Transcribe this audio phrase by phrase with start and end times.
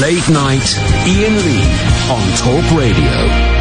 [0.00, 1.64] Late Night Ian Lee
[2.10, 3.51] on Talk Radio.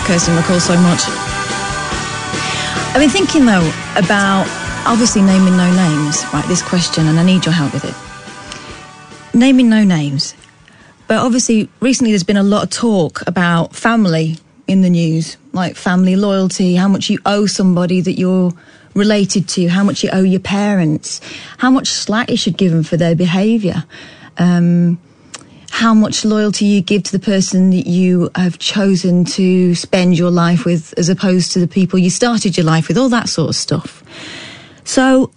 [0.00, 1.02] Kirsty McCall so much.
[2.94, 4.46] I've been thinking though about
[4.86, 6.44] obviously naming no names, right?
[6.48, 7.94] This question, and I need your help with it.
[9.36, 10.34] Naming no names.
[11.08, 15.76] But obviously, recently there's been a lot of talk about family in the news, like
[15.76, 18.52] family loyalty, how much you owe somebody that you're
[18.94, 21.20] related to, how much you owe your parents,
[21.58, 23.84] how much slack you should give them for their behaviour.
[24.38, 24.98] Um,
[25.82, 30.30] how much loyalty you give to the person that you have chosen to spend your
[30.30, 33.48] life with as opposed to the people you started your life with, all that sort
[33.48, 34.04] of stuff.
[34.84, 35.32] So,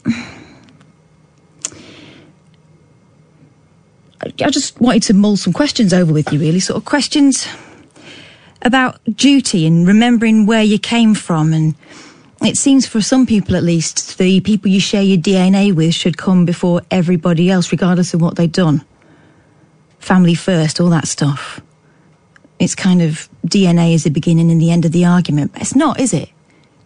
[4.21, 7.47] I just wanted to mull some questions over with you, really, sort of questions
[8.61, 11.53] about duty and remembering where you came from.
[11.53, 11.73] And
[12.43, 16.17] it seems for some people, at least, the people you share your DNA with should
[16.19, 18.85] come before everybody else, regardless of what they've done
[20.05, 21.59] family first, all that stuff.
[22.59, 25.53] It's kind of DNA is the beginning and the end of the argument.
[25.53, 26.29] But it's not, is it?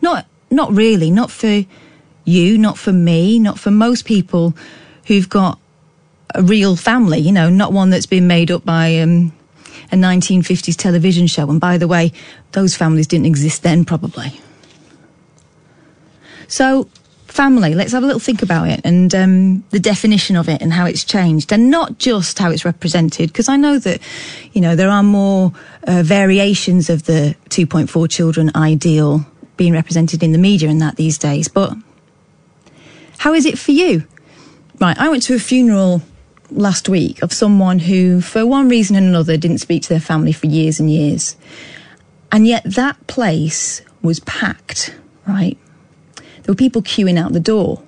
[0.01, 1.11] Not, not really.
[1.11, 1.65] Not for
[2.23, 4.55] you, not for me, not for most people
[5.05, 5.59] who've got
[6.33, 9.33] a real family, you know, not one that's been made up by um,
[9.91, 11.49] a 1950s television show.
[11.49, 12.13] And by the way,
[12.53, 14.39] those families didn't exist then, probably.
[16.47, 16.87] So
[17.31, 17.75] family.
[17.75, 20.85] Let's have a little think about it and um, the definition of it and how
[20.85, 23.29] it's changed, and not just how it's represented.
[23.29, 24.01] Because I know that,
[24.53, 25.53] you know, there are more
[25.87, 29.25] uh, variations of the 2.4 children ideal
[29.57, 31.47] being represented in the media and that these days.
[31.47, 31.73] But
[33.17, 34.05] how is it for you?
[34.79, 36.01] Right, I went to a funeral
[36.51, 40.31] last week of someone who, for one reason and another, didn't speak to their family
[40.31, 41.35] for years and years.
[42.31, 44.95] And yet that place was packed,
[45.27, 45.57] right?
[46.49, 47.79] There were people queuing out the door.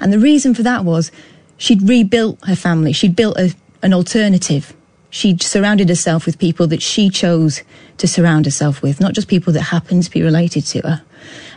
[0.00, 1.10] And the reason for that was
[1.56, 2.92] she'd rebuilt her family.
[2.92, 4.74] She'd built a, an alternative.
[5.08, 7.62] She'd surrounded herself with people that she chose
[7.96, 11.02] to surround herself with, not just people that happened to be related to her.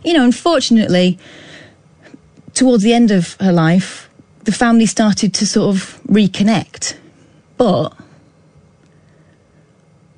[0.06, 1.20] You know, unfortunately,
[2.54, 4.10] towards the end of her life,
[4.46, 6.96] the family started to sort of reconnect.
[7.58, 7.94] But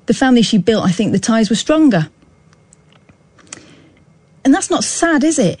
[0.06, 2.10] the family she built, I think the ties were stronger.
[4.44, 5.58] And that's not sad, is it?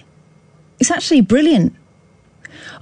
[0.82, 1.76] It's actually brilliant.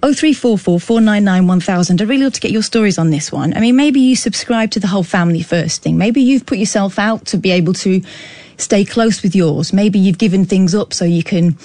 [0.01, 2.01] 0344 499 1000.
[2.01, 3.53] I'd really love to get your stories on this one.
[3.55, 5.99] I mean, maybe you subscribe to the whole family first thing.
[5.99, 8.01] Maybe you've put yourself out to be able to
[8.57, 9.75] stay close with yours.
[9.75, 11.59] Maybe you've given things up so you can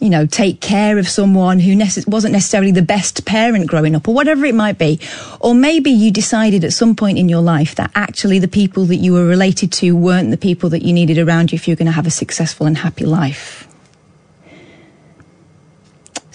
[0.00, 4.14] you know, take care of someone who wasn't necessarily the best parent growing up or
[4.14, 4.98] whatever it might be.
[5.38, 8.96] Or maybe you decided at some point in your life that actually the people that
[8.96, 11.86] you were related to weren't the people that you needed around you if you're going
[11.86, 13.63] to have a successful and happy life.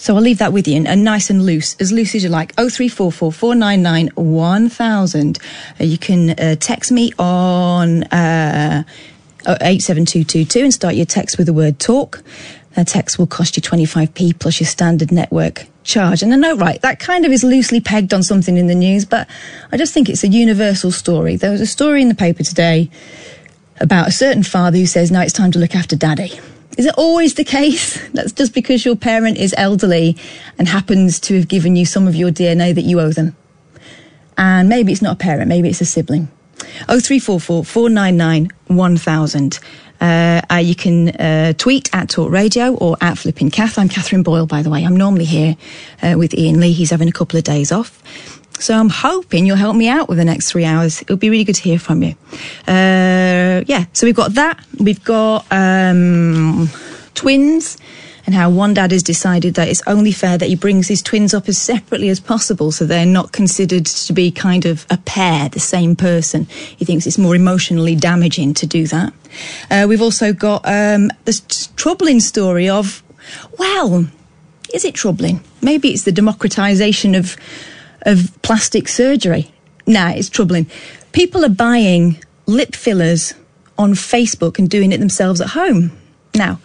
[0.00, 2.30] So I'll leave that with you and, and nice and loose, as loose as you
[2.30, 2.54] like.
[2.54, 5.38] 0344 499 1000.
[5.78, 8.84] Uh, you can uh, text me on uh,
[9.46, 12.22] 87222 and start your text with the word talk.
[12.76, 16.22] That text will cost you 25p plus your standard network charge.
[16.22, 19.04] And I know, right, that kind of is loosely pegged on something in the news,
[19.04, 19.28] but
[19.70, 21.36] I just think it's a universal story.
[21.36, 22.88] There was a story in the paper today
[23.82, 26.40] about a certain father who says, now it's time to look after daddy.
[26.78, 28.00] Is it always the case?
[28.12, 30.16] That's just because your parent is elderly
[30.58, 33.36] and happens to have given you some of your DNA that you owe them.
[34.38, 36.28] And maybe it's not a parent, maybe it's a sibling.
[36.88, 39.58] 0344 499 1000.
[40.00, 43.78] Uh, uh, you can uh, tweet at Talk Radio or at Flipping Kath.
[43.78, 44.84] I'm Katherine Boyle, by the way.
[44.84, 45.56] I'm normally here
[46.02, 46.72] uh, with Ian Lee.
[46.72, 48.02] He's having a couple of days off.
[48.60, 51.00] So I'm hoping you'll help me out with the next three hours.
[51.02, 52.14] It'll be really good to hear from you.
[52.68, 54.62] Uh, yeah, so we've got that.
[54.78, 56.68] We've got um,
[57.14, 57.78] twins
[58.26, 61.32] and how one dad has decided that it's only fair that he brings his twins
[61.32, 65.48] up as separately as possible so they're not considered to be kind of a pair,
[65.48, 66.44] the same person.
[66.76, 69.12] He thinks it's more emotionally damaging to do that.
[69.70, 71.40] Uh, we've also got um, this
[71.76, 73.02] troubling story of,
[73.58, 74.06] well,
[74.74, 75.40] is it troubling?
[75.62, 77.36] Maybe it's the democratization of
[78.02, 79.50] of plastic surgery.
[79.86, 80.66] Nah, it's troubling.
[81.12, 83.34] People are buying lip fillers
[83.78, 85.92] on Facebook and doing it themselves at home.
[86.34, 86.60] Now,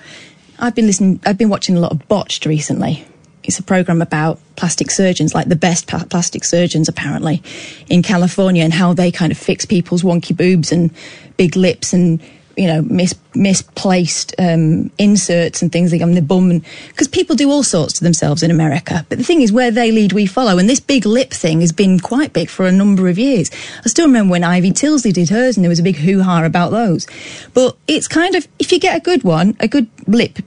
[0.60, 3.06] I've been listening, I've been watching a lot of Botched recently.
[3.44, 7.44] It's a program about plastic surgeons, like the best plastic surgeons apparently
[7.88, 10.92] in California and how they kind of fix people's wonky boobs and
[11.38, 12.20] big lips and
[12.58, 17.50] you know mis- misplaced um, inserts and things like on the bum because people do
[17.52, 19.06] all sorts to themselves in America.
[19.10, 20.58] But the thing is, where they lead, we follow.
[20.58, 23.52] And this big lip thing has been quite big for a number of years.
[23.84, 26.44] I still remember when Ivy Tilsley did hers, and there was a big hoo ha
[26.44, 27.08] about those.
[27.54, 30.40] But it's kind of if you get a good one, a good lip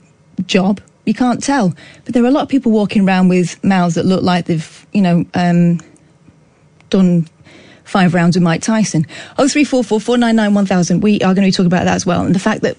[0.45, 0.81] job.
[1.05, 1.73] You can't tell,
[2.05, 4.85] but there are a lot of people walking around with mouths that look like they've,
[4.93, 5.79] you know, um,
[6.91, 7.27] done
[7.89, 9.05] five rounds with Mike Tyson.
[9.37, 11.01] Oh three four four four nine nine one thousand.
[11.01, 12.77] We are going to be talking about that as well, and the fact that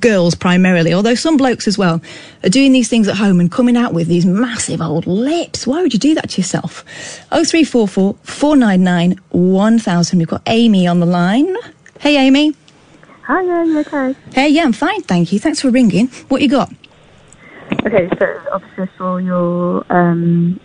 [0.00, 2.00] girls primarily, although some blokes as well,
[2.44, 5.66] are doing these things at home and coming out with these massive old lips.
[5.66, 6.84] Why would you do that to yourself?
[7.32, 10.18] Oh three four four four nine nine one thousand.
[10.18, 11.56] We've got Amy on the line.
[12.00, 12.54] Hey, Amy.
[13.22, 14.14] Hi, yeah, you okay?
[14.32, 15.38] Hey, yeah, I'm fine, thank you.
[15.38, 16.06] Thanks for ringing.
[16.28, 16.72] What you got?
[17.84, 20.58] Okay, so obviously I saw your um,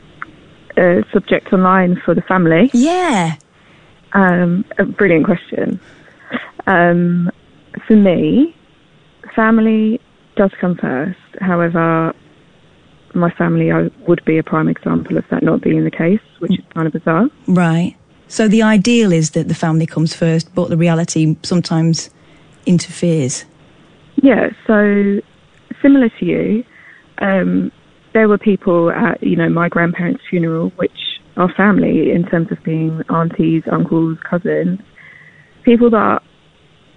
[0.77, 2.69] uh, subject online for the family.
[2.73, 3.35] Yeah.
[4.13, 5.79] Um, a brilliant question.
[6.67, 7.31] Um,
[7.87, 8.55] for me,
[9.35, 9.99] family
[10.35, 11.19] does come first.
[11.41, 12.13] However,
[13.13, 16.57] my family I would be a prime example of that not being the case, which
[16.57, 17.29] is kind of bizarre.
[17.47, 17.95] Right.
[18.27, 22.09] So the ideal is that the family comes first, but the reality sometimes
[22.65, 23.45] interferes.
[24.15, 25.21] Yeah, so
[25.81, 26.63] similar to you,
[27.19, 27.71] um,
[28.13, 30.91] there were people at you know my grandparents' funeral, which
[31.37, 34.79] are family in terms of being aunties, uncles, cousins,
[35.63, 36.21] people that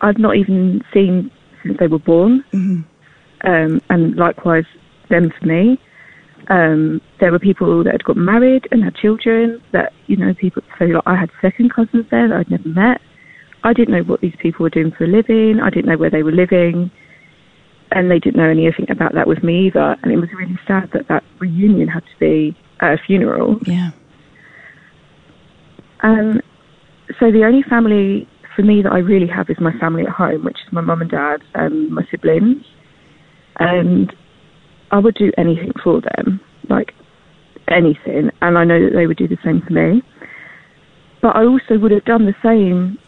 [0.01, 1.31] I've not even seen
[1.63, 3.49] since they were born, Mm-hmm.
[3.49, 4.65] um, and likewise
[5.09, 5.79] them for me.
[6.49, 9.61] Um, there were people that had got married and had children.
[9.73, 10.63] That you know, people.
[10.79, 13.01] So like, I had second cousins there that I'd never met.
[13.65, 15.61] I didn't know what these people were doing for a living.
[15.61, 16.91] I didn't know where they were living
[17.93, 19.97] and they didn't know anything about that with me either.
[20.03, 23.59] And it was really sad that that reunion had to be at a funeral.
[23.67, 23.91] Yeah.
[26.01, 26.41] Um,
[27.19, 30.45] so the only family for me that I really have is my family at home,
[30.45, 32.65] which is my mum and dad and my siblings.
[33.59, 34.15] And
[34.91, 36.95] I would do anything for them, like
[37.69, 38.31] anything.
[38.41, 40.03] And I know that they would do the same for me.
[41.23, 42.99] But I also would have done the same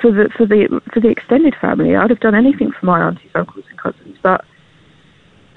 [0.00, 1.94] for the for the for the extended family.
[1.96, 4.16] I'd have done anything for my aunties, uncles, and cousins.
[4.22, 4.44] But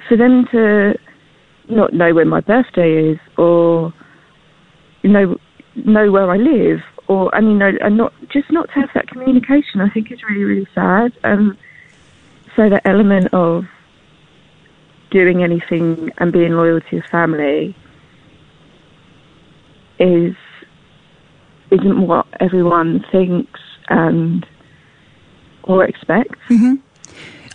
[0.08, 0.94] for them to
[1.70, 3.94] not know when my birthday is, or
[5.02, 5.38] you know
[5.86, 9.82] know where I live, or you know, and not just not to have that communication,
[9.82, 11.14] I think is really really sad.
[11.24, 11.58] Um,
[12.56, 13.66] so the element of
[15.12, 17.76] doing anything and being loyal to your family
[20.00, 20.36] is
[21.72, 24.46] isn't what everyone thinks and
[25.64, 26.40] or expects.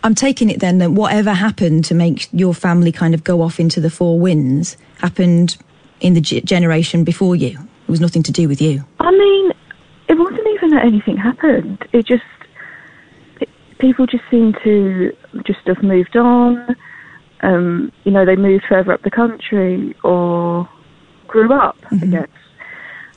[0.05, 3.61] I'm taking it then that whatever happened to make your family kind of go off
[3.61, 5.57] into the four winds happened
[6.01, 7.59] in the g- generation before you.
[7.93, 8.83] Was nothing to do with you.
[9.01, 9.53] I mean,
[10.09, 11.85] it wasn't even that anything happened.
[11.93, 12.23] It just
[13.39, 16.75] it, people just seemed to just have moved on.
[17.43, 20.67] Um, you know, they moved further up the country or
[21.29, 22.29] grew up, I guess.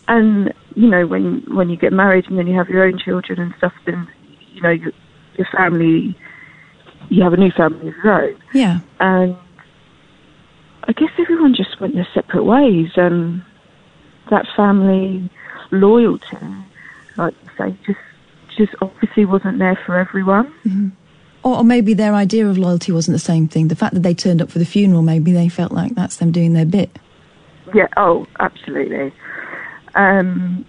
[0.09, 3.39] And you know, when when you get married and then you have your own children
[3.39, 4.05] and stuff, then
[4.51, 4.91] you know your,
[5.37, 6.17] your family,
[7.07, 8.37] you have a new family of your own.
[8.53, 8.79] Yeah.
[8.99, 9.37] and
[10.83, 13.41] I guess everyone just went their separate ways, and
[14.29, 15.29] that family
[15.71, 16.37] loyalty,
[17.17, 17.99] like you say, just
[18.57, 20.95] just obviously wasn't there for everyone.
[21.43, 23.67] Or, or maybe their idea of loyalty wasn't the same thing.
[23.67, 26.31] The fact that they turned up for the funeral, maybe they felt like that's them
[26.31, 26.97] doing their bit.
[27.73, 29.13] Yeah, oh, absolutely.
[29.95, 30.65] Um,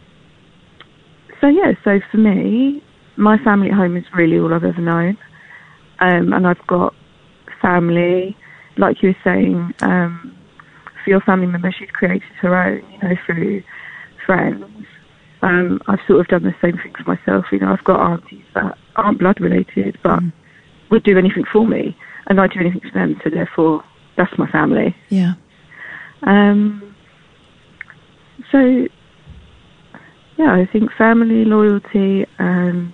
[1.40, 2.82] so yeah, so for me,
[3.16, 5.16] my family at home is really all I've ever known,
[6.00, 6.94] um, and I've got
[7.62, 8.36] family,
[8.76, 10.35] like you were saying, um,
[11.06, 13.62] for your family member, she's created her own, you know, through
[14.26, 14.64] friends.
[15.40, 17.44] Um, I've sort of done the same thing for myself.
[17.52, 20.18] You know, I've got aunties that aren't blood related, but
[20.90, 21.96] would do anything for me,
[22.26, 23.20] and I do anything for them.
[23.22, 23.84] So therefore,
[24.16, 24.96] that's my family.
[25.10, 25.34] Yeah.
[26.22, 26.96] Um,
[28.50, 28.58] so,
[30.38, 32.92] yeah, I think family loyalty and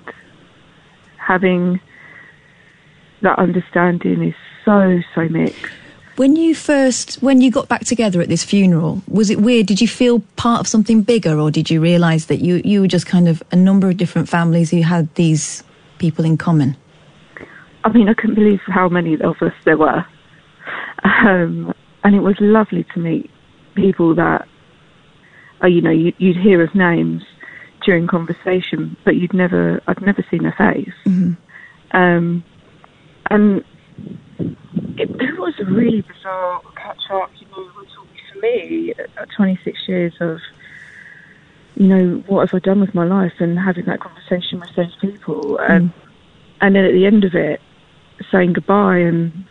[1.16, 1.80] having
[3.22, 4.34] that understanding is
[4.66, 5.72] so, so mixed.
[6.16, 9.66] When you first, when you got back together at this funeral, was it weird?
[9.66, 12.86] Did you feel part of something bigger, or did you realise that you you were
[12.86, 15.64] just kind of a number of different families who had these
[15.98, 16.76] people in common?
[17.84, 20.04] I mean, I couldn't believe how many of us there were.
[21.04, 23.30] Um, and it was lovely to meet
[23.74, 24.46] people that,
[25.62, 27.24] uh, you know, you, you'd hear of names
[27.84, 30.94] during conversation, but you'd never, I'd never seen their face.
[31.90, 32.44] Um,
[33.30, 33.64] and
[34.98, 37.70] it, it was a really bizarre catch up, you know,
[38.32, 40.38] for me at 26 years of,
[41.74, 44.94] you know, what have I done with my life and having that conversation with those
[45.00, 45.58] people.
[45.58, 45.92] And,
[46.60, 47.60] and then at the end of it,
[48.30, 49.44] saying goodbye and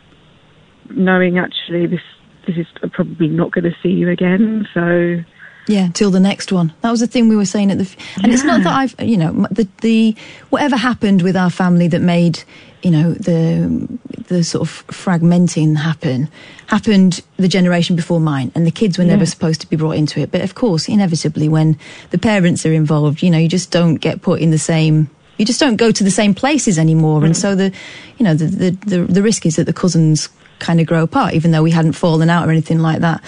[0.90, 2.02] knowing actually this
[2.48, 4.68] this is probably not going to see you again.
[4.74, 5.24] So
[5.72, 6.74] Yeah, till the next one.
[6.82, 8.96] That was the thing we were saying at the, f- and it's not that I've,
[9.00, 10.16] you know, the the
[10.50, 12.44] whatever happened with our family that made,
[12.84, 13.88] you know, the
[14.28, 16.28] the sort of fragmenting happen,
[16.68, 19.30] happened the generation before mine, and the kids were never Yeah.
[19.36, 20.30] supposed to be brought into it.
[20.32, 21.78] But of course, inevitably, when
[22.10, 25.08] the parents are involved, you know, you just don't get put in the same.
[25.38, 27.42] You just don't go to the same places anymore, and mm.
[27.44, 27.72] so the,
[28.18, 30.30] you know, the the the, the risk is that the cousins
[30.62, 33.22] kind of grow apart, even though we hadn't fallen out or anything like that.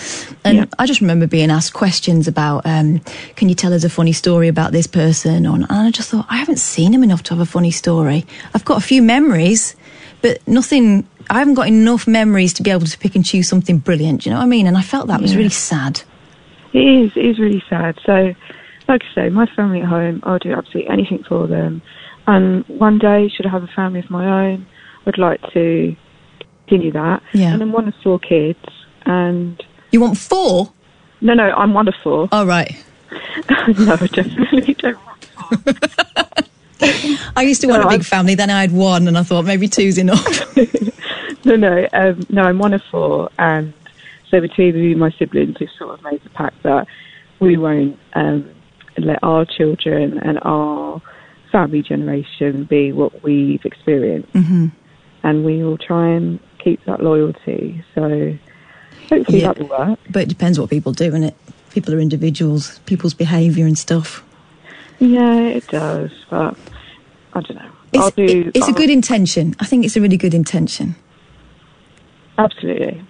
[0.46, 0.66] And Yeah.
[0.80, 3.00] I just remember being asked questions about, um,
[3.36, 5.46] can you tell us a funny story about this person?
[5.46, 8.26] Or, and I just thought, I haven't seen him enough to have a funny story.
[8.54, 9.76] I've got a few memories,
[10.22, 13.80] but nothing, I haven't got enough memories to be able to pick and choose something
[13.80, 14.26] brilliant.
[14.26, 14.68] You know what I mean?
[14.68, 16.02] And I felt that was really sad.
[16.72, 18.00] it is it is really sad.
[18.06, 18.34] So,
[18.88, 21.82] like I say, my family at home, I'll do absolutely anything for them.
[22.28, 24.66] And one day, should I have a family of my own,
[25.06, 25.96] I'd like to
[26.74, 27.22] continue that.
[27.34, 27.54] Yeah.
[27.54, 28.60] And I'm one of four kids,
[29.06, 29.62] and
[29.92, 30.72] You want four?
[31.22, 32.28] no, no, I'm one of four.
[32.32, 32.76] Oh, right.
[33.12, 34.98] no, I definitely don't.
[35.06, 35.74] want four.
[37.36, 39.24] I used to want No, a big I'm- family, then I had one, and I
[39.24, 40.26] thought maybe two's enough.
[41.46, 43.74] no, no, um, no, I'm one of four, and
[44.30, 46.88] so between me and my siblings, we've sort of made the pact that
[47.40, 48.50] we won't um,
[48.98, 51.02] let our children and our
[51.52, 54.68] family generation be what we've experienced, hmm
[55.26, 57.84] and we will try and keep that loyalty.
[57.96, 58.38] So
[59.10, 59.48] hopefully Yeah.
[59.54, 60.00] that will work.
[60.10, 61.36] But it depends what people do, and it
[61.72, 64.24] people are individuals, people's behaviour and stuff.
[65.00, 66.56] Yeah, it does, but
[67.34, 67.70] I don't know.
[67.96, 68.52] I'll It's, do.
[68.54, 69.56] it's a good intention.
[69.60, 70.96] I think it's a really good intention.
[72.38, 73.02] Absolutely.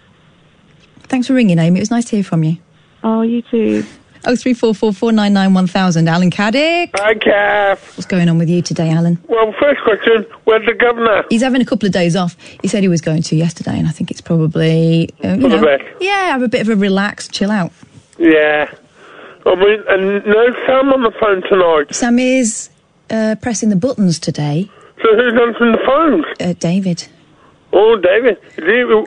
[1.03, 1.79] Thanks for ringing, Amy.
[1.79, 2.57] It was nice to hear from you.
[3.03, 3.83] Oh, you too.
[4.25, 6.07] Oh three four four four nine nine one thousand.
[6.07, 6.91] Alan Caddick.
[6.95, 7.97] Hi, Kath.
[7.97, 9.21] What's going on with you today, Alan?
[9.27, 11.25] Well, first question, where's the governor?
[11.29, 12.37] He's having a couple of days off.
[12.61, 15.77] He said he was going to yesterday, and I think it's probably uh, you know,
[15.99, 17.71] yeah, have a bit of a relax, chill out.
[18.17, 18.73] Yeah.
[19.45, 21.93] I mean, and no Sam on the phone tonight.
[21.93, 22.69] Sam is
[23.09, 24.69] uh, pressing the buttons today.
[25.01, 26.25] So who's answering the phone?
[26.39, 27.07] Uh, David.
[27.73, 28.37] Oh, David.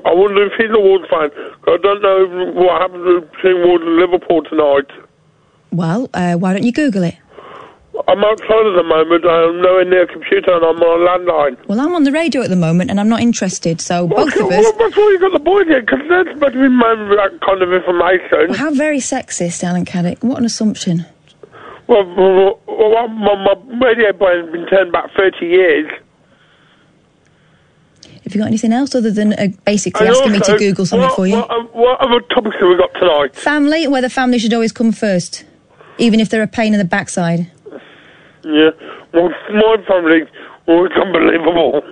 [0.04, 1.30] I wonder if he's a Wolves fan.
[1.68, 4.90] I don't know what happens between Wolves and Liverpool tonight.
[5.73, 7.16] Well, uh, why don't you Google it?
[8.08, 9.25] I'm outside at the moment.
[9.25, 11.66] I'm nowhere near a computer and I'm on a landline.
[11.66, 13.80] Well, I'm on the radio at the moment, and I'm not interested.
[13.80, 14.64] So both well, of us.
[14.64, 17.40] Well, that's why you got the boy here, because they're supposed to be known that
[17.44, 18.54] kind of information.
[18.54, 20.23] How very sexist, Alan Caddick.
[20.23, 21.06] What an assumption.
[21.88, 25.90] Well, well, well my, my radio brain's been turned back 30 years.
[28.25, 31.06] Have you got anything else other than uh, basically And asking me to Google something
[31.06, 31.37] what, for you?
[31.37, 33.37] What, um, what other topics have we got tonight?
[33.37, 35.44] Family, whether family should always come first,
[35.98, 37.50] even if they're a pain in the backside.
[38.44, 38.70] Yeah,
[39.12, 40.22] well, my family
[40.66, 41.82] was unbelievable.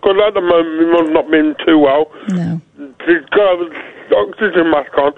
[0.00, 2.10] Because at the moment, my mum's not been too well.
[2.28, 2.60] No.
[3.04, 3.72] She's got an
[4.16, 5.12] oxygen mask on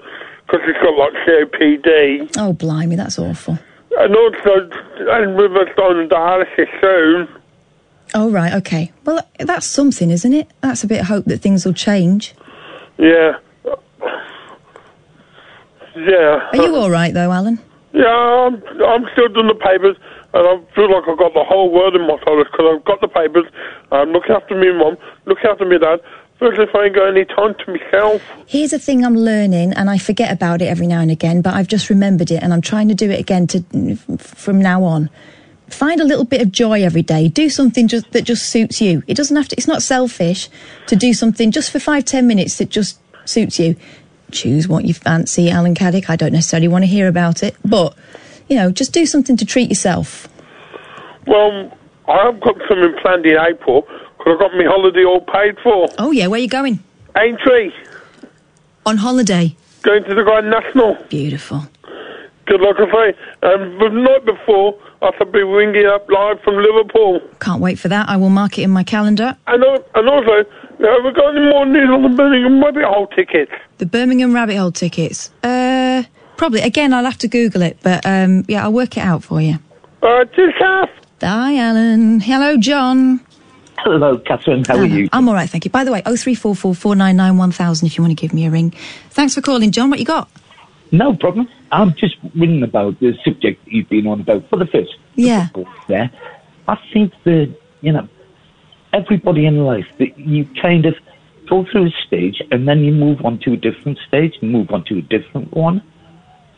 [0.45, 2.31] because she's got like COPD.
[2.37, 3.59] Oh, blimey, that's awful.
[3.97, 7.27] And also, and with us on dialysis soon.
[8.13, 8.91] Oh, right, okay.
[9.05, 10.49] Well, that's something, isn't it?
[10.61, 12.33] That's a bit of hope that things will change.
[12.97, 13.37] Yeah.
[15.95, 16.49] Yeah.
[16.51, 17.59] Are you all right, though, Alan?
[17.93, 19.97] Yeah, I'm, I'm still doing the papers,
[20.33, 23.01] and I feel like I've got the whole world in my shoulders because I've got
[23.01, 23.45] the papers.
[23.91, 25.99] Um, I'm looking after me mum, looking after me dad.
[26.39, 28.23] Feels if I ain't got any time to myself.
[28.47, 31.53] Here's a thing I'm learning, and I forget about it every now and again, but
[31.53, 35.09] I've just remembered it, and I'm trying to do it again to from now on.
[35.67, 37.27] Find a little bit of joy every day.
[37.27, 39.03] Do something just, that just suits you.
[39.07, 39.55] It doesn't have to.
[39.55, 40.49] It's not selfish
[40.87, 43.75] to do something just for five, ten minutes that just suits you.
[44.31, 46.09] Choose what you fancy, Alan Caddick.
[46.09, 47.95] I don't necessarily want to hear about it, but
[48.47, 50.27] you know, just do something to treat yourself.
[51.27, 51.71] Well,
[52.07, 53.81] I've got something planned in April
[54.17, 55.87] because I've got my holiday all paid for.
[55.97, 56.83] Oh yeah, where are you going?
[57.15, 57.71] Aintree,
[58.85, 59.55] On holiday.
[59.83, 60.95] going to the Grand National.
[61.09, 61.65] Beautiful.
[62.47, 63.17] Good luck, I say.
[63.43, 67.21] And the night before, I shall be ringing up live from Liverpool.
[67.39, 68.09] Can't wait for that.
[68.09, 69.37] I will mark it in my calendar.
[69.47, 69.63] And,
[69.95, 70.43] and also,
[70.89, 73.51] have we got any more news on the Birmingham Rabbit Hole tickets?
[73.77, 75.29] The Birmingham Rabbit Hole tickets.
[75.43, 76.03] Uh,
[76.37, 76.61] probably.
[76.61, 79.59] Again, I'll have to Google it, but um, yeah, I'll work it out for you.
[80.01, 80.89] Uh, cheers, Kath.
[81.21, 82.19] Hi, Alan.
[82.19, 83.21] Hello, John.
[83.77, 84.63] Hello, Katherine.
[84.63, 85.09] How are you?
[85.11, 85.71] I'm all right, thank you.
[85.71, 88.71] By the way, 0344 499 1000 if you want to give me a ring.
[89.09, 89.89] Thanks for calling, John.
[89.89, 90.29] What you got?
[90.91, 91.47] No problem.
[91.71, 94.95] I'm just ringing about the subject that you've been on about for the first.
[95.15, 95.47] Yeah.
[95.87, 96.11] There,
[96.67, 98.07] I think that you know
[98.93, 100.95] everybody in life that you kind of
[101.49, 104.83] go through a stage and then you move on to a different stage move on
[104.85, 105.83] to a different one, mm.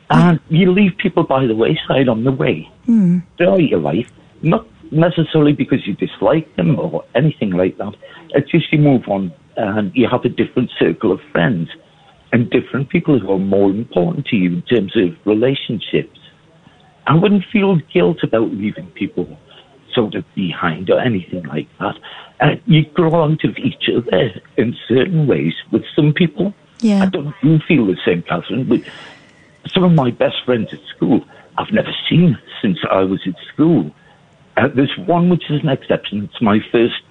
[0.09, 3.21] and you leave people by the wayside on the way mm.
[3.37, 4.09] throughout your life.
[4.41, 7.95] Not necessarily because you dislike them or anything like that.
[8.29, 11.69] It's just you move on and you have a different circle of friends
[12.31, 16.19] and different people who are more important to you in terms of relationships.
[17.05, 19.37] I wouldn't feel guilt about leaving people
[19.93, 21.95] sort of behind or anything like that.
[22.39, 25.53] Uh, you grow out of each other in certain ways.
[25.71, 27.03] With some people, Yeah.
[27.03, 28.65] I don't you feel the same, Katherine.
[28.65, 28.81] But
[29.73, 31.25] some of my best friends at school,
[31.57, 33.91] I've never seen since I was at school.
[34.57, 36.23] Uh, there's one which is an exception.
[36.25, 37.01] It's my first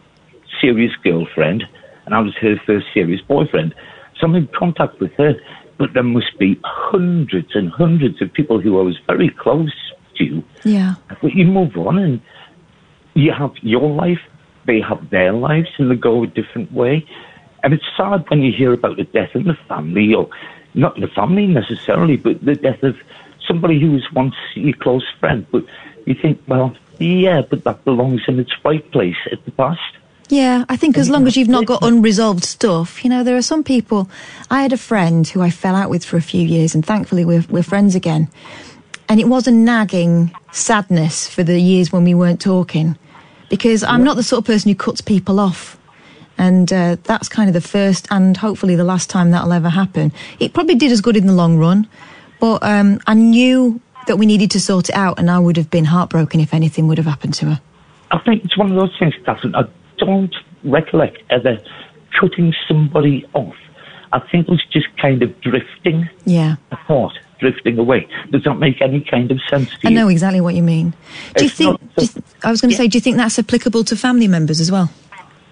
[0.61, 1.65] serious girlfriend,
[2.05, 3.75] and I was her first serious boyfriend.
[4.19, 5.35] So I'm in contact with her,
[5.79, 9.73] but there must be hundreds and hundreds of people who I was very close
[10.19, 10.43] to.
[10.65, 10.95] Yeah.
[11.21, 12.21] But you move on and
[13.15, 14.21] you have your life,
[14.67, 17.07] they have their lives, and they go a different way.
[17.63, 20.29] And it's sad when you hear about the death in the family, or
[20.75, 22.97] not in the family necessarily, but the death of
[23.47, 25.47] somebody who was once your close friend.
[25.51, 25.65] But
[26.07, 29.81] you think, well, yeah, but that belongs in its right place at the past.
[30.29, 33.43] Yeah, I think as long as you've not got unresolved stuff, you know, there are
[33.43, 34.09] some people.
[34.51, 37.25] I had a friend who I fell out with for a few years, and thankfully
[37.27, 38.29] we're, we're friends again.
[39.13, 42.97] And it was a nagging sadness for the years when we weren't talking,
[43.51, 45.77] because I'm not the sort of person who cuts people off.
[46.39, 50.13] And uh, that's kind of the first and hopefully the last time that'll ever happen.
[50.41, 51.87] It probably did as good in the long run,
[52.41, 55.69] but um, I knew that we needed to sort it out, and I would have
[55.69, 57.61] been heartbroken if anything would have happened to her.
[58.13, 59.55] I think it's one of those things, Katherine.
[59.55, 59.65] I
[59.99, 61.59] don't recollect ever
[62.19, 63.57] cutting somebody off.
[64.15, 66.57] I think it was just kind of drifting Yeah.
[66.71, 68.07] apart, drifting away.
[68.31, 69.97] Does that make any kind of sense to I you?
[69.97, 70.95] know exactly what you mean.
[71.37, 71.81] Do you think?
[71.81, 73.97] not do so- you I was going to say, do you think that's applicable to
[73.97, 74.91] family members as well?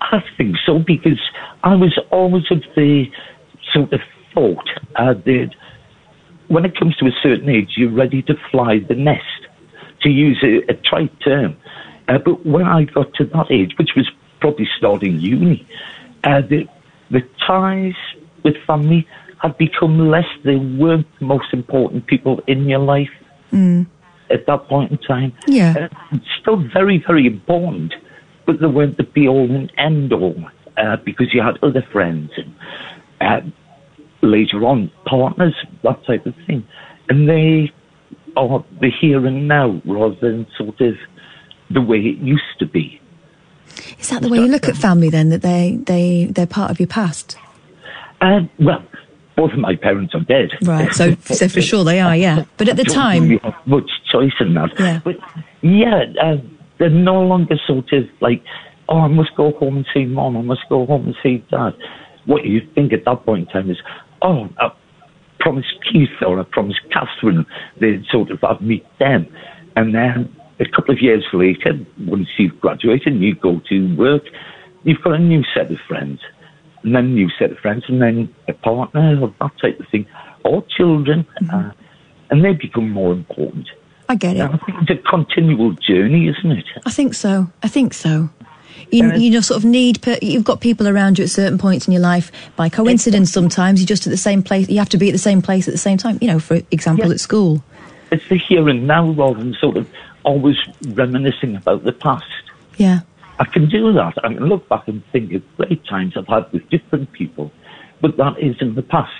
[0.00, 1.20] I think so because
[1.62, 3.04] I was always of the
[3.72, 4.00] sort of
[4.34, 5.50] thought uh, that
[6.48, 9.40] when it comes to a certain age, you're ready to fly the nest,
[10.02, 11.56] to use a, a trite term.
[12.08, 15.66] Uh, but when I got to that age, which was probably starting uni,
[16.24, 16.66] uh, the,
[17.10, 17.94] the ties
[18.42, 19.06] with family
[19.42, 20.26] had become less.
[20.44, 23.10] They weren't the most important people in your life
[24.30, 25.32] at that point in time.
[25.46, 25.88] Yeah.
[26.12, 27.94] Uh, still very, very important,
[28.46, 30.36] but they weren't the be all and end all
[30.76, 32.54] uh, because you had other friends and
[33.20, 33.40] uh,
[34.22, 36.66] later on partners, that type of thing.
[37.08, 37.72] And they
[38.36, 40.94] are the here and now rather than sort of
[41.70, 43.00] the way it used to be.
[43.98, 45.28] Is that the way you look at family then?
[45.28, 47.36] That they they they're part of your past,
[48.20, 48.82] Uh, well,
[49.40, 50.50] both of my parents are dead.
[50.62, 50.92] right?
[50.92, 52.44] So so for sure they are, yeah.
[52.56, 54.70] But at the time, really have much choice in that.
[54.78, 55.00] Yeah.
[55.02, 55.16] But
[55.62, 56.36] yeah, uh,
[56.78, 58.42] they're no longer sort of like
[58.90, 61.72] oh, I must go home and see mom, I must go home and see dad.
[62.26, 63.78] What you think at that point in time is,
[64.20, 64.70] oh, I
[65.38, 67.46] promised Keith or I promised Catherine,
[67.80, 69.26] they'd sort of I'd meet them.
[69.76, 74.24] And then a couple of years later, once you've graduated and you go to work,
[74.82, 76.20] you've got a new set of friends.
[76.82, 80.06] And then new set of friends, and then a partner, or that type of thing,
[80.44, 81.26] or children.
[81.52, 81.72] Uh,
[82.30, 83.68] and they become more important.
[84.08, 84.40] I get it.
[84.40, 86.64] And I think it's a continual journey, isn't it?
[86.86, 87.48] I think so.
[87.62, 88.30] I think so.
[88.90, 90.02] You, you know, sort of need.
[90.02, 92.32] Per, you've got people around you at certain points in your life.
[92.56, 94.68] By coincidence, sometimes you're just at the same place.
[94.68, 96.18] You have to be at the same place at the same time.
[96.20, 97.12] You know, for example, Yeah.
[97.12, 97.62] at school.
[98.10, 99.88] It's the here and now rather than sort of
[100.24, 100.56] always
[100.88, 102.24] reminiscing about the past.
[102.78, 103.00] Yeah.
[103.40, 104.14] I can do that.
[104.22, 107.50] I can look back and think of great times I've had with different people,
[108.00, 109.12] but that is in the past.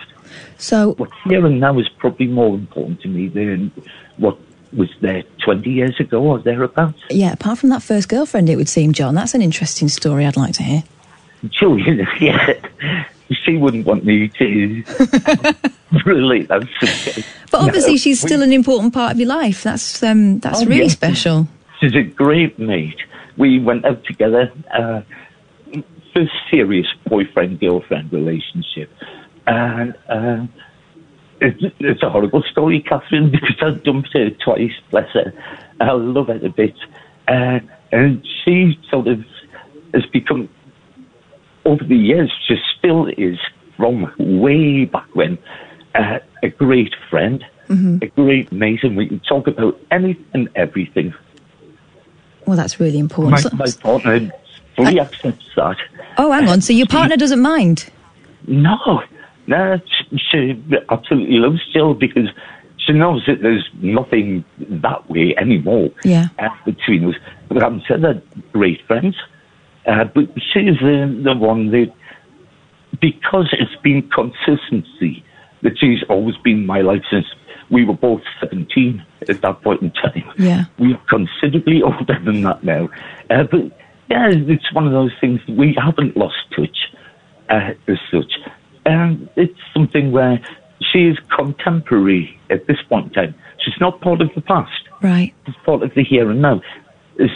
[0.59, 3.73] So What's here and now is probably more important to me than
[4.19, 4.39] what
[4.73, 7.01] was there 20 years ago or thereabouts.
[7.11, 10.25] yeah, apart from that first girlfriend, it would seem, John, that's an interesting story.
[10.27, 10.85] I'd like to hear.
[11.49, 12.53] Julian, yeah,
[13.33, 14.85] she wouldn't want me to
[16.05, 17.27] relate that subject.
[17.51, 19.63] But obviously, No, she's we- still an important part of your life.
[19.63, 21.49] That's um, that's Oh, really special.
[21.81, 22.99] She's a great mate.
[23.41, 25.01] We went out together, uh,
[26.15, 28.91] first serious boyfriend girlfriend relationship.
[29.47, 30.47] And uh,
[31.41, 35.33] it's, it's a horrible story, Katherine, because I dumped her twice, bless her.
[35.81, 36.75] I love her a bit.
[37.27, 37.61] Uh,
[37.93, 39.25] and she sort of
[39.95, 40.51] has become,
[41.65, 43.39] over the years, she still is
[43.79, 45.39] from way back when,
[45.95, 47.43] uh, a great friend,
[48.03, 51.15] a great mate, and we can talk about anything and everything.
[52.51, 53.53] Well, that's really important.
[53.55, 54.33] My, my partner
[54.77, 55.77] fully accepts that.
[56.19, 56.61] oh, hang on.
[56.61, 57.89] So your partner doesn't mind?
[58.49, 59.03] No,
[59.47, 59.79] no,
[60.11, 62.29] she, she absolutely loves Jill because
[62.85, 66.27] she knows that there's nothing that way anymore Yeah.
[66.41, 67.15] uh, between us.
[67.49, 68.21] But I'm said they're
[68.53, 69.15] great friends.
[69.87, 71.93] Uh, but she's the, the one that,
[73.01, 75.25] because it's been consistency,
[75.63, 77.27] that she's always been my life since
[77.71, 80.25] we were both 17 at that point in time.
[80.37, 80.65] Yeah.
[80.79, 82.89] We're considerably older than that now.
[83.31, 83.63] Uh, but
[84.09, 86.93] yeah, it's one of those things we haven't lost touch
[87.49, 88.33] uh, as such.
[88.85, 90.41] And it's something where
[90.93, 93.35] she is contemporary at this point in time.
[93.65, 94.89] She's not part of the past.
[95.03, 95.35] Right.
[95.47, 96.63] She's part of the here and now.
[97.19, 97.29] That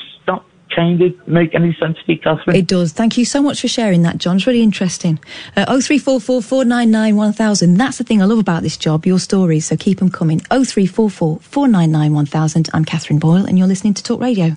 [0.75, 2.57] kind of make any sense to you, Katherine?
[2.57, 2.93] It does.
[2.93, 4.37] Thank you so much for sharing that, John.
[4.37, 5.19] It's really interesting.
[5.57, 7.75] Uh, 0344 499 1000.
[7.75, 9.67] That's the thing I love about this job, your stories.
[9.67, 10.41] So keep them coming.
[10.41, 12.71] 0344 499 1000.
[12.73, 14.57] I'm Katherine Boyle, and you're listening to Talk Radio.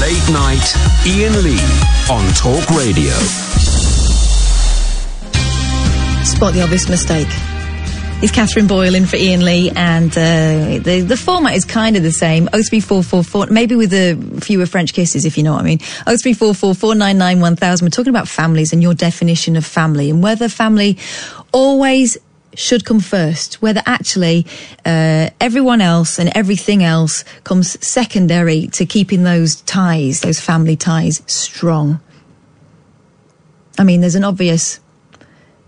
[0.00, 0.74] Late night,
[1.06, 1.60] Ian Lee
[2.10, 3.12] on Talk Radio.
[6.24, 7.28] Spot the obvious mistake.
[8.22, 12.02] It's Katherine Boyle in for Ian Lee, and uh, the the format is kind of
[12.02, 12.50] the same.
[12.52, 15.62] Oh three four four four, maybe with a fewer French kisses, if you know what
[15.62, 15.78] I mean.
[16.06, 17.86] Oh three four four four nine nine one thousand.
[17.86, 20.98] We're talking about families and your definition of family, and whether family
[21.50, 22.18] always
[22.54, 23.62] should come first.
[23.62, 24.46] Whether actually
[24.84, 31.22] uh, everyone else and everything else comes secondary to keeping those ties, those family ties,
[31.24, 32.00] strong.
[33.78, 34.78] I mean, there's an obvious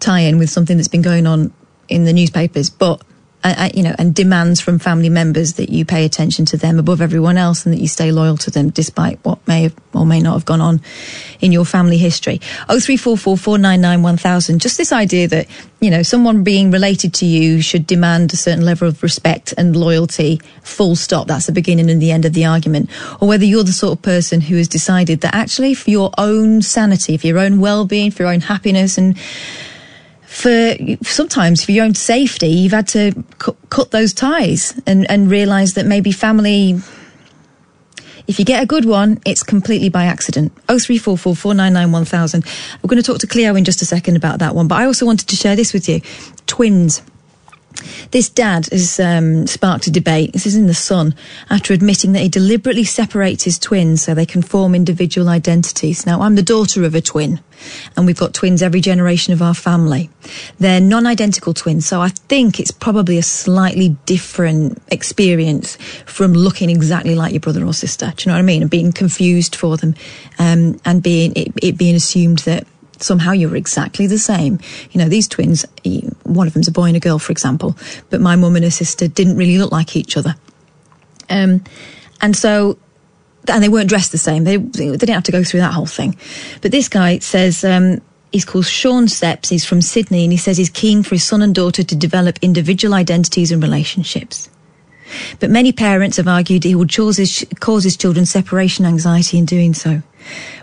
[0.00, 1.54] tie-in with something that's been going on
[1.92, 3.02] in the newspapers, but
[3.44, 6.78] uh, uh, you know, and demands from family members that you pay attention to them
[6.78, 10.06] above everyone else and that you stay loyal to them despite what may have or
[10.06, 10.80] may not have gone on
[11.40, 12.40] in your family history.
[12.68, 14.60] Oh three four four four nine nine one thousand.
[14.60, 15.48] Just this idea that
[15.80, 19.74] you know someone being related to you should demand a certain level of respect and
[19.74, 20.40] loyalty.
[20.62, 21.26] Full stop.
[21.26, 22.90] That's the beginning and the end of the argument.
[23.20, 26.62] Or whether you're the sort of person who has decided that actually for your own
[26.62, 29.18] sanity, for your own well-being, for your own happiness and
[30.32, 35.30] for sometimes for your own safety, you've had to cu- cut those ties and, and
[35.30, 36.80] realize that maybe family,
[38.26, 40.50] if you get a good one, it's completely by accident.
[40.68, 42.44] 0344 499 1000.
[42.82, 44.86] We're going to talk to Cleo in just a second about that one, but I
[44.86, 46.00] also wanted to share this with you.
[46.46, 47.02] Twins.
[48.10, 50.32] This dad has um, sparked a debate.
[50.32, 51.14] This is in The Sun
[51.50, 56.06] after admitting that he deliberately separates his twins so they can form individual identities.
[56.06, 57.40] Now, I'm the daughter of a twin,
[57.96, 60.10] and we've got twins every generation of our family.
[60.58, 66.70] They're non identical twins, so I think it's probably a slightly different experience from looking
[66.70, 68.12] exactly like your brother or sister.
[68.16, 68.62] Do you know what I mean?
[68.62, 69.94] And being confused for them,
[70.38, 72.66] um, and being it, it being assumed that
[73.02, 74.58] somehow you're exactly the same.
[74.90, 75.64] You know, these twins,
[76.24, 77.76] one of them's a boy and a girl, for example,
[78.10, 80.34] but my mum and her sister didn't really look like each other.
[81.28, 81.64] Um,
[82.20, 82.78] and so,
[83.48, 84.44] and they weren't dressed the same.
[84.44, 86.16] They, they didn't have to go through that whole thing.
[86.60, 89.48] But this guy says, um, he's called Sean Szeps.
[89.48, 92.38] He's from Sydney and he says he's keen for his son and daughter to develop
[92.42, 94.48] individual identities and relationships.
[95.40, 100.02] But many parents have argued he will cause his, children separation anxiety in doing so.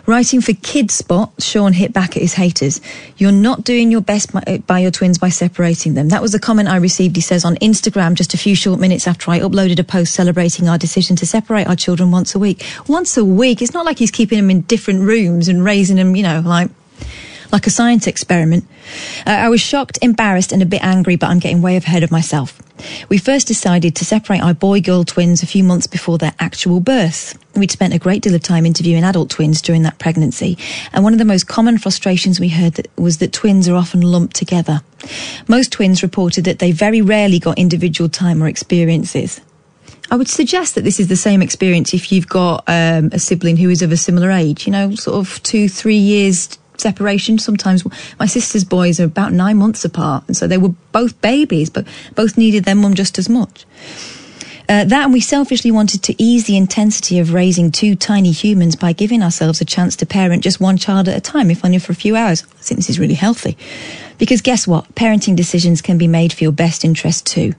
[0.06, 2.80] Writing for Kidspot, Sean hit back at his haters.
[3.18, 6.08] You're not doing your best by, uh, by your twins by separating them.
[6.08, 9.06] That was the comment I received, he says, on Instagram just a few short minutes
[9.06, 12.64] after I uploaded a post celebrating our decision to separate our children once a week.
[12.88, 13.60] Once a week?
[13.60, 16.70] It's not like he's keeping them in different rooms and raising them, you know, like
[17.52, 18.64] like a science experiment.
[19.26, 22.10] Uh, I was shocked, embarrassed, and a bit angry, but I'm getting way ahead of
[22.10, 22.60] myself.
[23.08, 26.80] We first decided to separate our boy girl twins a few months before their actual
[26.80, 27.38] birth.
[27.54, 30.56] We'd spent a great deal of time interviewing adult twins during that pregnancy,
[30.92, 34.36] and one of the most common frustrations we heard was that twins are often lumped
[34.36, 34.80] together.
[35.48, 39.40] Most twins reported that they very rarely got individual time or experiences.
[40.12, 43.56] I would suggest that this is the same experience if you've got um, a sibling
[43.56, 47.38] who is of a similar age, you know, sort of two, three years separation.
[47.38, 47.84] Sometimes
[48.18, 51.86] my sister's boys are about nine months apart, and so they were both babies, but
[52.14, 53.66] both needed their mum just as much.
[54.70, 58.76] Uh, that and we selfishly wanted to ease the intensity of raising two tiny humans
[58.76, 61.80] by giving ourselves a chance to parent just one child at a time, if only
[61.80, 62.44] for a few hours.
[62.44, 63.58] I think this is really healthy.
[64.16, 64.94] Because guess what?
[64.94, 67.54] Parenting decisions can be made for your best interest too.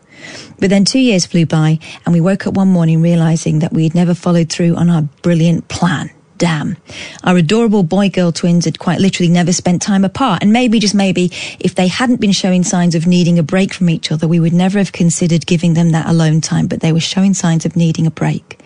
[0.57, 3.83] But then two years flew by and we woke up one morning realizing that we
[3.83, 6.75] had never followed through on our brilliant plan damn.
[7.23, 10.41] Our adorable boy girl twins had quite literally never spent time apart.
[10.41, 11.25] And maybe, just maybe,
[11.59, 14.51] if they hadn't been showing signs of needing a break from each other, we would
[14.51, 16.65] never have considered giving them that alone time.
[16.65, 18.59] But they were showing signs of needing a break.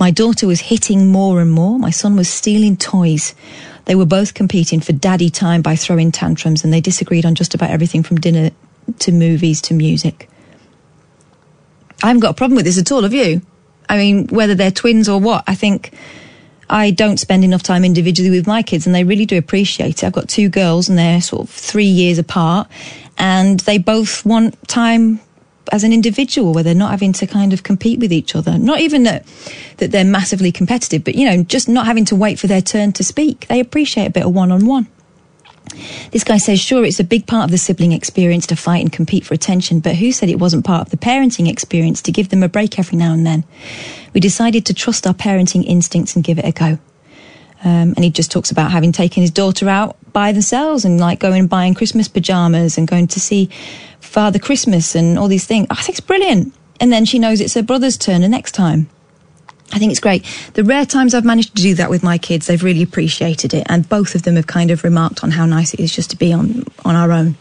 [0.00, 1.78] My daughter was hitting more and more.
[1.78, 3.36] My son was stealing toys.
[3.84, 7.54] They were both competing for daddy time by throwing tantrums, and they disagreed on just
[7.54, 8.50] about everything from dinner
[8.98, 10.28] to movies to music.
[12.02, 13.42] I haven't got a problem with this at all, have you?
[13.88, 15.92] I mean, whether they're twins or what, I think
[16.72, 20.06] I don't spend enough time individually with my kids and they really do appreciate it.
[20.06, 22.66] I've got two girls and they're sort of three years apart
[23.18, 25.20] and they both want time
[25.70, 28.56] as an individual where they're not having to kind of compete with each other.
[28.58, 29.26] Not even that,
[29.76, 32.92] that they're massively competitive, but you know, just not having to wait for their turn
[32.92, 33.46] to speak.
[33.48, 34.86] They appreciate a bit of one on one.
[36.10, 38.92] This guy says, sure, it's a big part of the sibling experience to fight and
[38.92, 42.28] compete for attention, but who said it wasn't part of the parenting experience to give
[42.28, 43.44] them a break every now and then?
[44.14, 46.78] We decided to trust our parenting instincts and give it a go.
[47.64, 51.20] Um, and he just talks about having taken his daughter out by themselves and like
[51.20, 53.48] going and buying Christmas pajamas and going to see
[54.00, 55.68] Father Christmas and all these things.
[55.70, 56.54] I think it's brilliant.
[56.80, 58.88] And then she knows it's her brother's turn the next time.
[59.72, 60.24] I think it's great.
[60.54, 63.66] The rare times I've managed to do that with my kids, they've really appreciated it,
[63.70, 66.16] and both of them have kind of remarked on how nice it is just to
[66.16, 67.36] be on on our own.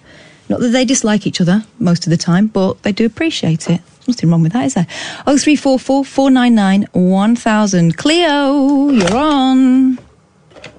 [0.50, 3.82] Not that they dislike each other most of the time, but they do appreciate it.
[4.08, 4.88] Nothing wrong with that, is there?
[5.28, 7.98] Oh three four four four nine nine one thousand.
[7.98, 10.00] Cleo, you're on.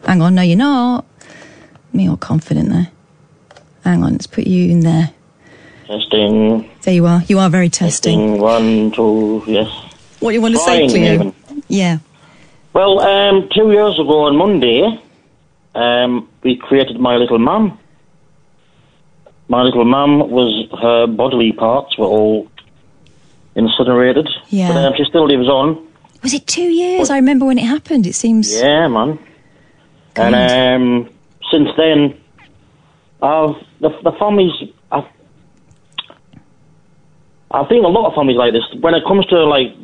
[0.06, 1.04] Hang on, no, you're not.
[1.92, 2.88] Me all confident there.
[3.84, 5.12] Hang on, let's put you in there.
[5.86, 6.70] Testing.
[6.82, 7.22] There you are.
[7.26, 8.18] You are very testing.
[8.18, 8.40] Testing.
[8.40, 9.68] One, two, yes.
[10.20, 11.12] What do you want to Fine, say, Cleo?
[11.14, 11.34] even.
[11.72, 11.98] Yeah.
[12.74, 14.82] Well, um, two years ago on Monday,
[15.74, 17.78] um, we created My Little Mum.
[19.48, 22.46] My Little Mum was her bodily parts were all
[23.54, 24.28] incinerated.
[24.50, 24.68] Yeah.
[24.68, 25.82] But um, she still lives on.
[26.22, 27.08] Was it two years?
[27.08, 28.06] I remember when it happened.
[28.06, 28.54] It seems.
[28.54, 29.18] Yeah, man.
[30.12, 30.34] God.
[30.34, 31.14] And um,
[31.50, 32.20] since then,
[33.22, 34.52] I've, the, the families,
[34.90, 35.08] I've,
[37.50, 39.74] I think a lot of families like this, when it comes to like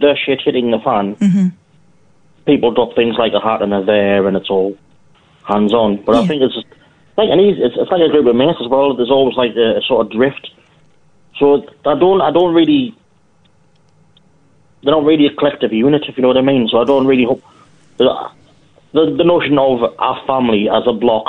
[0.00, 1.48] the shit hitting the fan, Mm-hmm.
[2.46, 4.76] people drop things like a hat and a there and it's all
[5.44, 6.02] hands on.
[6.04, 6.20] But Yeah.
[6.22, 6.56] I think it's
[7.16, 8.94] like an easy, it's, it's like a group of mates as well.
[8.94, 10.50] There's always like a, a sort of drift.
[11.38, 12.94] So I don't, I don't really,
[14.82, 16.68] they're not really a collective unit, if you know what I mean.
[16.68, 17.42] So I don't really hope,
[17.96, 18.30] the,
[18.92, 21.26] the, the notion of our family as a block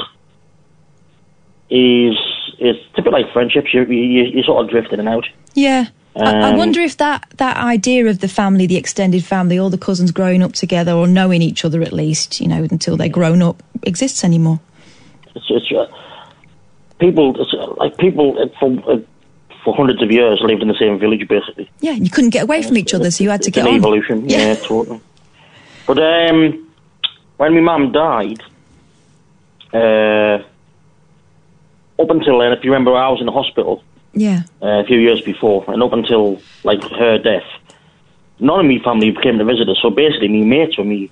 [1.69, 2.15] is,
[2.59, 3.73] is bit like friendships.
[3.73, 5.25] You, you, you sort of drift in and out.
[5.53, 5.87] Yeah.
[6.15, 9.69] I, I Um, wonder if that, that idea of the family, the extended family, all
[9.69, 13.07] the cousins growing up together or knowing each other at least, you know, until they're
[13.09, 14.59] grown up, exists anymore.
[15.35, 15.85] It's, it's uh,
[16.99, 18.97] people, it's, uh, like people uh, for, uh,
[19.63, 21.69] for hundreds of years lived in the same village, basically.
[21.79, 23.73] Yeah, you couldn't get away from each other, so you had to it's get an
[23.73, 23.77] on.
[23.77, 24.39] evolution, Yeah.
[24.39, 24.99] yeah, totally.
[25.85, 26.67] But um,
[27.37, 28.41] when my mum died,
[29.73, 30.43] uh,
[32.01, 34.43] up until then, if you remember, I was in the hospital Yeah.
[34.61, 37.45] uh, a few years before, and up until like her death,
[38.39, 39.77] none of my family came to visit us.
[39.81, 41.11] So basically, my mates were me,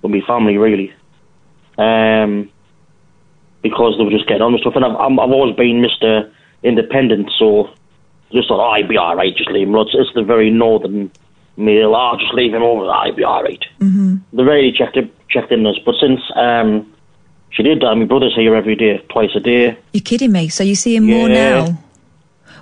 [0.00, 0.92] were my family really,
[1.76, 2.48] um,
[3.62, 4.76] because they were just getting on with stuff.
[4.76, 7.70] And I've, I'm, I've always been Mister Independent, so
[8.32, 9.74] just thought, oh, I'd be all right, just leave him.
[9.74, 11.10] It's, it's the very northern
[11.56, 11.96] male.
[11.96, 12.88] Oh, just leave him over.
[12.88, 13.64] I'd be all right.
[13.80, 14.36] Mm-hmm.
[14.36, 16.90] They really checked in, checked in us, but since um,
[17.50, 19.76] she did die, my brother's here every day, twice a day.
[19.92, 20.48] You're kidding me.
[20.48, 21.76] So you see him more now?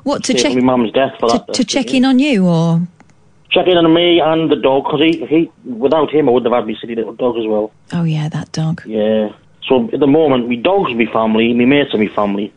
[0.05, 1.55] What, to check my mum's death for to, that.
[1.55, 2.87] to check in on you or?
[3.51, 6.63] check in on me and the dog because he, he without him I wouldn't have
[6.63, 7.73] had my silly little dog as well.
[7.93, 8.83] Oh yeah, that dog.
[8.87, 9.33] Yeah.
[9.67, 12.53] So at the moment, my dog's my family, my mates are my family,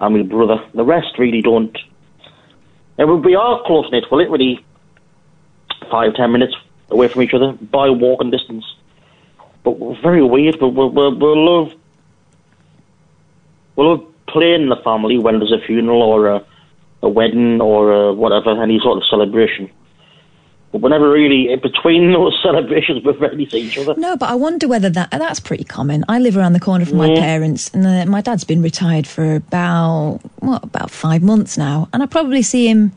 [0.00, 0.64] and my brother.
[0.74, 1.76] The rest really don't.
[2.98, 4.04] And we- are close knit.
[4.10, 4.64] We're literally
[5.90, 6.54] five, ten minutes
[6.90, 8.64] away from each other by walking distance.
[9.62, 10.58] But we're very weird.
[10.58, 11.74] But we'll, we'll, we'll love
[13.76, 16.44] we'll love playing in the family when there's a funeral or a,
[17.02, 19.70] a wedding or a whatever, any sort of celebration.
[20.70, 23.04] But we're never really in between those celebrations.
[23.04, 23.94] We rarely see each other.
[23.96, 26.04] No, but I wonder whether that that's pretty common.
[26.08, 29.36] I live around the corner from my parents, and uh, my dad's been retired for
[29.36, 32.92] about what about five months now, and I probably see him.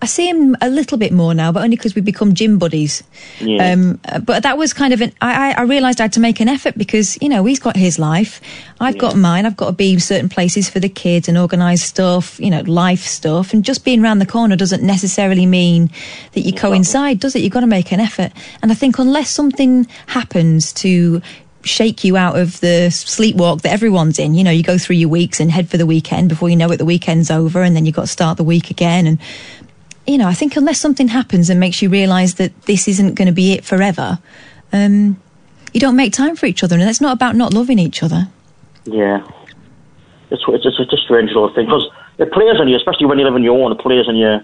[0.00, 3.02] I see him a little bit more now, but only because we become gym buddies.
[3.40, 3.72] Yeah.
[3.72, 5.12] Um, uh, but that was kind of an.
[5.20, 7.76] I, I, I realised I had to make an effort because you know he's got
[7.76, 8.40] his life,
[8.80, 9.44] I've got mine.
[9.44, 12.60] I've got to be in certain places for the kids and organise stuff, you know,
[12.60, 13.52] life stuff.
[13.52, 15.90] And just being around the corner doesn't necessarily mean
[16.32, 17.42] that you coincide, does it?
[17.42, 18.32] You've got to make an effort.
[18.62, 21.20] And I think unless something happens to
[21.62, 24.34] shake you out of the sleepwalk that everyone's in.
[24.34, 26.70] You know, you go through your weeks and head for the weekend before you know
[26.70, 29.06] it, the weekend's over, and then you've got to start the week again.
[29.06, 29.18] And
[30.08, 33.26] you know, I think unless something happens and makes you realise that this isn't going
[33.26, 34.18] to be it forever,
[34.72, 35.20] um,
[35.74, 36.74] you don't make time for each other.
[36.76, 38.26] And it's not about not loving each other.
[38.84, 39.22] Yeah.
[40.30, 43.18] It's, it's, it's, it's a strange little thing because it plays on you, especially when
[43.18, 44.42] you live on your own, it plays on your,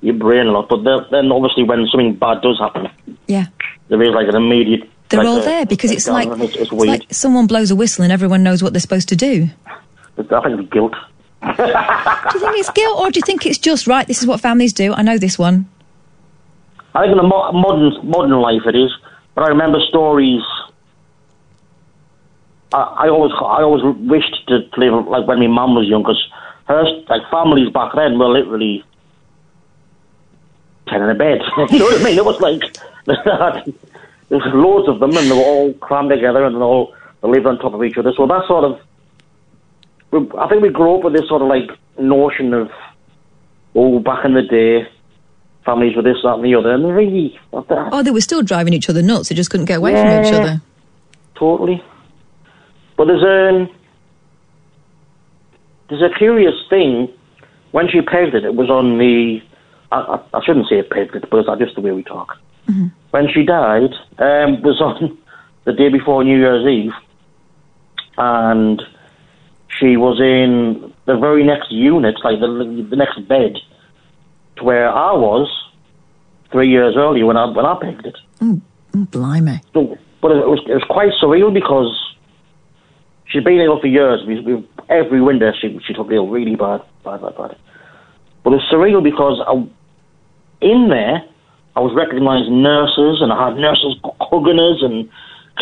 [0.00, 0.68] your brain a lot.
[0.68, 2.88] But then, obviously when something bad does happen,
[3.26, 3.46] Yeah.
[3.88, 4.88] there is like an immediate.
[5.08, 7.76] They're like all a- there because it's like, It's, it's it's like someone blows a
[7.76, 9.48] whistle and everyone knows what they're supposed to do.
[10.18, 10.94] I think it's guilt.
[11.42, 14.06] Do you think it's guilt or do you think it's just right?
[14.06, 14.92] This is what families do.
[14.92, 15.68] I know this one.
[16.94, 18.90] I think in the mo- modern modern life it is,
[19.34, 20.42] but I remember stories.
[22.72, 26.22] I, I always I always wished to live like when my mum was young, because
[26.66, 28.84] her like families back then were literally
[30.88, 31.40] ten in a bed.
[31.70, 32.18] you know what I mean?
[32.18, 32.60] It was like
[33.06, 37.28] there was loads of them, and they were all crammed together, and they all they
[37.28, 38.12] lived on top of each other.
[38.16, 38.80] So that sort of,
[40.12, 42.70] I think we grew up with this sort of like notion of,
[43.74, 44.88] oh, back in the day,
[45.64, 48.88] families were this, that, and the other, and really, Oh, they were still driving each
[48.88, 49.28] other nuts.
[49.28, 50.62] They just couldn't get away from each other.
[51.36, 51.82] totally.
[52.96, 53.66] But there's a
[55.88, 57.08] there's a curious thing.
[57.72, 59.40] When she pegged it, it was on the.
[59.92, 62.36] I, I, shouldn't say it pegged it, but that's just the way we talk.
[63.10, 65.18] When she died, um, was on
[65.64, 66.92] the day before New Year's Eve,
[68.16, 68.82] and
[69.78, 73.56] she was in the very next unit, like the the next bed,
[74.56, 75.48] to where I was
[76.50, 78.16] three years earlier when I when I pegged it.
[78.40, 78.60] Oh,
[78.94, 79.60] blimey.
[79.72, 81.90] So, but it was it was quite surreal because
[83.26, 84.22] she'd been ill for years.
[84.26, 87.56] We, we, every winter she she took ill really bad, bad, bad, bad.
[88.42, 89.52] But it's surreal because I,
[90.60, 91.22] in there
[91.76, 95.08] I was recognising nurses and I had nurses hugging us and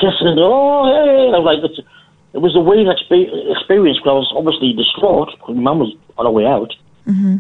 [0.01, 0.41] kissing us.
[0.41, 1.27] Oh, hey!
[1.29, 1.87] And I was like,
[2.35, 5.95] it was a weird expe- experience because I was obviously distraught because my mum was
[6.17, 6.75] on her way out.
[7.07, 7.37] Mm-hmm.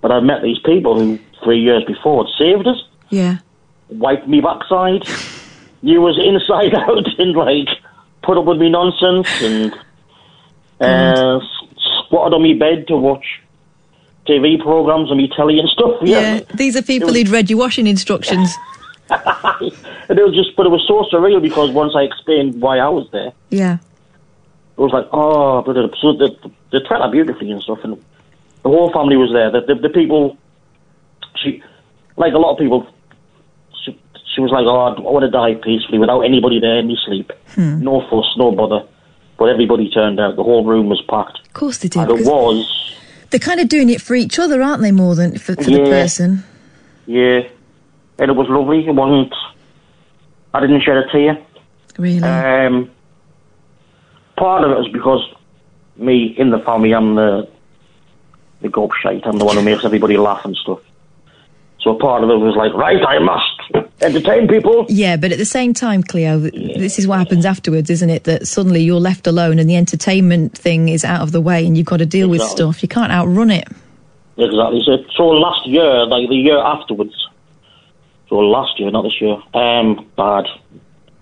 [0.00, 3.38] But I met these people who three years before had saved us Yeah.
[3.88, 5.02] wiped me backside.
[5.82, 7.68] You was inside out and like
[8.22, 9.72] put up with me nonsense and
[10.80, 11.38] uh,
[12.06, 13.24] squatted on me bed to watch
[14.26, 16.00] TV programs and me telly and stuff.
[16.02, 16.40] Yeah.
[16.54, 18.52] These are people who'd read your washing instructions.
[19.10, 22.88] and it was just, but it was so surreal because once I explained why I
[22.88, 23.78] was there, Yeah.
[24.76, 26.30] It was like, oh, but it- so the
[26.72, 27.94] the treated her beautifully and stuff, and
[28.62, 29.50] the whole family was there.
[29.50, 30.36] The the, the people,
[31.36, 31.62] she,
[32.16, 32.86] like a lot of people,
[33.84, 33.98] she,
[34.34, 37.32] she was like, oh, I want to die peacefully without anybody there in my sleep,
[37.56, 38.86] no fuss, no bother.
[39.38, 40.36] But everybody turned out.
[40.36, 41.40] The whole room was packed.
[41.46, 42.00] Of course they did.
[42.08, 42.96] And it was,
[43.28, 45.84] They're kind of doing it for each other, aren't they, more than for, for the
[45.84, 46.42] person?
[47.06, 47.40] yeah,
[48.18, 48.86] and it was lovely.
[48.86, 49.34] It wasn't.
[50.54, 51.38] I didn't shed a tear.
[51.98, 52.22] Really?
[52.22, 52.90] Um,
[54.36, 55.22] part of it is because
[55.96, 57.48] me in the family, I'm the
[58.62, 59.26] the gob shite.
[59.26, 60.80] I'm the one who makes everybody laugh and stuff.
[61.80, 64.86] So part of it was like, right, I must entertain people.
[64.88, 68.24] yeah, but at the same time, Cleo, th- this is what happens afterwards, isn't it?
[68.24, 71.76] That suddenly you're left alone and the entertainment thing is out of the way and
[71.76, 72.82] you've got to deal with stuff.
[72.82, 73.68] You can't outrun it.
[74.36, 74.82] Exactly.
[74.84, 77.14] So, so last year, like the year afterwards,
[78.28, 80.46] so last year, not this year, um, bad.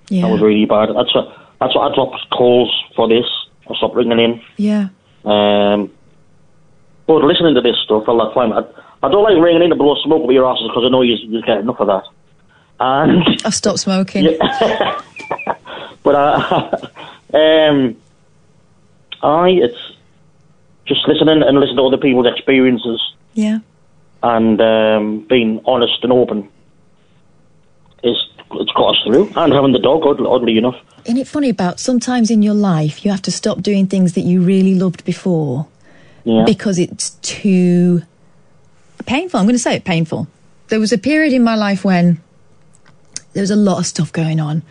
[0.09, 0.22] Yeah.
[0.22, 0.88] That was really bad.
[0.97, 3.24] That's what, that's what I dropped calls for this.
[3.70, 4.42] I stopped ringing in.
[4.56, 4.88] yeah.
[5.24, 5.90] Um,
[7.06, 8.62] but listening to this stuff all that time, I,
[9.06, 11.14] I don't like ringing in to blow smoke up your asses because I know you,
[11.14, 12.04] you get enough of that.
[12.80, 14.24] And I've stopped smoking.
[14.24, 15.00] Yeah.
[16.02, 16.76] but uh,
[17.34, 17.96] um,
[19.22, 19.92] I it's
[20.86, 23.00] just listening and listening to other people's experiences.
[23.32, 23.58] Yeah.
[24.22, 26.48] and um, being honest and open
[28.02, 28.16] is
[28.53, 29.32] it's got us through.
[29.36, 30.76] And having the dog, odd- oddly enough.
[31.05, 34.22] Isn't it funny about sometimes in your life you have to stop doing things that
[34.22, 35.66] you really loved before
[36.24, 36.45] Yeah.
[36.47, 38.03] because it's too
[39.07, 39.38] painful.
[39.40, 40.28] I'm going to say it painful.
[40.68, 42.20] There was a period in my life when
[43.34, 44.62] there was a lot of stuff going on.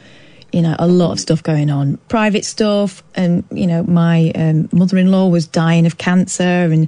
[0.51, 4.69] You know, a lot of stuff going on, private stuff, and you know, my um,
[4.71, 6.87] mother-in-law was dying of cancer, and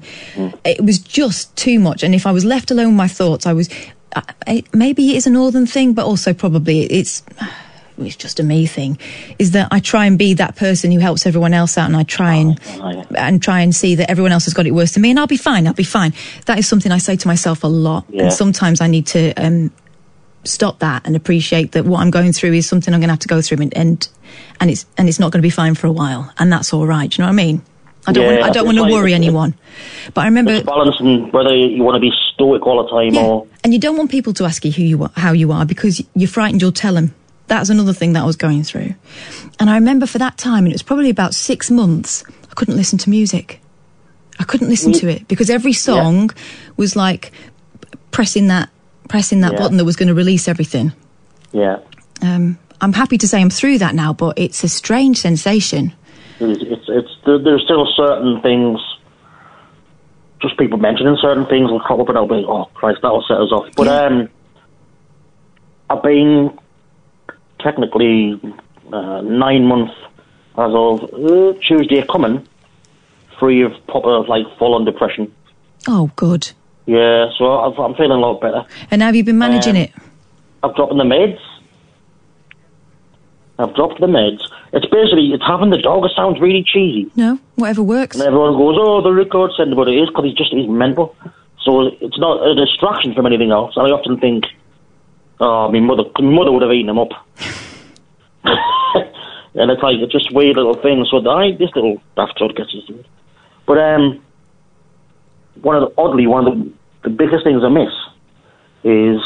[0.64, 2.04] it was just too much.
[2.04, 3.68] And if I was left alone with my thoughts, I was.
[4.74, 7.24] Maybe it is a northern thing, but also probably it's
[7.98, 8.98] it's just a me thing.
[9.40, 12.04] Is that I try and be that person who helps everyone else out, and I
[12.04, 13.04] try and Oh, yeah.
[13.28, 15.28] and try and see that everyone else has got it worse than me, and I'll
[15.28, 15.66] be fine.
[15.68, 16.14] I'll be fine.
[16.46, 18.24] That is something I say to myself a lot, Yeah.
[18.24, 19.72] and sometimes I need to um,
[20.44, 23.20] stop that and appreciate that what I'm going through is something I'm going to have
[23.20, 24.08] to go through, and and,
[24.60, 26.86] and it's and it's not going to be fine for a while, and that's all
[26.86, 27.10] right.
[27.10, 27.62] Do you know what I mean?
[28.08, 29.56] I don't Yeah, want I don't want to worry anyone,
[30.14, 30.52] but I remember.
[30.54, 33.24] It's balancing whether you want to be stoic all the time Yeah.
[33.26, 35.66] or And you don't want people to ask you who you are, how you are,
[35.66, 37.14] because you're frightened you'll tell them.
[37.48, 38.96] That's another thing that I was going through.
[39.60, 42.76] And I remember for that time, and it was probably about six months, I couldn't
[42.76, 43.60] listen to music.
[44.40, 46.32] I couldn't listen to it because every song
[46.76, 47.32] was like
[48.12, 48.70] pressing that
[49.08, 49.60] pressing that Yeah.
[49.60, 50.92] button that was going to release everything.
[51.54, 51.78] yeah.
[52.22, 55.94] Um, I'm happy to say I'm through that now, but it's a strange sensation.
[56.40, 58.80] It's, it's, it's there- there's still certain things.
[60.42, 63.38] Just people mentioning certain things will crop up and I'll be, oh Christ, that'll set
[63.40, 63.68] us off.
[63.76, 64.02] But Yeah.
[64.06, 64.30] um,
[65.90, 66.58] I've been
[67.60, 68.40] technically
[68.94, 69.94] uh, nine months
[70.58, 72.46] as of uh, Tuesday coming,
[73.40, 75.32] free of proper like full on depression.
[75.88, 76.52] Oh, good.
[76.86, 78.64] Yeah, so I've, I'm feeling a lot better.
[78.92, 79.92] And how have you been managing Um, it?
[80.64, 81.40] I've dropped the meds.
[83.58, 84.42] I've dropped the meds.
[84.74, 86.06] It's basically it's having the dog.
[86.06, 87.10] It sounds really cheesy.
[87.16, 88.18] No, whatever works.
[88.18, 91.16] And everyone goes, oh, the record said but it is because he's just he's mental.
[91.64, 93.76] So it's not a distraction from anything else.
[93.76, 94.46] And I often think,
[95.40, 97.10] oh, my mother, my mother would have eaten him up.
[99.56, 101.10] and it's like it's just weird little things.
[101.10, 103.06] So I, this little bastard gets used to it.
[103.66, 104.22] But um,
[105.62, 106.72] one of the, oddly one of the,
[107.04, 107.94] the biggest things I miss
[108.84, 109.22] is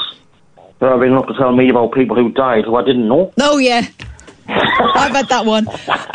[0.80, 3.34] they're ringing up to tell me about people who died who I didn't know.
[3.42, 3.88] Oh yeah.
[4.96, 5.68] I've had that one.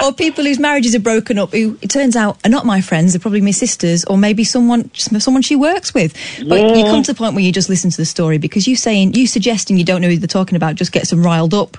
[0.02, 3.12] Or people whose marriages are broken up, who it turns out are not my friends,
[3.12, 6.14] they're probably my sisters, or maybe someone someone she works with.
[6.48, 8.76] But you come to the point where you just listen to the story because you
[8.76, 11.76] saying you suggesting you don't know who they're talking about just gets them riled up.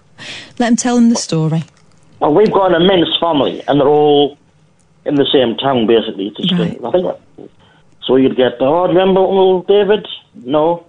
[0.60, 1.64] Let them tell them the story.
[2.20, 4.38] Well, we've got an immense family, and they're all
[5.06, 6.34] in the same town, basically.
[6.58, 6.80] Right.
[6.84, 7.52] I think.
[8.06, 10.08] So you'd get, oh, you remember Uncle David?
[10.36, 10.86] No.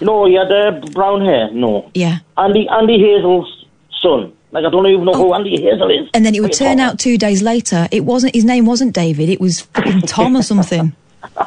[0.00, 1.50] You know, he had uh, brown hair?
[1.52, 1.90] No.
[1.94, 2.18] Yeah.
[2.36, 3.66] Andy Andy Hazel's
[4.02, 4.32] son.
[4.50, 6.06] Like, I don't even know who Andy Hazel is.
[6.06, 6.10] Oh.
[6.14, 8.34] And then it would What are you turn talking out two days later, it wasn't
[8.34, 10.94] his name wasn't David, it was fucking Tom or something.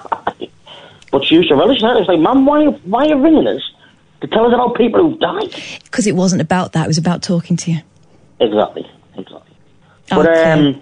[1.11, 1.97] But she used to relish that.
[1.97, 3.61] It's like, Mum, why, why are you ringing us?
[4.21, 5.53] To tell us about people who've died?
[5.83, 7.79] Because it wasn't about that, it was about talking to you.
[8.39, 9.55] Exactly, exactly.
[10.09, 10.81] But um,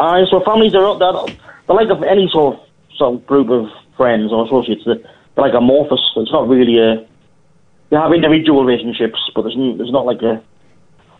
[0.00, 1.36] I so families are up there.
[1.66, 2.60] They're like of any sort of,
[2.96, 4.82] sort of group of friends or associates.
[4.84, 6.00] They're, they're like amorphous.
[6.16, 7.06] It's not really a.
[7.90, 10.42] You have individual relationships, but there's there's not like a.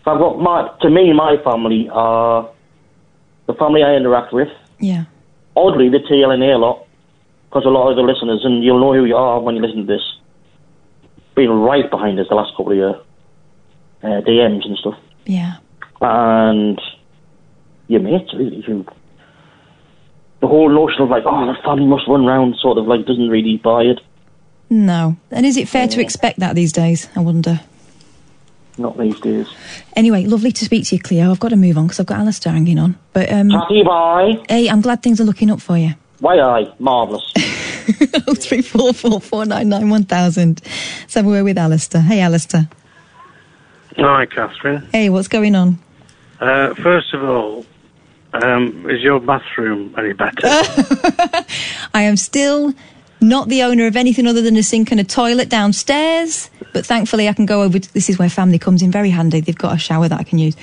[0.04, 2.48] So I've got my to me my family are
[3.46, 4.48] the family I interact with.
[4.78, 5.04] Yeah.
[5.56, 6.86] Oddly, the TLNA a lot
[7.48, 9.86] because a lot of the listeners, and you'll know who you are when you listen
[9.86, 10.02] to this,
[11.34, 12.96] been right behind us the last couple of years,
[14.02, 14.94] uh, DMs and stuff
[15.24, 15.54] Yeah.
[16.00, 16.80] and
[17.88, 18.84] your mates really who
[20.40, 23.28] the whole notion of like oh the family must run round sort of like doesn't
[23.30, 23.98] really buy it
[24.70, 25.16] No.
[25.30, 27.08] And is it fair to expect that these days?
[27.16, 27.60] I wonder.
[28.78, 29.48] Not these days
[29.96, 31.30] Anyway, lovely to speak to you, Cleo.
[31.30, 32.98] I've got to move on because I've got Alistair hanging on.
[33.12, 35.90] But um, happy bye hey, I'm glad things are looking up for you.
[36.20, 37.32] why I marvellous
[38.28, 40.60] Oh three four four four nine nine one thousand.
[41.00, 42.02] Let's have a word with Alistair.
[42.02, 42.68] Hey, Alistair.
[43.96, 44.86] Hi, Katherine.
[44.92, 45.78] Hey, what's going on?
[46.38, 47.66] Uh, first of all,
[48.32, 50.36] um, is your bathroom any better?
[51.94, 52.74] I am still
[53.20, 56.50] not the owner of anything other than a sink and a toilet downstairs.
[56.72, 57.78] But thankfully, I can go over.
[57.78, 59.40] To, this is where family comes in very handy.
[59.40, 60.56] They've got a shower that I can use.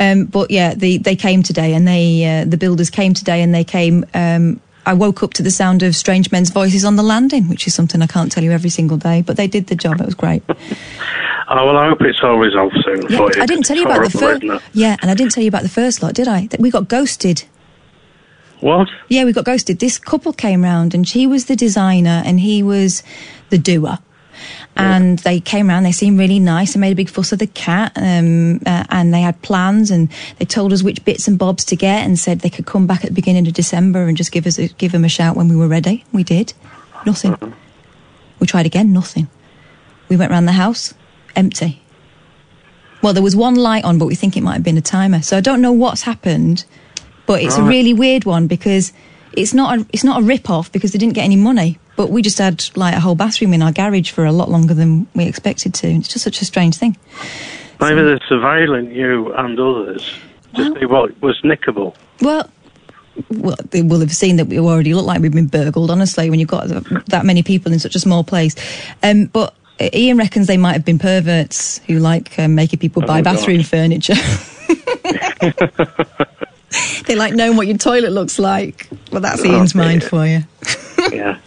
[0.00, 3.54] Um, but yeah, they they came today, and they uh, the builders came today, and
[3.54, 4.04] they came.
[4.14, 7.66] Um, I woke up to the sound of strange men's voices on the landing, which
[7.66, 9.20] is something I can't tell you every single day.
[9.20, 10.00] But they did the job.
[10.00, 10.42] It was great.
[10.48, 10.54] oh,
[11.48, 13.42] well, I hope it's all resolved soon Yeah, for you.
[13.42, 14.42] I didn't tell you about the first.
[14.72, 16.46] Yeah, and I didn't tell you about the first lot, did I?
[16.46, 17.44] That We got ghosted.
[18.60, 18.88] What?
[19.08, 19.78] Yeah, we got ghosted.
[19.78, 23.02] This couple came round and she was the designer and he was
[23.50, 23.98] the doer.
[24.76, 27.48] And they came round, they seemed really nice and made a big fuss of the
[27.48, 27.92] cat.
[27.96, 31.76] Um, uh, and they had plans and they told us which bits and bobs to
[31.76, 34.46] get and said they could come back at the beginning of December and just give
[34.46, 36.04] us a, give them a shout when we were ready.
[36.12, 36.52] We did.
[37.04, 37.36] Nothing.
[38.38, 39.28] We tried again, nothing.
[40.08, 40.94] We went round the house,
[41.34, 41.82] empty.
[43.02, 45.22] Well, there was one light on, but we think it might have been a timer.
[45.22, 46.64] So I don't know what's happened,
[47.28, 48.92] but it's a really weird one because
[49.34, 51.78] it's not a, it's not a rip off because they didn't get any money.
[51.94, 54.74] But we just had like a whole bathroom in our garage for a lot longer
[54.74, 55.86] than we expected to.
[55.88, 56.96] It's just such a strange thing.
[57.80, 60.10] Maybe they're surveilling you and others
[60.54, 61.94] to Well- see what was nickable.
[62.20, 62.48] Well,
[63.30, 65.90] well, they will have seen that we already look like we've been burgled.
[65.90, 66.68] Honestly, when you've got
[67.08, 68.54] that many people in such a small place,
[69.02, 73.20] um, but Ian reckons they might have been perverts who like um, making people buy
[73.20, 73.34] Oh, God.
[73.36, 74.14] bathroom furniture.
[77.06, 78.88] they like knowing what your toilet looks like.
[79.10, 80.42] Well, that's Oh, Ian's mind for you.
[81.12, 81.38] yeah.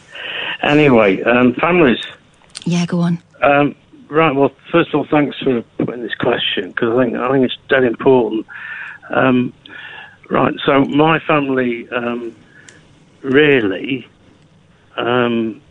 [0.63, 1.99] Anyway, um, families.
[2.65, 3.19] Yeah, go on.
[3.41, 3.75] Um,
[4.09, 4.33] right.
[4.33, 7.57] Well, first of all, thanks for putting this question because I think I think it's
[7.69, 8.45] dead important.
[9.09, 9.53] Um,
[10.29, 10.53] right.
[10.65, 12.35] So my family um,
[13.21, 14.07] really,
[14.95, 15.61] um,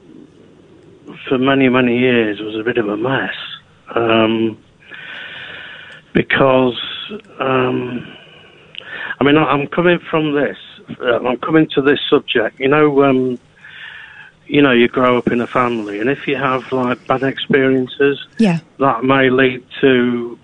[1.28, 3.34] for many many years, was a bit of a mess
[3.94, 4.58] um,
[6.12, 6.78] because.
[9.20, 10.56] I mean, I'm coming from this.
[10.98, 12.58] Uh, I'm coming to this subject.
[12.58, 13.38] You know, um,
[14.46, 18.18] you know, you grow up in a family, and if you have like bad experiences,
[18.38, 20.38] Yeah, that may lead to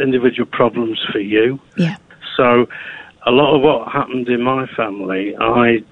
[0.00, 1.60] individual problems for you.
[1.76, 1.96] yeah,
[2.36, 2.66] So,
[3.26, 5.82] a lot of what happened in my family, I,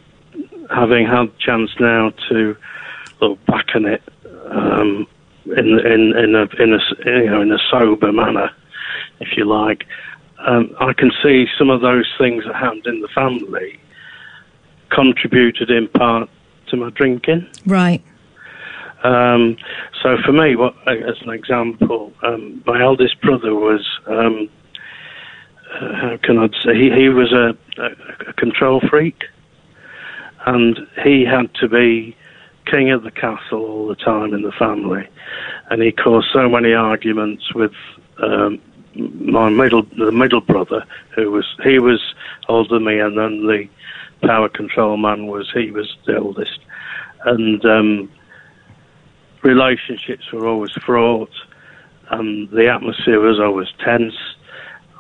[0.75, 2.57] having had chance now to
[3.21, 4.03] look back on it
[4.51, 5.07] um,
[5.47, 8.51] in in in a in a you know in a sober manner,
[9.19, 9.85] if you like,
[10.47, 13.79] um, I can see some of those things that happened in the family
[14.91, 16.29] contributed in part
[16.69, 17.47] to my drinking.
[17.67, 18.03] right.
[19.03, 19.57] Um,
[20.03, 24.49] so for me, what, as an example, um, my eldest brother was, um,
[25.73, 29.25] uh, how can I say, he, he was a, a, a control freak,
[30.47, 32.15] and he had to be
[32.67, 35.09] king of the castle all the time in the family,
[35.71, 37.73] and he caused so many arguments with
[38.23, 38.61] um,
[38.95, 40.85] my middle the middle brother,
[41.15, 42.15] who was he was
[42.49, 43.69] older than me, and then the
[44.23, 46.59] power control man was he was the oldest,
[47.25, 47.65] and.
[47.65, 48.11] Um,
[49.43, 51.33] relationships were always fraught
[52.11, 54.15] and the atmosphere was always tense.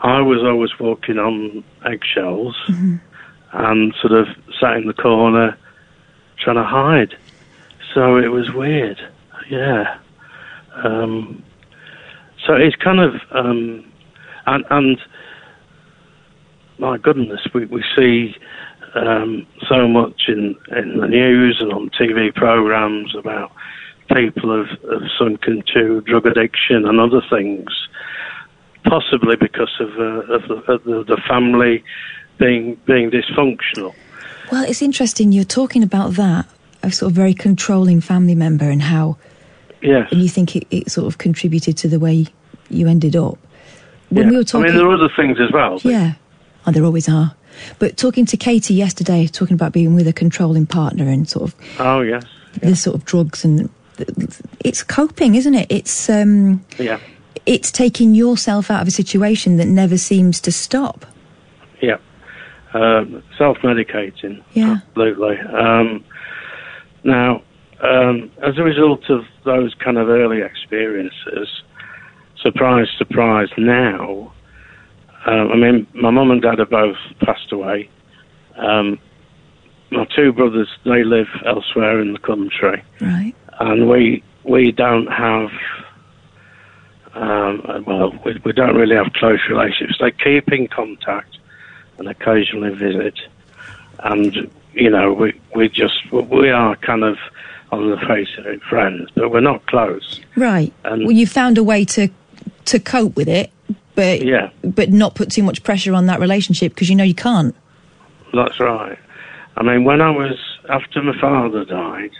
[0.02, 2.56] I was always walking on eggshells
[3.52, 4.28] and sort of
[4.58, 5.58] sat in the corner
[6.38, 7.16] trying to hide.
[7.92, 9.00] So it was weird.
[9.50, 9.98] Yeah.
[10.74, 11.42] Um,
[12.50, 13.84] so it's kind of, um,
[14.46, 14.98] and, and
[16.78, 18.34] my goodness, we, we see
[18.96, 23.52] um, so much in, in the news and on TV programs about
[24.12, 27.68] people have, have sunk into drug addiction and other things,
[28.82, 31.84] possibly because of, uh, of, the, of the, the family
[32.38, 33.94] being being dysfunctional.
[34.50, 35.30] Well, it's interesting.
[35.30, 36.48] You're talking about that,
[36.82, 39.18] a sort of very controlling family member, and how
[39.82, 40.08] Yes.
[40.10, 42.26] and you think it, it sort of contributed to the way
[42.70, 43.38] you ended up.
[44.10, 44.30] When yeah.
[44.30, 45.78] we were talking, I mean, there are other things as well.
[45.84, 46.14] yeah,
[46.66, 47.34] oh, there always are.
[47.78, 51.54] But talking to Katie yesterday, talking about being with a controlling partner and sort of
[51.78, 52.24] Oh, yes.
[52.62, 53.68] the sort of drugs and
[54.64, 55.66] it's coping, isn't it?
[55.70, 56.98] It's um, Yeah.
[57.46, 61.04] it's taking yourself out of a situation that never seems to stop.
[61.82, 61.96] Yeah.
[62.72, 64.42] Um, self-medicating.
[64.54, 64.78] Yeah.
[64.88, 65.38] Absolutely.
[65.38, 66.04] Um,
[67.04, 67.42] now,
[67.80, 71.48] um, as a result of those kind of early experiences,
[72.42, 74.32] surprise, surprise, now,
[75.26, 77.88] um, I mean, my mum and dad have both passed away.
[78.56, 78.98] Um,
[79.90, 83.34] my two brothers, they live elsewhere in the country, Right.
[83.58, 85.50] and we we don't have.
[87.12, 89.98] Um, well, we, we don't really have close relationships.
[90.00, 91.38] They keep in contact
[91.98, 93.18] and occasionally visit,
[94.04, 97.18] and you know, we we just we are kind of
[97.72, 100.20] on the face of it friends, but we're not close.
[100.36, 100.72] Right.
[100.84, 102.08] And- well, you found a way to
[102.66, 103.50] to cope with it,
[103.94, 104.50] but Yeah.
[104.62, 107.54] but not put too much pressure on that relationship because you know you can't.
[108.32, 108.98] That's right.
[109.56, 110.38] I mean, when I was
[110.68, 112.12] after my father died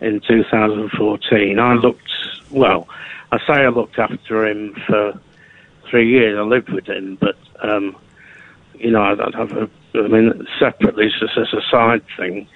[0.00, 2.10] in 2014, I looked
[2.50, 2.88] well.
[3.32, 5.18] I say I looked after him for
[5.88, 6.38] three years.
[6.38, 7.96] I lived with him, but um,
[8.78, 9.70] you know, I'd, have a.
[9.94, 12.46] I mean, separately, just as a side thing,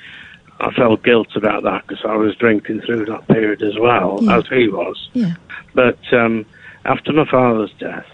[0.61, 4.39] I felt guilt about that because I was drinking through that period as well Yeah.
[4.39, 5.09] as he was.
[5.15, 5.35] Yeah.
[5.75, 6.45] But um,
[6.85, 8.07] after my father's death,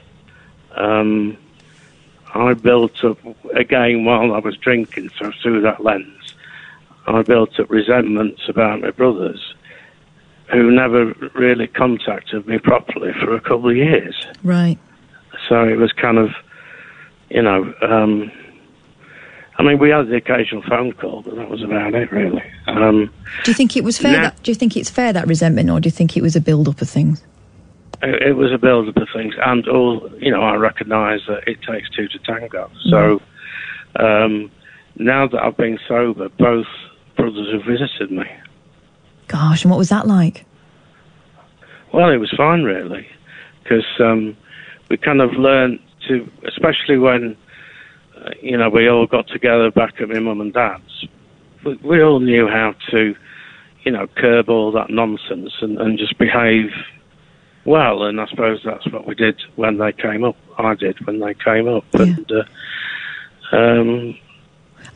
[0.74, 1.36] um,
[2.34, 3.18] I built up
[3.54, 5.10] again while I was drinking.
[5.18, 6.34] So through that lens,
[7.06, 9.54] I built up resentments about my brothers,
[10.52, 14.26] who never really contacted me properly for a couple of years.
[14.42, 14.78] Right.
[15.48, 16.30] So it was kind of,
[17.30, 18.30] you know, um,
[19.58, 22.42] I mean, we had the occasional phone call, but that was about it, really.
[22.66, 23.10] Um,
[23.44, 24.12] Do you think it was fair?
[24.12, 24.22] No.
[24.22, 26.40] That, do you think it's fair that resentment, or do you think it was a
[26.40, 27.22] build-up of things?
[28.02, 31.46] It, it was a build up of things, and all you know, I recognise that
[31.46, 32.70] it takes two to tango.
[32.90, 33.20] So
[33.98, 34.50] um,
[34.96, 36.66] now that I've been sober, both
[37.16, 38.26] brothers have visited me.
[39.28, 40.44] Gosh, and what was that like?
[41.92, 43.06] Well, it was fine, really,
[43.62, 44.36] because um,
[44.90, 47.36] we kind of learned to, especially when,
[48.16, 51.06] uh, you know, we all got together back at my mum and dad's.
[51.64, 53.14] We, we all knew how to,
[53.84, 56.70] you know, curb all that nonsense and, and just behave
[57.66, 58.04] well.
[58.04, 60.36] And I suppose that's what we did when they came up.
[60.58, 61.84] I did when they came up.
[61.94, 62.44] And, uh,
[63.56, 64.16] um,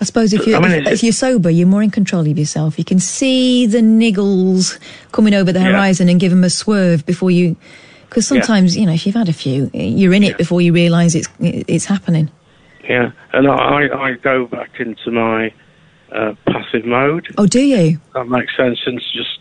[0.01, 2.39] I suppose if you're I mean, if, if you're sober, you're more in control of
[2.39, 2.79] yourself.
[2.79, 4.79] You can see the niggles
[5.13, 5.73] coming over the Yeah.
[5.73, 7.57] horizon and give them a swerve before you.
[8.09, 8.41] Because Yeah.
[8.41, 10.37] sometimes, you know, if you've had a few, you're in it Yeah.
[10.37, 12.31] before you realise it's it's happening.
[12.89, 15.53] yeah, and I, I go back into my
[16.13, 17.29] uh, passive mode.
[17.39, 18.01] Oh, do you?
[18.15, 19.39] that makes sense and just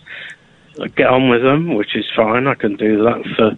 [0.88, 2.48] get on with them, which is fine.
[2.48, 3.52] I can do that for,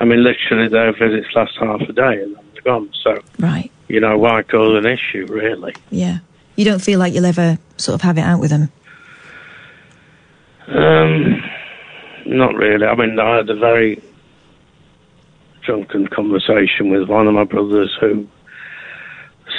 [0.00, 2.90] I mean, literally their visits last half a day and they're gone.
[3.02, 3.70] So, Right.
[3.88, 5.74] you know, why cause an issue, really?
[5.90, 6.18] Yeah.
[6.56, 8.70] You don't feel like you'll ever sort of have it out with them.
[10.68, 11.42] Um,
[12.26, 12.86] not really.
[12.86, 14.02] I mean, I had a very
[15.62, 18.26] drunken conversation with one of my brothers who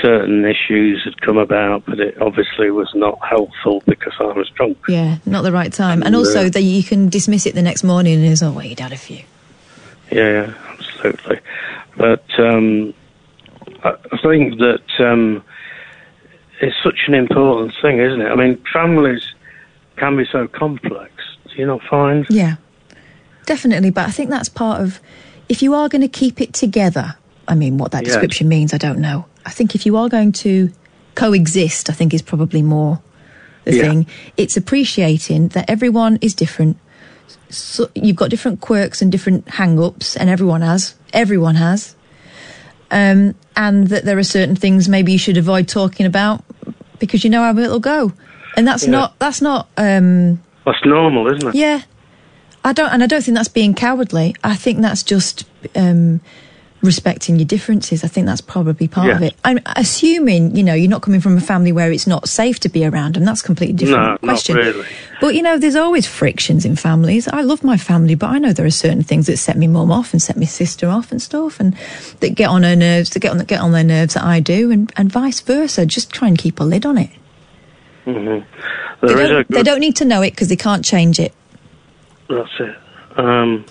[0.03, 4.77] certain issues had come about, but it obviously was not helpful because I was drunk.
[4.89, 6.03] Yeah, not the right time.
[6.03, 6.49] And also Yeah.
[6.49, 8.97] that you can dismiss it the next morning and it's, oh, well, you'd had a
[8.97, 9.21] few.
[10.11, 11.39] Yeah, yeah, absolutely.
[11.95, 12.93] But um,
[13.83, 15.41] I I think that um,
[16.59, 18.27] it's such an important thing, isn't it?
[18.29, 19.23] I mean, families
[19.95, 21.11] can be so complex.
[21.47, 22.25] Do you not find?
[22.29, 22.55] Yeah,
[23.45, 23.89] definitely.
[23.91, 24.99] But I think that's part of
[25.47, 27.15] if you are going to keep it together.
[27.47, 28.09] I mean, what that Yeah.
[28.09, 29.25] description means, I don't know.
[29.45, 30.71] I think if you are going to
[31.15, 33.01] coexist, I think is probably more
[33.65, 33.83] the Yeah.
[33.83, 34.07] thing.
[34.37, 36.77] It's appreciating that everyone is different.
[37.49, 40.95] So you've got different quirks and different hang-ups, and everyone has.
[41.13, 41.95] Everyone has.
[42.91, 46.43] Um, and that there are certain things maybe you should avoid talking about
[46.99, 48.11] because you know how it'll go.
[48.55, 48.91] And that's Yeah.
[48.91, 51.55] not that's not um, That's normal, isn't it?
[51.55, 51.81] yeah,
[52.63, 54.35] I don't, and I don't think that's being cowardly.
[54.43, 56.21] I think that's just um,
[56.83, 58.03] respecting your differences.
[58.03, 59.33] I think that's probably part of it.
[59.43, 62.69] I'm assuming, you know, you're not coming from a family where it's not safe to
[62.69, 63.25] be around, them.
[63.25, 64.57] that's a completely different No, not question.
[64.57, 64.85] really.
[65.21, 67.27] But you know, there's always frictions in families.
[67.29, 69.91] I love my family, but I know there are certain things that set me mum
[69.91, 71.75] off and set my sister off and stuff, and
[72.19, 74.69] that get on her nerves, that get on get on their nerves that I do,
[74.69, 75.85] and, and vice versa.
[75.85, 77.09] Just try and keep a lid on it.
[78.05, 78.43] There
[79.01, 81.33] They don't, they don't need to know it because they can't change it.
[82.29, 82.75] That's it.
[83.17, 83.65] Um,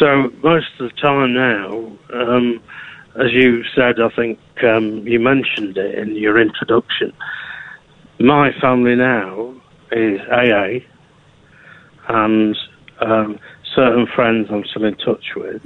[0.00, 2.62] so most of the time now, um,
[3.16, 7.12] as you said, I think um, you mentioned it in your introduction.
[8.18, 9.54] My family now
[9.92, 10.80] is AA,
[12.08, 12.56] and
[13.00, 13.38] um,
[13.74, 15.62] certain friends I'm still in touch with,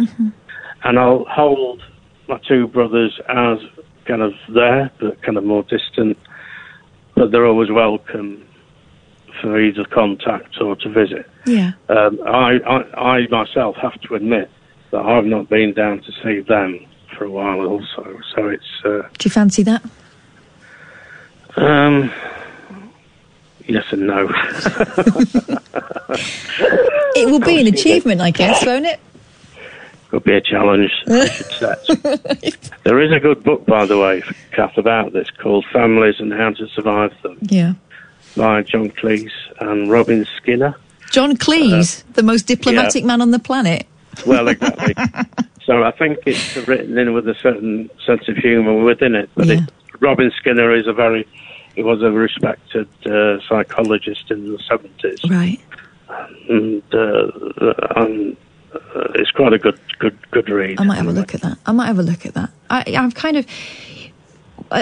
[0.83, 1.81] and I'll hold
[2.29, 3.59] my two brothers as
[4.05, 6.19] kind of there, but kind of more distant.
[7.15, 8.45] But they're always welcome
[9.41, 11.29] for either contact or to visit.
[11.47, 11.73] Yeah.
[11.89, 14.51] Um, I, I, I myself have to admit
[14.91, 18.19] that I've not been down to see them for a while also.
[18.35, 19.83] So it's, uh, Do you fancy that?
[21.57, 22.13] um,
[23.67, 24.29] yes and no.
[27.17, 28.99] It will be an achievement, I guess, won't it?
[30.11, 32.71] Could be a challenge, I should set.
[32.85, 34.23] there is a good book, by the way,
[34.53, 37.75] Kath, about this called Families and How to Survive Them Yeah.
[38.37, 39.31] By John Cleese
[39.61, 40.75] and Robin Skynner.
[41.11, 43.87] John Cleese, Uh, the most diplomatic man on the planet.
[44.27, 44.95] Well, exactly.
[45.65, 49.31] so I think it's written in with a certain sense of humour within it.
[49.35, 49.55] But Yeah.
[49.55, 49.71] it,
[50.01, 51.27] Robin Skynner is a very,
[51.77, 55.31] he was a respected uh, psychologist in the 70s.
[55.31, 55.61] Right.
[56.49, 58.37] And, uh, and
[58.75, 60.81] uh, it's quite a good, good, good read.
[60.81, 61.59] I might have a look at that.
[61.67, 62.51] I might have a look at that.
[62.71, 63.47] I, I've kind of,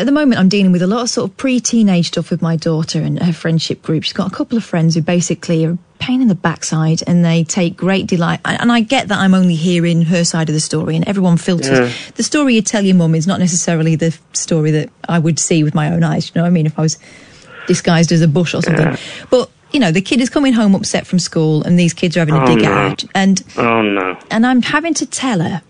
[0.01, 2.57] at the moment, I'm dealing with a lot of sort of pre-teenage stuff with my
[2.57, 4.05] daughter and her friendship group.
[4.05, 7.25] She's got a couple of friends who basically are a pain in the backside, and
[7.25, 8.41] they take great delight.
[8.45, 11.69] And I get that I'm only hearing her side of the story, and everyone filters
[11.79, 11.91] Yeah.
[12.15, 15.63] the story you tell your mum is not necessarily the story that I would see
[15.65, 16.29] with my own eyes.
[16.29, 16.67] You know what I mean?
[16.67, 16.99] If I was
[17.67, 18.97] disguised as a bush or something,
[19.31, 19.51] but.
[19.75, 22.35] You know, the kid is coming home upset from school, and these kids are having
[22.35, 22.71] a Oh, dig no.
[22.75, 23.05] out.
[23.15, 24.19] And Oh, no.
[24.31, 25.63] and I'm having to tell her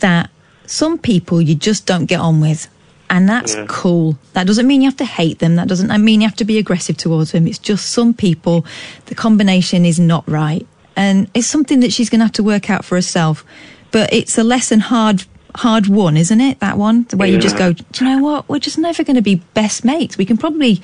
[0.00, 0.28] that
[0.66, 2.66] some people you just don't get on with.
[3.10, 3.64] And that's Yeah.
[3.68, 4.18] cool.
[4.34, 5.56] That doesn't mean you have to hate them.
[5.56, 7.46] That doesn't mean you have to be aggressive towards them.
[7.46, 8.66] It's just some people,
[9.06, 10.66] the combination is not right.
[10.96, 13.44] And it's something that she's going to have to work out for herself.
[13.92, 15.24] But it's a lesson hard,
[15.56, 16.60] hard won, isn't it?
[16.60, 18.48] That one, where you just go, do you know what?
[18.48, 20.18] We're just never going to be best mates.
[20.18, 20.82] We can probably,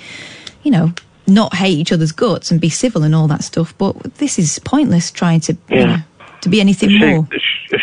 [0.62, 0.92] you know,
[1.26, 3.74] not hate each other's guts and be civil and all that stuff.
[3.76, 5.96] But this is pointless trying to you know,
[6.42, 7.28] to be anything she, more.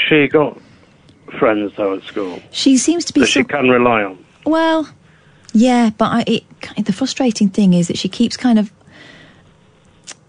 [0.10, 0.58] she- got
[1.40, 4.18] friends though at school She seems to be that she can rely on?
[4.46, 4.90] Well,
[5.54, 8.72] yeah, but I, it, the frustrating thing is that she keeps kind of,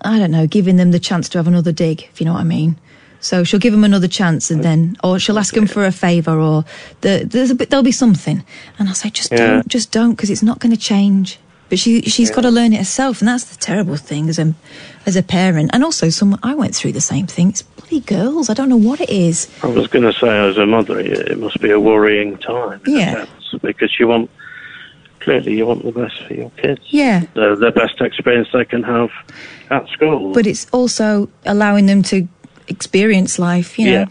[0.01, 2.41] I don't know, giving them the chance to have another dig, if you know what
[2.41, 2.77] I mean.
[3.21, 6.41] So she'll give them another chance, and then, or she'll ask them for a favour,
[6.41, 6.65] or
[7.03, 8.45] the, there's a bit, there'll be something,
[8.79, 9.39] and I'll say, just Yeah.
[9.47, 11.39] don't, just don't, because it's not going to change.
[11.69, 14.55] But she, she's got to learn it herself, and that's the terrible thing as a,
[15.07, 16.41] as a parent, and also someone.
[16.43, 17.51] I went through the same thing.
[17.51, 18.49] It's bloody girls.
[18.51, 19.49] I don't know what it is.
[19.63, 22.81] I was going to say, as a mother, it must be a worrying time.
[22.87, 23.27] Yeah.
[23.63, 24.31] because you want
[25.21, 26.81] clearly you want the best for your kids.
[26.91, 27.21] Yeah.
[27.35, 29.11] the, the best experience they can have
[29.71, 30.33] at school.
[30.33, 32.27] But it's also allowing them to
[32.69, 33.79] experience life.
[33.79, 34.07] You know,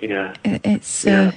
[0.00, 0.34] yeah.
[0.44, 1.04] It- it's.
[1.04, 1.28] Yeah.
[1.28, 1.32] Uh,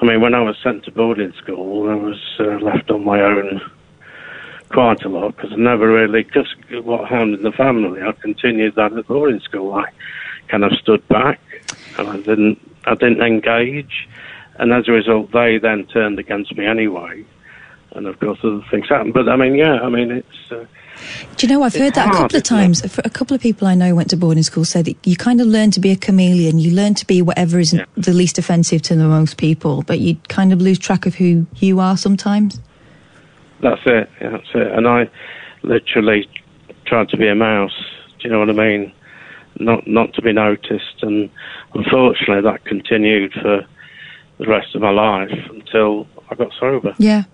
[0.00, 3.20] I mean, when I was sent to boarding school, I was uh, left on my
[3.20, 3.60] own
[4.68, 6.54] quite a lot because I never really, because
[6.84, 9.74] what happened in the family, I continued that at boarding school.
[9.74, 9.86] I
[10.48, 11.40] kind of stood back
[11.98, 14.08] and I didn't, I didn't engage,
[14.58, 17.24] and as a result, they then turned against me anyway.
[17.92, 19.14] And of course, other things happened.
[19.14, 20.52] But I mean, yeah, I mean, it's.
[20.52, 20.66] Uh,
[21.36, 22.80] Do you know, I've heard that a couple of times.
[22.92, 25.40] For A couple of people I know went to boarding school said that you kind
[25.40, 26.58] of learn to be a chameleon.
[26.58, 27.86] You learn to be whatever is Yeah.
[27.96, 31.46] the least offensive to the most people, but you kind of lose track of who
[31.56, 32.60] you are sometimes.
[33.60, 34.10] That's it.
[34.20, 34.72] Yeah, that's it.
[34.72, 35.10] And I
[35.62, 36.28] literally
[36.86, 37.76] tried to be a mouse.
[38.18, 38.92] Do you know what I mean?
[39.58, 41.02] Not not to be noticed.
[41.02, 41.30] And
[41.74, 43.66] unfortunately, that continued for
[44.38, 46.94] the rest of my life until I got sober.
[46.98, 47.24] Yeah.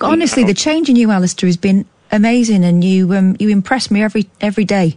[0.00, 4.02] Honestly, the change in you, Alistair, has been amazing, and you um, you impress me
[4.02, 4.96] every every day.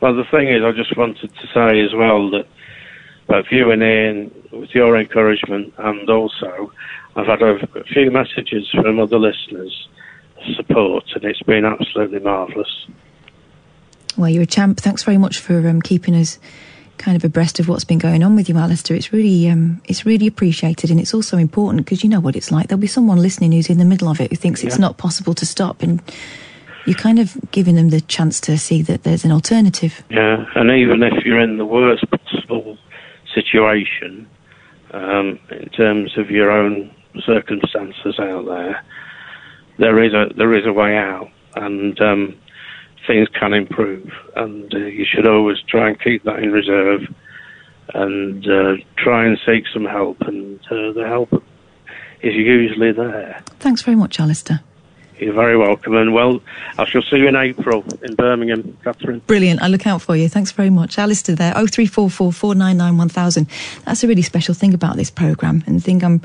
[0.00, 2.46] Well, the thing is, I just wanted to say as well that
[3.28, 6.72] both you and Ian, with your encouragement, and also
[7.16, 9.88] I've had a, few messages from other listeners
[10.56, 12.86] support, and it's been absolutely marvellous.
[14.16, 14.78] Well, you're a champ.
[14.78, 16.38] Thanks very much for um, keeping us
[16.98, 18.96] kind of abreast of what's been going on with you, Alistair.
[18.96, 22.50] It's really, um, it's really appreciated, and it's also important because you know what it's
[22.50, 22.68] like.
[22.68, 25.34] There'll be someone listening who's in the middle of it who thinks it's not possible
[25.34, 26.02] to stop, and
[26.86, 30.02] you're kind of giving them the chance to see that there's an alternative.
[30.10, 32.78] Yeah, and even if you're in the worst possible
[33.34, 34.28] situation,
[34.92, 38.82] um, in terms of your own circumstances out there,
[39.78, 42.38] there is a there is a way out, and um,
[43.06, 44.10] things can improve.
[44.36, 47.02] And uh, you should always try and keep that in reserve,
[47.94, 50.20] and uh, try and seek some help.
[50.22, 51.32] And uh, the help
[52.22, 53.42] is usually there.
[53.58, 54.60] Thanks very much, Alistair.
[55.18, 56.42] You're very welcome, and well,
[56.78, 59.20] I shall see you in April in Birmingham, Katherine.
[59.20, 59.62] Brilliant.
[59.62, 60.28] I look out for you.
[60.28, 60.98] Thanks very much.
[60.98, 63.46] Alistair there, 0344 499 1000.
[63.84, 66.22] That's a really special thing about this programme and the thing I'm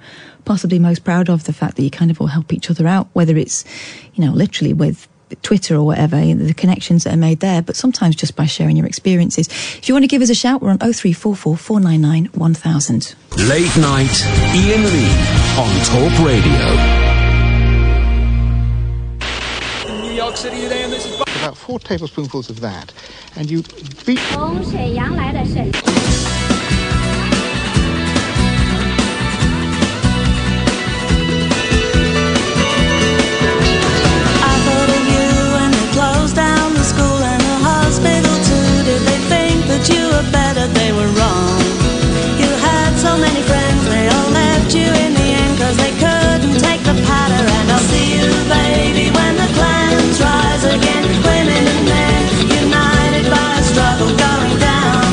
[0.48, 3.10] possibly most proud of, the fact that you kind of all help each other out,
[3.14, 3.66] whether it's,
[4.14, 5.08] you know, literally with
[5.42, 8.46] Twitter or whatever, you know, the connections that are made there, but sometimes just by
[8.46, 9.50] sharing your experiences.
[9.50, 13.16] If you want to give us a shout, we're on 0344 499 1000.
[13.50, 14.26] Late night
[14.56, 15.12] Ian Lee
[15.60, 16.68] on Talk Radio.
[20.02, 21.20] New York City today, and this is.
[21.20, 22.94] about four tablespoonfuls of that,
[23.36, 23.64] and you
[24.06, 24.20] beat
[44.74, 47.46] you in the end 'cause they couldn't take the patter.
[47.58, 51.04] And I'll see you, baby, when the clans rise again.
[51.24, 52.22] Women and men
[52.64, 55.10] united by a struggle going down.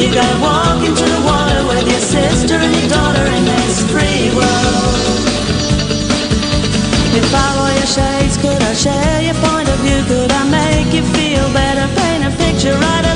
[0.00, 4.30] You gotta walk into the water with your sister and your daughter in this free
[4.38, 4.94] world.
[7.20, 10.00] If I were your shades, could I share your point of view?
[10.10, 11.86] Could I make you feel better?
[11.98, 13.06] Paint a picture, write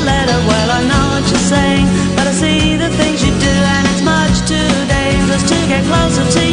[5.76, 6.45] get closer to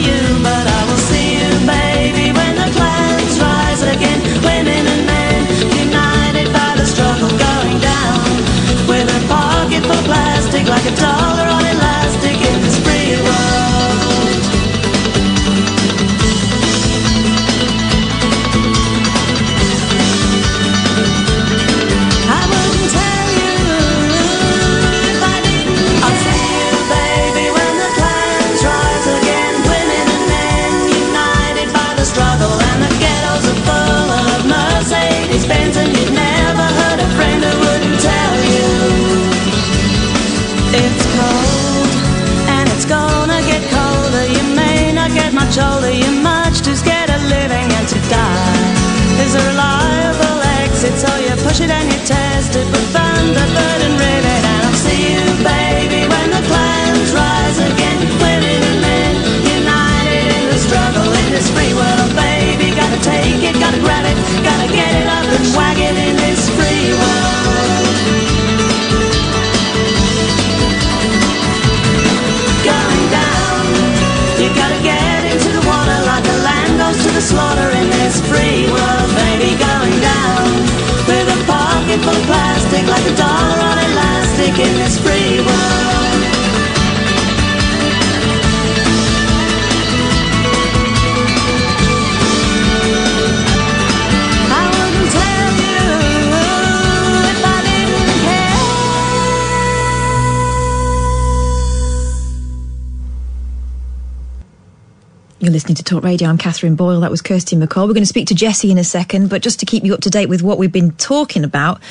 [106.63, 107.01] Katherine Boyle.
[107.01, 107.89] That was Kirsty MacColl.
[107.89, 109.99] We're going to speak to Jessie in a second, but just to keep you up
[109.99, 111.81] to date with what we've been talking about,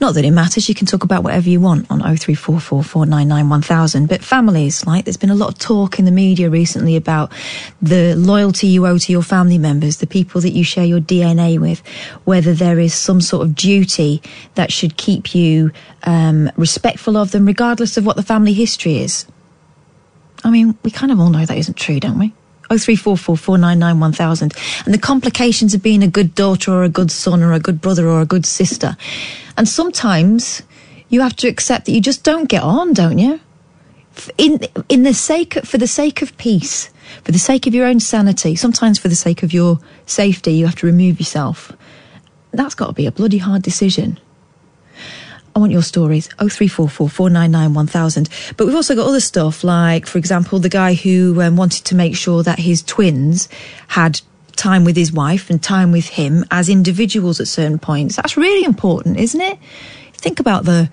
[0.00, 4.08] not that it matters, you can talk about whatever you want on 0344 499 1000.
[4.08, 7.32] But families, like, there's been a lot of talk in the media recently about
[7.80, 11.58] the loyalty you owe to your family members, the people that you share your DNA
[11.58, 11.82] with,
[12.22, 14.22] whether there is some sort of duty
[14.54, 15.72] that should keep you
[16.04, 19.26] um, respectful of them, regardless of what the family history is.
[20.44, 22.32] I mean, we kind of all know that isn't true, don't we?
[22.78, 24.50] 0344 499
[24.84, 27.80] And the complications of being a good daughter or a good son or a good
[27.80, 28.96] brother or a good sister.
[29.56, 30.62] And sometimes
[31.08, 33.40] you have to accept that you just don't get on, don't you?
[34.38, 36.90] In, in the sake, for the sake of peace,
[37.24, 40.66] for the sake of your own sanity, sometimes for the sake of your safety, you
[40.66, 41.72] have to remove yourself.
[42.52, 44.18] That's got to be a bloody hard decision.
[45.54, 46.28] I want your stories.
[46.38, 48.28] 0344 499 1000.
[48.56, 51.94] But we've also got other stuff like, for example, the guy who um, wanted to
[51.94, 53.48] make sure that his twins
[53.88, 54.20] had
[54.56, 58.16] time with his wife and time with him as individuals at certain points.
[58.16, 59.58] That's really important, isn't it?
[60.14, 60.90] Think about the,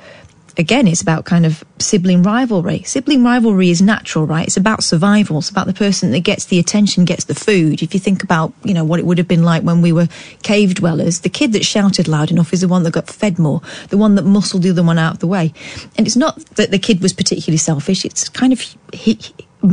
[0.60, 2.84] again, it's about kind of sibling rivalry.
[2.84, 4.46] Sibling rivalry is natural, right?
[4.46, 5.38] It's about survival.
[5.38, 7.82] It's about the person that gets the attention, gets the food.
[7.82, 10.10] If you think about, you know, what it would have been like when we were
[10.44, 13.62] cave dwellers, the kid that shouted loud enough is the one that got fed more,
[13.88, 15.54] the one that muscled the other one out of the way.
[15.98, 18.04] And it's not that the kid was particularly selfish.
[18.04, 18.62] It's kind of
[18.94, 19.18] he,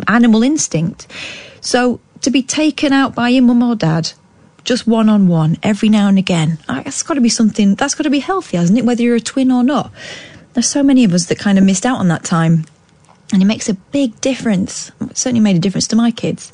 [0.06, 1.08] animal instinct.
[1.60, 4.12] So to be taken out by your mum or dad,
[4.62, 7.96] just one on one, every now and again, ah, that's got to be something, that's
[7.96, 8.84] got to be healthy, hasn't it?
[8.84, 9.92] Whether you're a twin or not.
[10.56, 12.64] There's so many of us that kind of missed out on that time.
[13.30, 14.90] And it makes a big difference.
[15.02, 16.50] It certainly made a difference to my kids.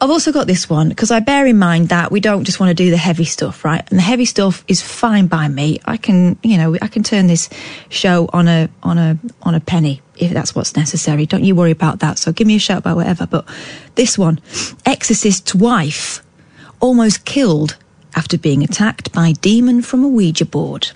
[0.00, 2.70] I've also got this one because I bear in mind that we don't just want
[2.70, 3.82] to do the heavy stuff, right?
[3.90, 5.80] And the heavy stuff is fine by me.
[5.84, 7.50] I can, you know, I can turn this
[7.88, 11.26] show on a on a on a penny if that's what's necessary.
[11.26, 12.18] Don't you worry about that.
[12.18, 13.26] So give me a shout about whatever.
[13.26, 13.48] But
[13.96, 14.38] this one,
[14.86, 16.22] exorcist's wife
[16.78, 17.76] almost killed
[18.14, 20.92] after being attacked by demon from a Ouija board.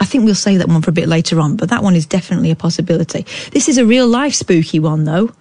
[0.00, 2.06] I think we'll say that one for a bit later on, but that one is
[2.06, 3.26] definitely a possibility.
[3.52, 5.32] This is a real life spooky one though.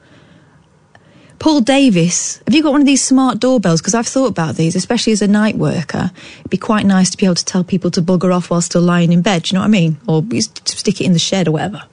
[1.39, 3.79] Paul Davis, have you got one of these smart doorbells?
[3.79, 6.11] Because I've thought about these, especially as a night worker.
[6.39, 8.81] It'd be quite nice to be able to tell people to bugger off while still
[8.81, 9.43] lying in bed.
[9.43, 9.97] Do you know what I mean?
[10.07, 11.83] Or stick it in the shed or whatever,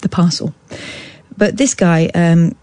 [0.00, 0.54] the parcel.
[1.36, 2.56] But this guy, um,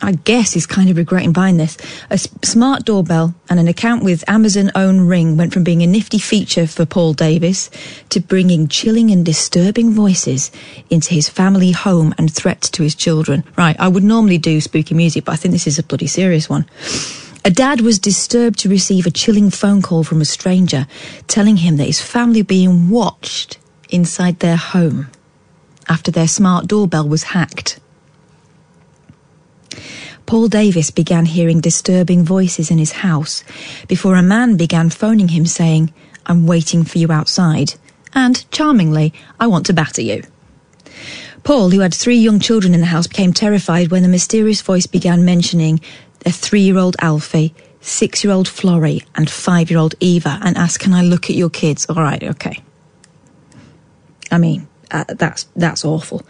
[0.00, 1.76] I guess, is kind of regretting buying this.
[2.10, 6.18] A smart doorbell and an account with Amazon own Ring went from being a nifty
[6.18, 7.70] feature for Paul Davis
[8.08, 10.50] to bringing chilling and disturbing voices
[10.90, 13.44] into his family home and threats to his children.
[13.56, 16.48] Right, I would normally do spooky music, but I think this is a bloody serious
[16.48, 16.66] one.
[17.44, 20.86] A dad was disturbed to receive a chilling phone call from a stranger
[21.26, 23.58] telling him that his family being watched
[23.90, 25.08] inside their home
[25.88, 27.80] after their smart doorbell was hacked.
[30.26, 33.44] Paul Davis began hearing disturbing voices in his house
[33.88, 35.92] before a man began phoning him saying,
[36.26, 37.74] I'm waiting for you outside,
[38.14, 40.22] and charmingly, I want to batter you.
[41.44, 44.86] Paul, who had three young children in the house, became terrified when the mysterious voice
[44.86, 45.80] began mentioning
[46.24, 50.56] a three year old Alfie, six year old Florrie, and five year old Eva, and
[50.56, 51.86] asked, Can I look at your kids?
[51.86, 52.62] All right, okay.
[54.30, 56.22] I mean, uh, that's, that's awful.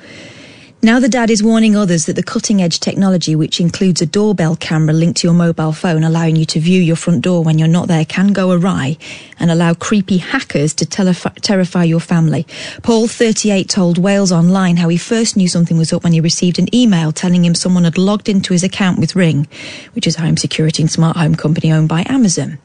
[0.84, 4.56] Now the dad is warning others that the cutting edge technology, which includes a doorbell
[4.56, 7.68] camera linked to your mobile phone, allowing you to view your front door when you're
[7.68, 8.98] not there, can go awry
[9.38, 12.48] and allow creepy hackers to terrify your family.
[12.82, 16.58] Paul, 38, told Wales Online how he first knew something was up when he received
[16.58, 19.46] an email telling him someone had logged into his account with Ring,
[19.92, 22.58] which is a home security and smart home company owned by Amazon.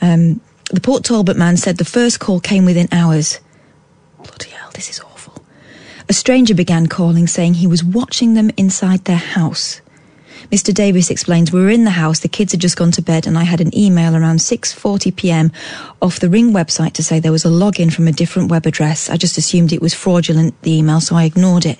[0.00, 0.40] Um,
[0.70, 3.40] the Port Talbot man said the first call came within hours.
[4.22, 5.07] Bloody hell, this is awful.
[6.08, 9.82] A stranger began calling, saying he was watching them inside their house.
[10.50, 10.72] Mr.
[10.72, 13.36] Davis explains, we were in the house, the kids had just gone to bed, and
[13.36, 15.52] I had an email around 6.40 p.m.
[16.00, 19.10] off the Ring website to say there was a login from a different web address.
[19.10, 21.78] I just assumed it was fraudulent, the email, so I ignored it.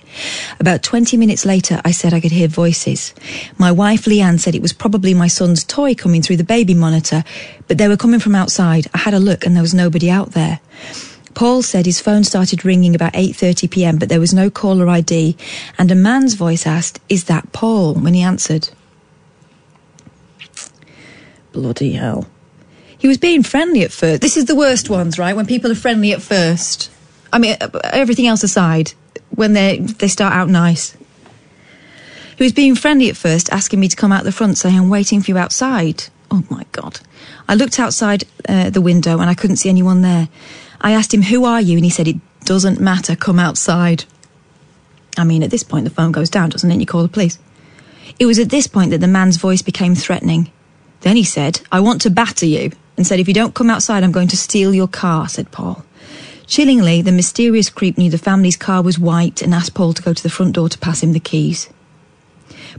[0.60, 3.14] About 20 minutes later, I said I could hear voices.
[3.56, 7.24] My wife, Leanne, said it was probably my son's toy coming through the baby monitor,
[7.68, 8.88] but they were coming from outside.
[8.92, 10.60] I had a look and there was nobody out there.
[11.34, 15.36] Paul said his phone started ringing about 8:30 p.m., but there was no caller ID,
[15.78, 18.70] and a man's voice asked, "Is that Paul?" when he answered.
[21.52, 22.26] Bloody hell.
[22.98, 24.22] He was being friendly at first.
[24.22, 25.36] This is the worst ones, right?
[25.36, 26.90] When people are friendly at first.
[27.32, 28.92] I mean, uh, everything else aside,
[29.30, 30.96] when they they start out nice.
[32.36, 34.88] He was being friendly at first, asking me to come out the front, saying, I'm
[34.88, 36.04] waiting for you outside.
[36.30, 37.00] Oh my God.
[37.48, 40.28] I looked outside uh, the window and I couldn't see anyone there.
[40.80, 41.76] I asked him, Who are you?
[41.76, 44.04] And he said, It doesn't matter, come outside.
[45.16, 46.78] I mean, at this point, the phone goes down, doesn't it?
[46.78, 47.38] You call the police.
[48.18, 50.52] It was at this point that the man's voice became threatening.
[51.00, 54.04] Then he said, I want to batter you, and said, If you don't come outside,
[54.04, 55.84] I'm going to steal your car, said Paul.
[56.46, 60.14] Chillingly, the mysterious creep knew the family's car was white and asked Paul to go
[60.14, 61.68] to the front door to pass him the keys.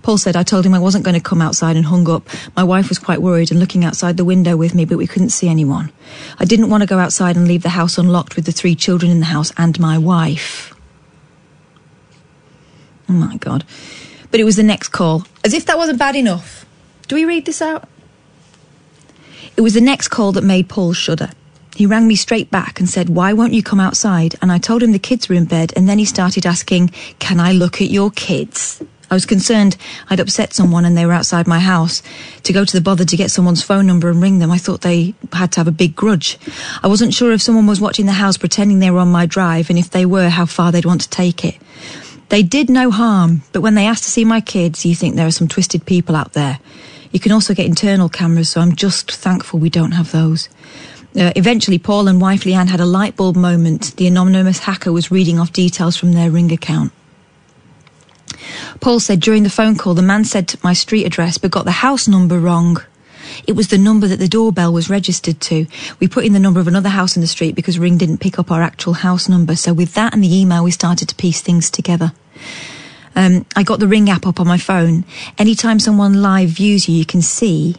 [0.02, 2.28] Paul said, I told him I wasn't going to come outside and hung up.
[2.56, 5.30] My wife was quite worried and looking outside the window with me, but we couldn't
[5.30, 5.92] see anyone.
[6.40, 9.12] I didn't want to go outside and leave the house unlocked with the three children
[9.12, 10.74] in the house and my wife.
[13.08, 13.66] Oh my God.
[14.32, 15.24] But it was the next call.
[15.44, 16.66] As if that wasn't bad enough.
[17.08, 17.88] Do we read this out?
[19.58, 21.32] It was the next call that made Paul shudder.
[21.76, 24.36] He rang me straight back and said, Why won't you come outside?
[24.42, 26.90] And I told him the kids were in bed, and then he started asking,
[27.20, 28.84] Can I look at your kids?
[29.10, 29.78] I was concerned
[30.10, 32.02] I'd upset someone and they were outside my house.
[32.44, 34.82] To go to the bother to get someone's phone number and ring them, I thought
[34.82, 36.38] they had to have a big grudge.
[36.84, 39.70] I wasn't sure if someone was watching the house pretending they were on my drive,
[39.70, 41.56] and if they were, how far they'd want to take it.
[42.30, 45.26] They did no harm, but when they asked to see my kids, you think there
[45.26, 46.60] are some twisted people out there.
[47.12, 50.48] You can also get internal cameras, so I'm just thankful we don't have those.
[51.16, 53.96] Uh, eventually, Paul and wife Leanne had a light bulb moment.
[53.98, 56.92] The anonymous hacker was reading off details from their ring account.
[58.80, 61.72] Paul said during the phone call, the man said my street address but got the
[61.72, 62.78] house number wrong.
[63.48, 65.68] It was the number that the doorbell was registered to.
[66.00, 68.40] We put in the number of another house in the street because Ring didn't pick
[68.40, 69.56] up our actual house number.
[69.56, 72.12] So with that and the email, we started to piece things together.
[73.16, 75.06] Um, I got the Ring app up on my phone.
[75.38, 77.76] Anytime someone live views you, you can see.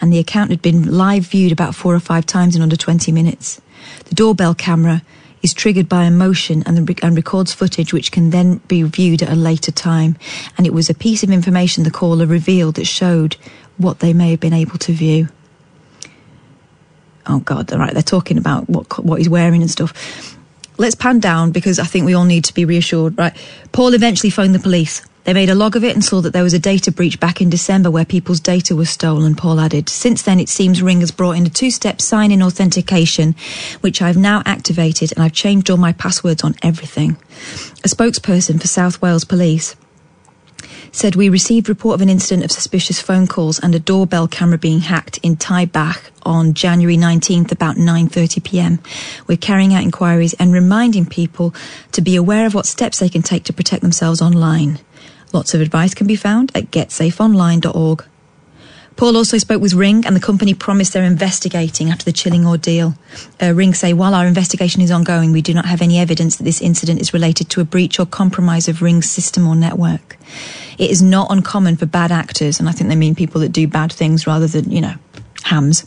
[0.00, 3.12] And the account had been live viewed about four or five times in under 20
[3.12, 3.60] minutes.
[4.06, 5.02] The doorbell camera
[5.42, 9.30] is triggered by emotion and, the, and records footage which can then be viewed at
[9.30, 10.16] a later time.
[10.56, 13.36] And it was a piece of information the caller revealed that showed
[13.76, 15.28] what they may have been able to view.
[17.26, 17.72] Oh God!
[17.72, 20.36] All right, they're talking about what what he's wearing and stuff.
[20.78, 23.16] Let's pan down because I think we all need to be reassured.
[23.16, 23.36] Right,
[23.70, 25.02] Paul eventually phoned the police.
[25.24, 27.40] They made a log of it and saw that there was a data breach back
[27.40, 29.88] in December where people's data was stolen, Paul added.
[29.88, 33.36] Since then, it seems Ring has brought in a two step sign in authentication,
[33.82, 37.16] which I've now activated and I've changed all my passwords on everything.
[37.84, 39.76] A spokesperson for South Wales Police
[40.90, 44.58] said we received report of an incident of suspicious phone calls and a doorbell camera
[44.58, 48.80] being hacked in Taibach on January 19th about 9:30 p.m.
[49.28, 51.54] We're carrying out inquiries and reminding people
[51.92, 54.80] to be aware of what steps they can take to protect themselves online.
[55.32, 58.04] Lots of advice can be found at getsafeonline.org.
[58.96, 62.94] Paul also spoke with Ring, and the company promised they're investigating after the chilling ordeal.
[63.40, 66.44] Uh, Ring say, while our investigation is ongoing, we do not have any evidence that
[66.44, 70.18] this incident is related to a breach or compromise of Ring's system or network.
[70.78, 73.66] It is not uncommon for bad actors, and I think they mean people that do
[73.66, 74.94] bad things rather than, you know,
[75.44, 75.86] hams,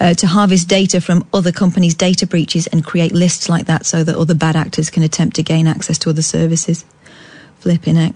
[0.00, 4.04] uh, to harvest data from other companies' data breaches and create lists like that so
[4.04, 6.84] that other bad actors can attempt to gain access to other services.
[7.58, 8.14] Flipping it.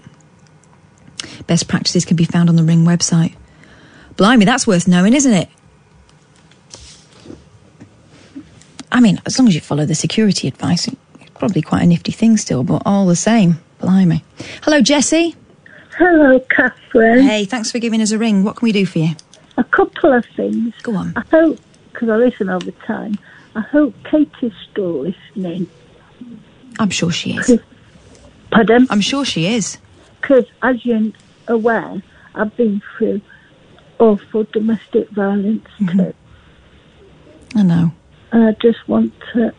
[1.47, 3.33] Best practices can be found on the Ring website.
[4.17, 5.49] Blimey, that's worth knowing, isn't it?
[8.91, 12.11] I mean, as long as you follow the security advice, it's probably quite a nifty
[12.11, 14.23] thing still, but all the same, blimey.
[14.63, 15.35] Hello, Jessie.
[15.97, 17.23] Hello, Katherine.
[17.23, 18.43] Hey, thanks for giving us a ring.
[18.43, 19.15] What can we do for you?
[19.57, 20.73] A couple of things.
[20.83, 21.13] Go on.
[21.15, 21.59] I hope,
[21.91, 23.17] because I listen all the time,
[23.55, 25.67] I hope Katie's still listening.
[26.79, 27.59] I'm sure she is.
[28.51, 28.87] Pardon?
[28.89, 29.77] I'm sure she is.
[30.23, 31.11] Because, as you're
[31.49, 32.01] aware,
[32.33, 33.19] I've been through
[33.99, 35.99] awful domestic violence mm-hmm.
[35.99, 36.13] too.
[37.55, 37.91] I know.
[38.31, 39.53] And I just want to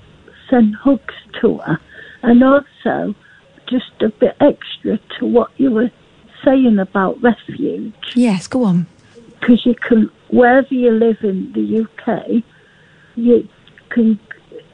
[0.49, 1.79] send hugs to her.
[2.23, 3.15] And also,
[3.69, 5.91] just a bit extra to what you were
[6.43, 7.93] saying about refuge.
[8.15, 8.87] Yes, go on.
[9.41, 12.43] Because you can, wherever you live in the UK,
[13.17, 13.47] you
[13.91, 14.19] can,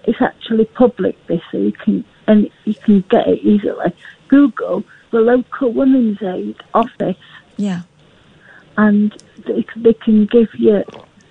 [0.04, 3.92] it's actually public this, so you can, and you can get it easily.
[4.28, 7.16] Google the local women's aid office
[7.56, 7.82] Yeah.
[8.76, 9.12] and
[9.46, 10.84] they, they can give you,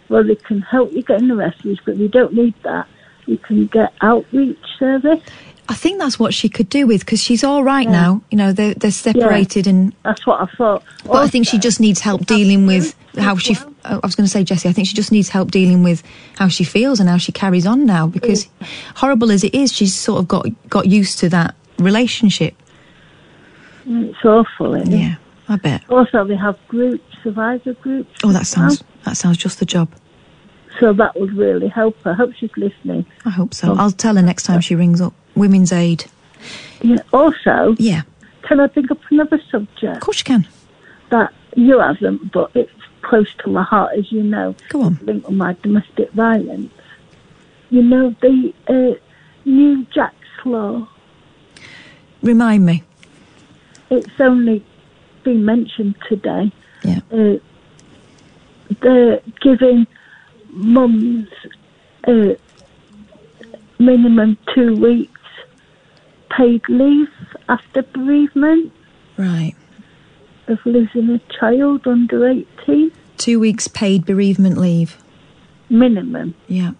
[0.09, 2.87] well, they can help you get in the refuge, but you don't need that.
[3.25, 5.21] You can get outreach service.
[5.69, 8.23] I think that's what she could do with because she's all right now.
[8.31, 9.93] You know, they're, they're separated and.
[10.03, 10.83] That's what I thought.
[11.05, 13.53] But I think she just needs help dealing with how she.
[13.53, 15.83] f- oh, I was going to say, Jessie, I think she just needs help dealing
[15.83, 16.01] with
[16.39, 18.67] how she feels and how she carries on now because, mm.
[18.95, 22.55] horrible as it is, she's sort of got got used to that relationship.
[23.85, 24.97] Mm, It's awful, isn't it?
[24.99, 25.15] Yeah,
[25.47, 25.89] I bet.
[25.89, 28.09] Also, they have groups, survivor groups.
[28.23, 29.89] Oh, that sounds that sounds just the job.
[30.79, 32.11] So that would really help her.
[32.11, 33.05] I hope she's listening.
[33.25, 33.75] I hope so.
[33.75, 35.13] I'll tell her next time she rings up.
[35.35, 36.05] Women's Aid.
[36.81, 37.01] Yeah.
[37.11, 38.03] Also, Yeah,
[38.43, 39.97] can I bring up another subject?
[39.97, 40.47] Of course you can.
[41.09, 42.71] That you haven't, but it's
[43.01, 44.55] close to my heart, as you know.
[44.69, 44.99] Go on.
[45.01, 46.71] Linked with my domestic violence.
[47.71, 48.99] You know the uh,
[49.45, 50.15] new Jack's
[50.45, 50.87] law.
[52.21, 52.83] remind me.
[53.89, 54.63] It's only
[55.23, 56.51] been mentioned today.
[56.83, 56.99] Yeah.
[57.11, 57.35] Uh,
[58.81, 59.87] they're giving
[60.51, 61.27] mums
[62.07, 62.35] uh,
[63.79, 65.19] minimum two weeks
[66.29, 67.09] paid leave
[67.49, 68.71] after bereavement
[69.17, 69.55] Right.
[70.47, 72.91] of losing a child under 18.
[73.17, 74.97] Two weeks paid bereavement leave.
[75.69, 76.35] Minimum.
[76.47, 76.71] Yeah.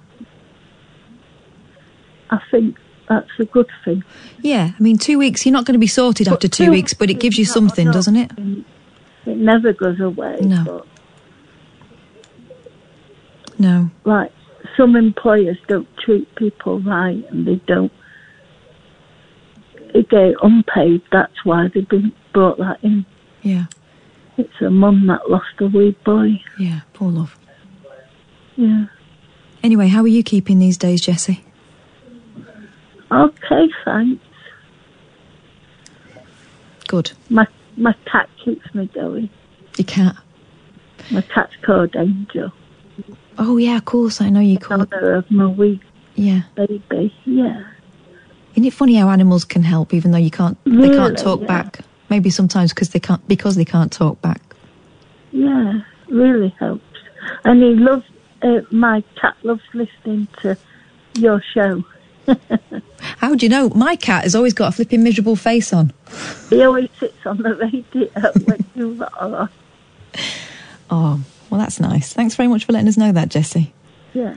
[2.29, 2.77] I think
[3.09, 4.03] that's a good thing.
[4.41, 4.71] Yeah.
[4.79, 7.09] I mean, two weeks, you're not going to be sorted after two two weeks, but
[7.09, 8.31] it gives you something, doesn't it?
[9.25, 10.37] It never goes away.
[10.41, 10.63] No.
[10.63, 10.85] But
[13.57, 13.89] No.
[14.05, 14.31] like
[14.77, 17.91] some employers don't treat people right and they don't
[19.93, 23.05] they get unpaid that's why they've been brought that in
[23.41, 23.65] Yeah.
[24.37, 26.81] it's a mum that lost a wee boy Yeah.
[26.93, 27.37] Poor love.
[28.55, 28.85] yeah
[29.61, 31.43] Anyway, how are you keeping these days, Jessie?
[33.11, 34.23] Okay thanks
[36.87, 37.11] Good.
[37.29, 37.45] my
[37.77, 39.29] my cat keeps me going
[39.77, 40.15] Your cat.
[41.11, 42.51] my cat's called angel
[43.41, 44.19] Oh, yeah, of course.
[44.19, 44.91] I know you call it.
[44.91, 45.79] Mother of my wee
[46.15, 46.41] Yeah.
[46.55, 47.63] baby yeah
[48.53, 51.47] Isn't it funny how animals can help even though you can't they can't talk yeah.
[51.47, 51.79] back?
[52.09, 54.41] Maybe sometimes because they can't because they can't talk back.
[55.31, 55.79] yeah
[56.09, 56.83] really helps
[57.45, 58.03] and he loves
[58.41, 60.57] uh, my cat loves listening to
[61.15, 61.83] your show
[63.17, 63.69] How do you know?
[63.69, 65.93] My cat has always got a flipping miserable face on.
[66.49, 68.07] He always sits on the radio
[68.45, 69.49] when you are.
[70.89, 72.13] Oh, well, that's nice.
[72.13, 73.73] Thanks very much for letting us know that, Jessie.
[74.13, 74.35] Yeah.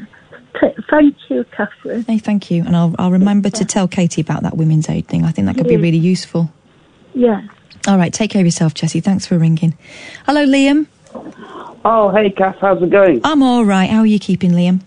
[0.90, 2.05] Thank you, Katherine.
[2.05, 2.62] Hey, thank you.
[2.64, 5.24] And I'll, I'll remember to tell Katie about that women's aid thing.
[5.24, 6.53] I think that could be really useful.
[7.14, 7.43] Yeah.
[7.88, 9.01] All right, take care of yourself, Jessie.
[9.01, 9.76] Thanks for ringing.
[10.26, 10.86] Hello, Liam.
[11.84, 13.22] Oh, hey, Kath, how's it going?
[13.24, 13.90] I'm all right.
[13.90, 14.82] How are you keeping, Liam?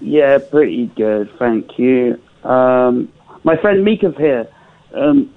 [0.00, 2.18] Yeah, pretty good, thank you.
[2.44, 3.12] Um,
[3.44, 4.48] my friend Mika's here.
[4.94, 5.32] Um,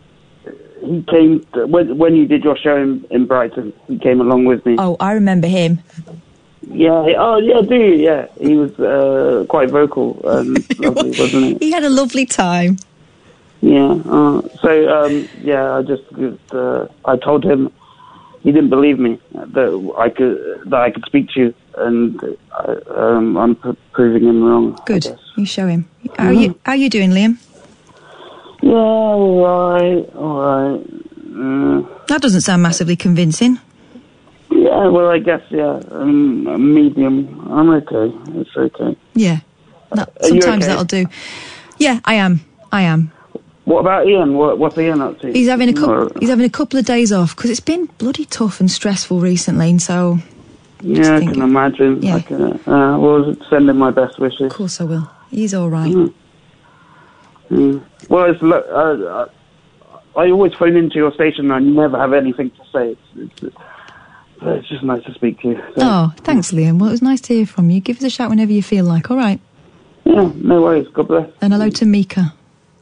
[0.81, 3.73] he came when when you did your show in, in Brighton.
[3.87, 4.75] He came along with me.
[4.77, 5.79] Oh, I remember him.
[6.69, 7.05] Yeah.
[7.17, 7.93] Oh, yeah, do you?
[7.95, 11.67] Yeah, he was uh, quite vocal and lovely, wasn't he?
[11.67, 12.77] He had a lovely time.
[13.61, 13.93] Yeah.
[14.05, 16.03] Uh, so um, yeah, I just
[16.51, 17.71] uh, I told him
[18.43, 20.37] he didn't believe me that I could
[20.69, 22.19] that I could speak to you, and
[22.51, 24.79] I, um, I'm p- proving him wrong.
[24.85, 25.05] Good.
[25.37, 25.89] You show him.
[26.17, 26.59] How are you?
[26.65, 27.37] How you doing, Liam?
[28.61, 30.79] Yeah, all right, all right.
[31.35, 33.59] Uh, That doesn't sound massively convincing.
[34.51, 37.49] yeah, well, I guess yeah, um, a medium.
[37.51, 38.13] I'm okay.
[38.39, 38.95] It's okay.
[39.15, 39.39] Yeah.
[39.91, 40.67] That, sometimes okay?
[40.67, 41.05] that'll do.
[41.77, 42.41] Yeah, I am.
[42.71, 43.11] I am.
[43.65, 44.35] What about Ian?
[44.35, 45.31] What, what's Ian up to?
[45.31, 46.11] He's having a couple.
[46.19, 49.69] He's having a couple of days off because it's been bloody tough and stressful recently.
[49.69, 50.19] And so,
[50.81, 52.01] yeah, I can imagine.
[52.01, 52.15] Yeah.
[52.15, 54.41] I can, uh, well, send him my best wishes.
[54.41, 55.09] of course, I will.
[55.31, 55.91] He's all right.
[55.91, 56.13] Mm.
[57.49, 57.83] Mm.
[58.09, 62.13] Well, it's, lo- uh, uh, I always phone into your station and I never have
[62.13, 62.89] anything to say.
[63.15, 63.55] It's, it's,
[64.41, 65.55] uh, it's just nice to speak to you.
[65.55, 66.79] So, Oh, thanks, Liam.
[66.79, 67.79] Well, it was nice to hear from you.
[67.79, 69.09] Give us a shout whenever you feel like.
[69.09, 69.39] All right.
[70.03, 70.87] Yeah, no worries.
[70.89, 71.29] God bless.
[71.41, 72.33] And hello to Mika,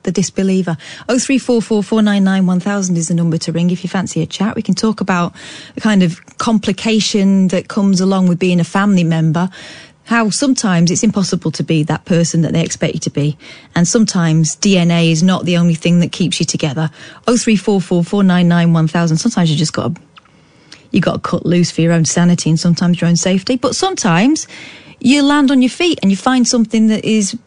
[0.03, 0.77] the disbeliever.
[1.09, 3.83] Oh three four four four nine nine one thousand is the number to ring if
[3.83, 4.55] you fancy a chat.
[4.55, 5.33] We can talk about
[5.75, 9.49] the kind of complication that comes along with being a family member.
[10.05, 13.37] How sometimes it's impossible to be that person that they expect you to be,
[13.75, 16.89] and sometimes DNA is not the only thing that keeps you together.
[17.27, 19.17] Oh three four four four nine nine one thousand.
[19.17, 20.01] Sometimes you just got to
[20.91, 23.55] you got to cut loose for your own sanity and sometimes your own safety.
[23.55, 24.47] But sometimes
[24.99, 27.37] you land on your feet and you find something that is,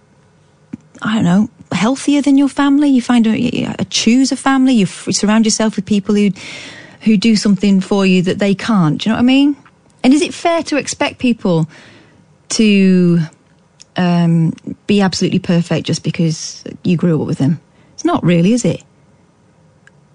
[1.02, 2.88] I don't know, healthier than your family.
[2.88, 4.74] You find a, a choose a family.
[4.74, 6.30] You f- surround yourself with people who
[7.02, 9.00] who do something for you that they can't.
[9.00, 9.56] Do you know what I mean?
[10.02, 11.68] And is it fair to expect people
[12.50, 13.20] to
[13.96, 14.54] um,
[14.86, 17.60] be absolutely perfect just because you grew up with them?
[17.92, 18.82] It's not really, is it?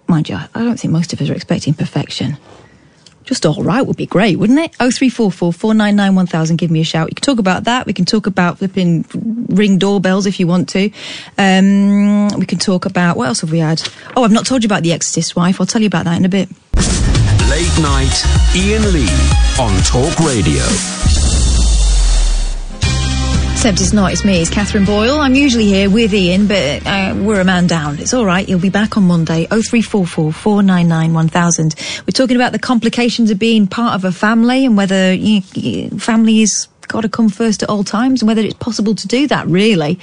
[0.08, 2.38] Mind you, I don't think most of us are expecting perfection
[3.30, 4.76] just all right would be great, wouldn't it?
[4.80, 6.58] Oh three four four four nine nine one thousand.
[6.58, 7.10] Give me a shout.
[7.10, 7.86] You can talk about that.
[7.86, 9.06] We can talk about flipping
[9.50, 10.90] ring doorbells if you want to.
[11.38, 13.82] Um, we can talk about what else have we had?
[14.18, 15.62] Oh, I've not told you about the Exorcist wife.
[15.62, 16.50] I'll tell you about that in a bit.
[17.50, 18.26] Late night,
[18.56, 19.10] Ian Lee
[19.60, 20.99] on Talk Radio.
[23.60, 25.20] Except it's not, it's me, it's Katherine Boyle.
[25.20, 28.00] I'm usually here with Ian, but uh, we're a man down.
[28.00, 29.48] It's all right, he'll be back on Monday.
[29.48, 31.76] 0344 499 1000.
[32.08, 35.90] We're talking about the complications of being part of a family and whether you, you,
[36.00, 39.28] family is got to come first at all times and whether it's possible to do
[39.28, 40.00] that, really.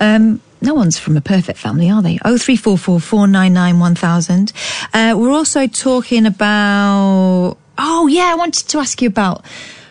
[0.00, 2.18] Um, no one's from a perfect family, are they?
[2.18, 4.52] 0344 499 1000.
[4.92, 7.56] Uh, we're also talking about.
[7.78, 9.46] Oh, yeah, I wanted to ask you about.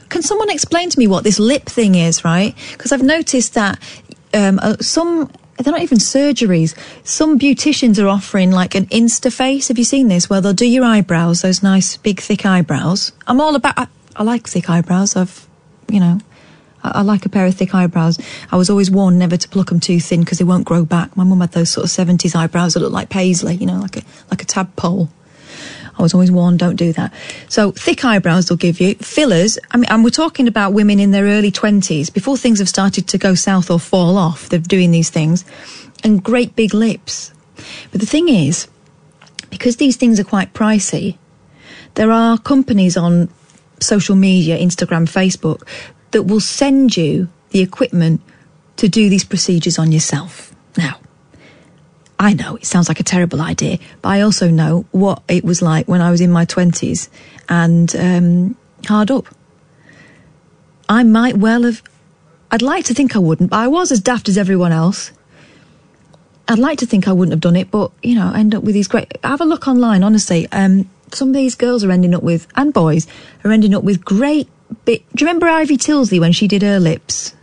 [0.09, 2.55] Can someone explain to me what this lip thing is, right?
[2.71, 3.79] Because I've noticed that
[4.33, 6.75] um, uh, some they're not even surgeries.
[7.03, 9.69] Some beauticians are offering like an Insta face.
[9.69, 10.29] Have you seen this?
[10.29, 13.11] Where they'll do your eyebrows, those nice big thick eyebrows.
[13.25, 13.77] I'm all about.
[13.77, 15.15] I, I like thick eyebrows.
[15.15, 15.47] I've,
[15.89, 16.19] you know,
[16.83, 18.19] I, I like a pair of thick eyebrows.
[18.51, 21.17] I was always warned never to pluck them too thin because they won't grow back.
[21.17, 23.97] My mum had those sort of seventies eyebrows that look like paisley, you know, like
[23.97, 25.09] a like a tadpole.
[25.97, 27.13] I was always warned, don't do that.
[27.49, 28.95] So thick eyebrows they'll give you.
[28.95, 32.69] Fillers, I mean, and we're talking about women in their early 20s, before things have
[32.69, 35.45] started to go south or fall off, they're doing these things.
[36.03, 37.33] And great big lips.
[37.91, 38.67] But the thing is,
[39.49, 41.17] because these things are quite pricey,
[41.95, 43.29] there are companies on
[43.79, 45.67] social media, Instagram, Facebook,
[46.11, 48.21] that will send you the equipment
[48.75, 50.53] to do these procedures on yourself.
[50.77, 50.99] Now,
[52.19, 55.61] I know it sounds like a terrible idea, but I also know what it was
[55.61, 57.09] like when I was in my 20s
[57.47, 59.27] and um, hard up.
[60.89, 61.83] I might well have,
[62.49, 65.11] I'd like to think I wouldn't, but I was as daft as everyone else.
[66.47, 68.73] I'd like to think I wouldn't have done it, but you know, end up with
[68.73, 69.11] these great.
[69.23, 70.47] Have a look online, honestly.
[70.51, 73.05] Um, some of these girls are ending up with, and boys
[73.43, 74.47] are ending up with great
[74.85, 75.03] bit.
[75.13, 77.35] Do you remember Ivy Tilsley when she did her lips?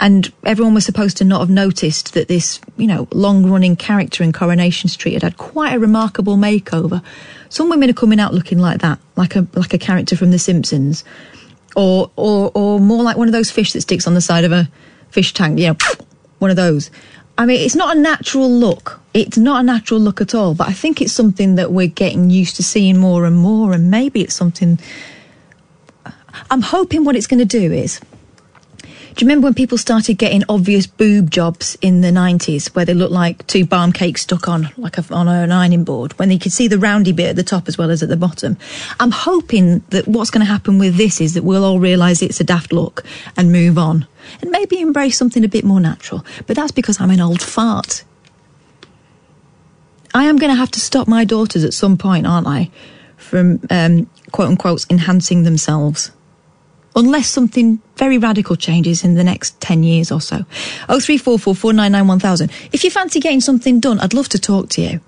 [0.00, 4.24] And everyone was supposed to not have noticed that this, you know, long running character
[4.24, 7.04] in Coronation Street had had quite a remarkable makeover.
[7.50, 10.38] Some women are coming out looking like that, like a like a character from The
[10.38, 11.04] Simpsons,
[11.76, 14.52] or or or more like one of those fish that sticks on the side of
[14.52, 14.70] a
[15.10, 15.58] fish tank.
[15.58, 15.76] You know,
[16.38, 16.90] one of those.
[17.36, 19.00] I mean, it's not a natural look.
[19.12, 20.54] It's not a natural look at all.
[20.54, 23.90] But I think it's something that we're getting used to seeing more and more, and
[23.90, 24.78] maybe it's something.
[26.50, 28.00] I'm hoping what it's going to do is
[29.14, 32.94] do you remember when people started getting obvious boob jobs in the 90s where they
[32.94, 36.38] looked like two barm cakes stuck on like a, on an ironing board when you
[36.38, 38.56] could see the roundy bit at the top as well as at the bottom?
[39.00, 42.40] I'm hoping that what's going to happen with this is that we'll all realise it's
[42.40, 43.02] a daft look
[43.36, 44.06] and move on.
[44.42, 46.24] And maybe embrace something a bit more natural.
[46.46, 48.04] But that's because i'm an old fart.
[50.14, 52.70] I am going to have to stop my daughters at some point aren't i?
[53.16, 56.12] From um, quote unquote enhancing themselves
[56.96, 60.44] unless something very radical changes in the next 10 years or so.
[60.88, 65.00] 0344 If you fancy getting something done, I'd love to talk to you.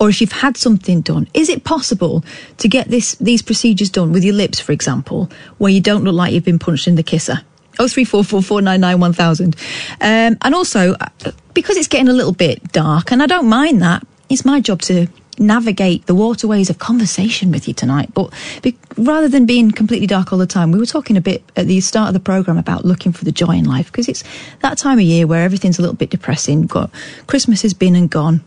[0.00, 2.24] Or if you've had something done, is it possible
[2.58, 5.28] to get this, these procedures done with your lips, for example,
[5.58, 7.42] where you don't look like you've been punched in the kisser?
[7.78, 9.56] 0344 499 1000.
[10.00, 11.08] Um, and also, uh,
[11.54, 14.82] because it's getting a little bit dark, and I don't mind that, it's my job
[14.82, 15.08] to
[15.38, 18.12] navigate the waterways of conversation with you tonight.
[18.14, 18.32] But
[18.62, 21.66] be, rather than being completely dark all the time, we were talking a bit at
[21.66, 24.24] the start of the program about looking for the joy in life because it's
[24.60, 26.60] that time of year where everything's a little bit depressing.
[26.60, 26.90] We've got
[27.26, 28.42] Christmas has been and gone,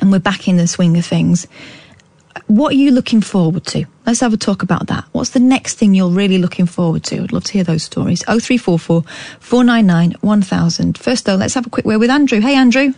[0.00, 1.46] and we're back in the swing of things.
[2.46, 3.86] What are you looking forward to?
[4.06, 5.04] Let's have a talk about that.
[5.12, 7.22] What's the next thing you're really looking forward to?
[7.22, 8.22] I'd love to hear those stories.
[8.24, 9.02] 0344
[9.40, 10.98] 499 1000.
[10.98, 12.40] First, though, let's have a quick word with Andrew.
[12.40, 12.94] Hey, Andrew.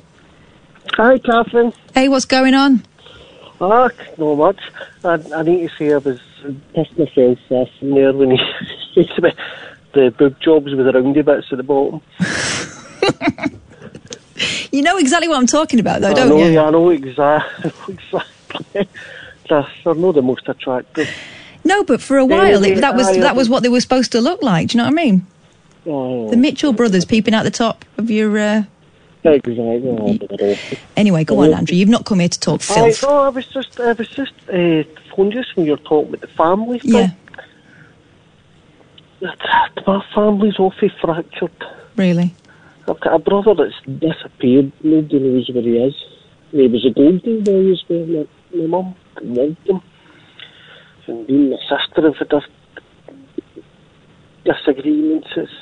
[0.95, 1.73] Hi, Katherine.
[1.95, 2.85] Hey, what's going on?
[3.65, 3.89] Ah,
[4.19, 4.61] not much.
[5.05, 6.21] I, I need to say I was
[6.75, 8.39] pissed myself off from there when he
[8.95, 9.37] said
[9.93, 12.01] the boob jobs with the roundy bits at the bottom.
[14.75, 16.51] You know exactly what I'm talking about, though, I don't know, you?
[16.51, 17.73] yeah, I know exactly.
[17.95, 18.89] exactly.
[19.49, 21.09] They're, they're not the most attractive.
[21.63, 23.81] No, but for a while, Anyway, it, that was I, that was what they were
[23.81, 24.69] supposed to look like.
[24.69, 25.27] Do you know what I mean?
[25.87, 28.37] Oh, The Mitchell brothers peeping out the top of your.
[28.37, 28.65] Uh...
[29.33, 30.19] exactly.
[30.19, 30.79] But they're awful.
[30.97, 31.77] Anyway, go on, Andrew.
[31.77, 34.83] You've not come here to talk I, no, I was just, I was just uh,
[35.15, 36.93] phoned when you were talking about the family thing.
[36.93, 37.11] Yeah,
[39.87, 41.53] My family's awfully fractured.
[41.97, 42.35] really.
[42.87, 44.71] I've got a brother that's disappeared.
[44.83, 45.95] Nobody knows where he is.
[46.51, 48.07] He was a golden boy as well.
[48.07, 49.81] My, my mum loved him.
[51.07, 52.43] And me and my sister have had
[54.45, 55.29] disagreements.
[55.37, 55.53] It's,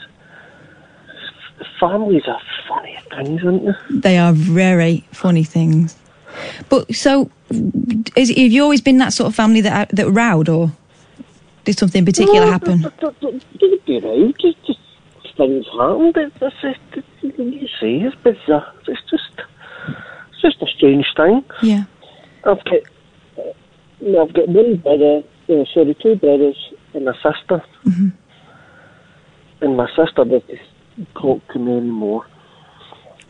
[1.80, 3.98] families are funny things, aren't they?
[3.98, 5.96] They are very funny things.
[6.68, 7.30] But so,
[8.16, 10.72] is, have you always been that sort of family that that rowed, or
[11.64, 12.92] did something particular No, happen?
[13.00, 13.20] Don't,
[13.86, 14.34] be.
[14.40, 14.78] Just, just
[15.36, 16.32] things happen.
[16.40, 18.72] It's, it's, it's, you say it's bizarre.
[18.86, 19.42] It's just,
[20.30, 21.44] it's just a strange thing.
[21.62, 21.84] Yeah.
[22.44, 22.80] I've got,
[23.38, 27.62] uh, I've got one brother, uh, sorry, two brothers and a sister.
[27.84, 28.08] Mm-hmm.
[29.60, 30.58] And my sister doesn't
[31.14, 32.26] talk to me anymore.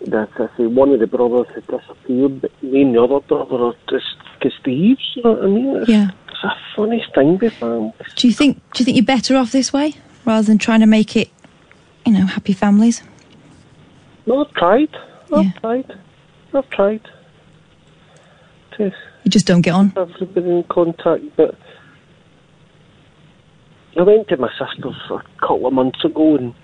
[0.06, 3.56] That I say one of the brothers had disappeared, but me and the other brother
[3.66, 4.04] are just
[4.40, 4.98] because.
[5.14, 5.76] You know what I mean?
[5.76, 6.10] It's, Yeah.
[6.28, 7.54] it's a funny thing with.
[8.16, 8.56] Do you think?
[8.72, 9.94] Do you think you're better off this way
[10.24, 11.30] rather than trying to make it,
[12.04, 13.02] you know, happy families?
[14.26, 14.88] No, I've tried.
[15.32, 15.92] I've tried.
[16.54, 17.00] I've tried.
[18.78, 18.84] To
[19.24, 19.92] You just don't get on.
[19.96, 21.54] I've been in contact, but
[23.98, 26.54] I went to my sister's a couple of months ago and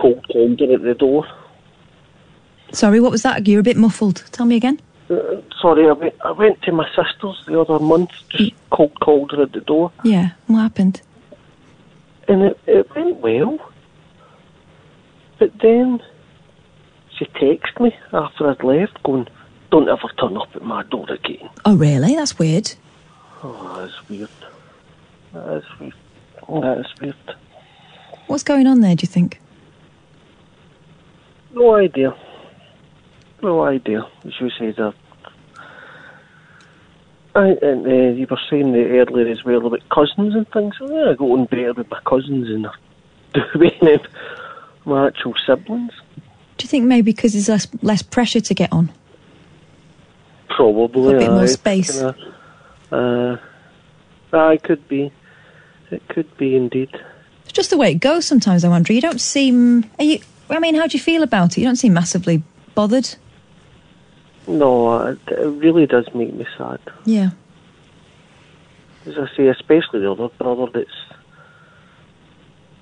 [0.00, 1.26] cold her at the door.
[2.72, 3.46] Sorry, what was that?
[3.48, 4.24] You're a bit muffled.
[4.32, 4.80] Tell me again.
[5.10, 9.32] Uh, sorry, I went, I went to my sister's the other month, just cold called
[9.32, 10.30] her at the door, Yeah.
[10.46, 11.02] What happened?
[12.28, 13.58] and it, it went well.
[15.40, 16.00] But then
[17.18, 19.26] she texted me after I'd left, going,
[19.72, 22.14] "Don't ever turn up at my door again." Oh, really?
[22.14, 22.72] That's weird.
[23.42, 24.28] Oh, that's weird.
[25.32, 25.94] That is weird.
[26.48, 27.16] That is weird.
[28.28, 28.94] What's going on there?
[28.94, 29.40] Do you think?
[31.52, 32.16] No idea.
[33.42, 34.06] No idea.
[34.24, 34.94] She says that.
[37.34, 40.74] I, and uh, you were saying that earlier as well about cousins and things.
[40.80, 42.72] Yeah, I go on better with my cousins than I
[43.32, 44.02] do with
[44.84, 45.92] my actual siblings.
[46.56, 48.92] Do you think maybe because there's less less pressure to get on?
[50.48, 51.14] Probably.
[51.14, 51.92] A bit more space.
[51.92, 52.16] Kinda,
[52.92, 53.36] uh,
[54.36, 55.12] aye, could be.
[55.90, 56.90] It could be indeed.
[57.44, 58.64] It's just the way it goes sometimes.
[58.64, 58.92] I wonder.
[58.92, 59.84] You don't seem.
[59.98, 60.18] Are you?
[60.50, 61.58] I mean, how do you feel about it?
[61.58, 62.42] You don't seem massively
[62.74, 63.14] bothered.
[64.46, 66.80] No, it, really does make me sad.
[67.04, 67.30] Yeah.
[69.06, 70.90] As I say, especially the other brother that's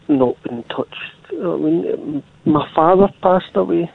[0.09, 0.95] not been touched.
[1.31, 3.91] I mean, my father passed away,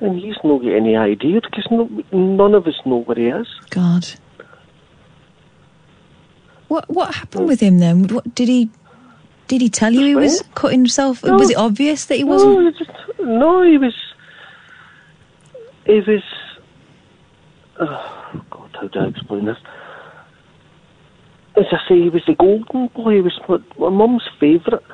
[0.00, 3.48] and he's not got any idea because no, none of us know where he is.
[3.70, 4.06] God.
[6.68, 7.48] What What happened hmm.
[7.48, 8.08] with him then?
[8.08, 8.70] What did he?
[9.48, 11.24] Did he tell you he was cutting himself?
[11.24, 11.34] No.
[11.36, 12.76] Was it obvious that he No, wasn't?
[12.76, 13.94] he just, no, he was.
[15.86, 16.22] He was.
[17.80, 19.56] Oh, God, how do I explain this?
[21.56, 23.14] As I say, he was the golden boy.
[23.14, 24.84] He was my, my mum's favourite.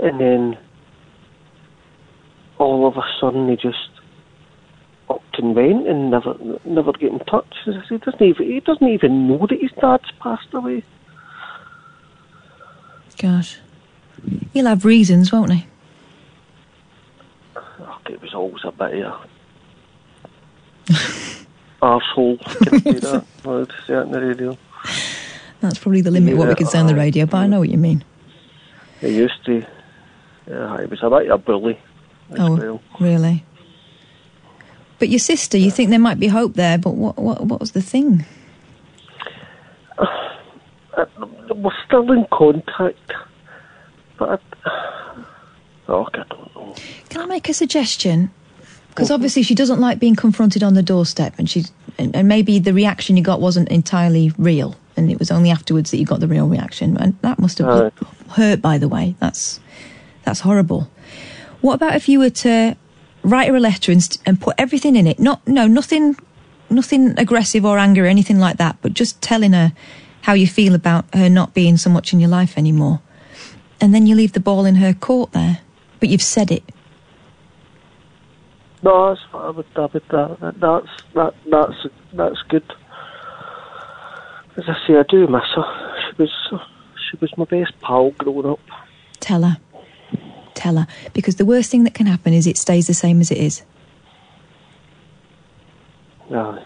[0.00, 0.58] And then,
[2.58, 3.90] all of a sudden, he just
[5.10, 6.34] upped and went and never,
[6.64, 7.54] never get in touch.
[7.66, 10.82] As I say, he doesn't even, he doesn't even know that his dad's passed away.
[13.18, 13.58] Gosh.
[14.52, 15.66] He'll have reasons, won't he?
[17.56, 19.12] Oh, it was always a bit of
[20.90, 20.92] a
[21.82, 22.38] arsehole.
[22.40, 23.24] Can I say that?
[23.44, 24.58] I say it on the radio.
[25.60, 27.60] That's probably the limit of what we can say on the radio, but I know
[27.60, 28.04] what you mean.
[29.00, 29.64] He used to.
[30.48, 31.78] Yeah, he was a bit of a bully.
[32.38, 32.82] Oh, well.
[33.00, 33.44] really?
[34.98, 37.72] But your sister, you think there might be hope there, but what what what was
[37.72, 38.24] the thing?
[41.56, 43.12] We're still in contact,
[44.18, 44.38] but I,
[45.88, 46.74] oh, I don't know.
[47.08, 48.30] Can I make a suggestion?
[48.90, 51.64] Because obviously she doesn't like being confronted on the doorstep, and she
[51.98, 55.90] and, and maybe the reaction you got wasn't entirely real, and it was only afterwards
[55.90, 57.90] that you got the real reaction, and that must have Aye.
[58.30, 58.60] hurt.
[58.60, 59.60] By the way, that's
[60.24, 60.90] that's horrible.
[61.62, 62.76] What about if you were to
[63.22, 65.18] write her a letter and, and put everything in it?
[65.18, 66.16] Not no nothing
[66.68, 69.72] nothing aggressive or angry or anything like that, but just telling her
[70.26, 73.00] how you feel about her not being so much in your life anymore,
[73.80, 75.60] and then you leave the ball in her court there,
[76.00, 76.64] but you've said it.
[78.82, 82.64] No, that's I would, that, that, that's that, that's that's good.
[84.56, 86.10] As I say, I do miss her.
[86.10, 86.60] She was
[87.08, 88.60] she was my best pal growing up.
[89.20, 89.58] Tell her.
[90.54, 90.88] Tell her.
[91.12, 93.62] Because the worst thing that can happen is it stays the same as it is.
[96.34, 96.64] Aye.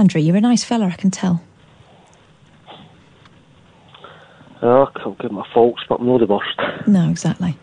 [0.00, 1.42] Andrew, you're a nice fella, I can tell.
[4.62, 6.58] Yeah, I can't get my faults, but I'm not the worst.
[6.86, 7.54] No, exactly.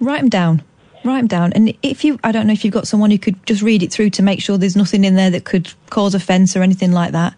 [0.00, 0.64] Write them down.
[1.04, 1.52] Write them down.
[1.52, 3.92] And if you, I don't know if you've got someone who could just read it
[3.92, 7.12] through to make sure there's nothing in there that could cause offence or anything like
[7.12, 7.36] that.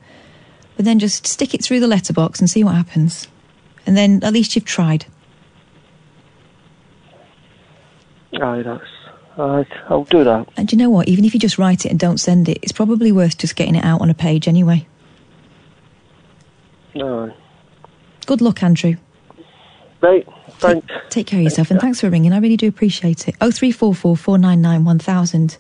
[0.77, 3.29] But then just stick it through the letterbox and see what happens.
[3.87, 5.05] And then at least you've tried.
[8.41, 8.85] Aye, that's.
[9.37, 10.49] Aye, I'll do that.
[10.57, 11.09] And do you know what?
[11.09, 13.75] Even if you just write it and don't send it, it's probably worth just getting
[13.75, 14.87] it out on a page anyway.
[16.97, 17.35] Aye.
[18.27, 18.95] Good luck, Andrew.
[20.01, 20.27] Right,
[20.59, 20.87] thanks.
[21.09, 22.33] Take care of yourself and thanks for ringing.
[22.33, 23.35] I really do appreciate it.
[23.41, 25.57] Oh three four four four nine nine one thousand.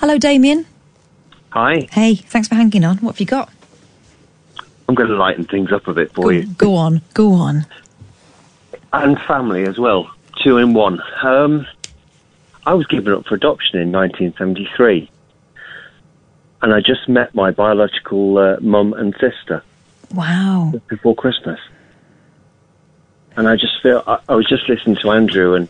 [0.00, 0.64] Hello, Damien.
[1.50, 1.86] Hi.
[1.92, 2.96] Hey, thanks for hanging on.
[2.98, 3.50] What have you got?
[4.88, 6.46] I'm going to lighten things up a bit for Go, you.
[6.46, 7.66] go on, go on.
[8.92, 10.10] And family as well.
[10.42, 11.02] Two in one.
[11.22, 11.66] Um,
[12.66, 15.08] I was given up for adoption in 1973.
[16.62, 19.62] And I just met my biological uh, mum and sister
[20.12, 20.72] Wow.
[20.88, 21.60] before Christmas.
[23.36, 25.68] And I just feel, I, I was just listening to Andrew and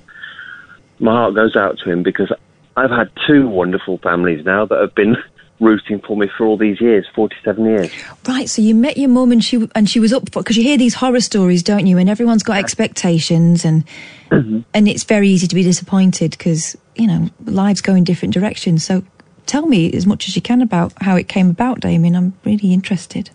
[0.99, 2.33] my heart goes out to him because
[2.77, 5.17] I've had two wonderful families now that have been
[5.61, 7.91] rooting for me for all these years, 47 years.
[8.29, 10.63] Right, so you met your mum and she and she was up for because you
[10.63, 11.99] hear these horror stories, don't you?
[11.99, 13.85] And everyone's got expectations, and
[14.31, 14.61] mm-hmm.
[14.75, 18.85] and it's very easy to be disappointed because you know lives go in different directions.
[18.85, 19.05] So
[19.47, 22.15] tell me as much as you can about how it came about, Damien.
[22.17, 23.31] I'm really interested.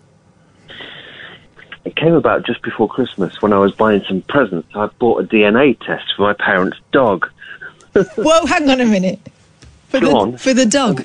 [1.84, 4.68] it came about just before Christmas when I was buying some presents.
[4.74, 7.28] I bought a DNA test for my parents' dog.
[8.16, 9.20] Whoa, hang on a minute.
[9.92, 10.36] For the, on.
[10.38, 11.04] For the dog.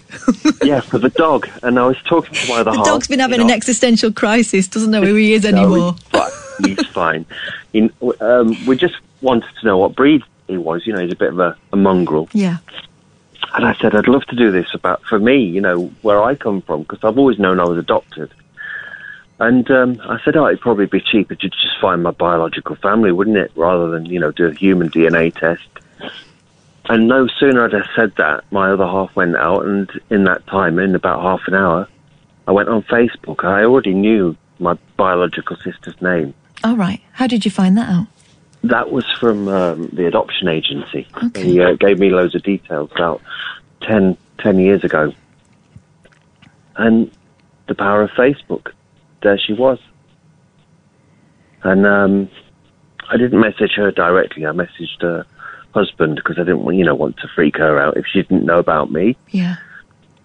[0.63, 1.47] yeah, for the dog.
[1.61, 2.85] And I was talking to my other The half.
[2.85, 5.95] dog's been having you an know, existential crisis, doesn't know who he is anymore.
[6.11, 6.31] But
[6.65, 7.25] he's fine.
[7.73, 7.89] He,
[8.21, 10.87] um, we just wanted to know what breed he was.
[10.87, 12.29] You know, he's a bit of a, a mongrel.
[12.33, 12.57] Yeah.
[13.53, 16.35] And I said, I'd love to do this about for me, you know, where I
[16.35, 18.31] come from, because I've always known I was adopted.
[19.39, 23.11] And um, I said, oh, it'd probably be cheaper to just find my biological family,
[23.11, 25.67] wouldn't it, rather than you know do a human DNA test.
[26.89, 30.47] And no sooner had I said that, my other half went out, and in that
[30.47, 31.87] time, in about half an hour,
[32.47, 33.43] I went on Facebook.
[33.43, 36.33] I already knew my biological sister's name.
[36.63, 37.01] All right.
[37.11, 38.07] How did you find that out?
[38.63, 41.07] That was from um, the adoption agency.
[41.23, 41.43] Okay.
[41.43, 43.21] He uh, gave me loads of details about
[43.81, 45.13] 10, 10 years ago.
[46.77, 47.11] And
[47.67, 48.71] the power of Facebook.
[49.21, 49.79] There she was.
[51.63, 52.29] And um,
[53.09, 54.45] I didn't message her directly.
[54.45, 55.25] I messaged her
[55.77, 58.45] husband because I didn't, want- you know, want to freak her out if she didn't
[58.45, 59.15] know about me.
[59.29, 59.55] Yeah.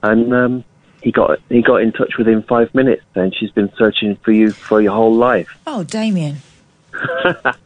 [0.03, 0.65] And um,
[1.03, 3.05] he got he got in touch within five minutes.
[3.15, 5.49] And she's been searching for you for your whole life.
[5.67, 6.37] Oh, Damien.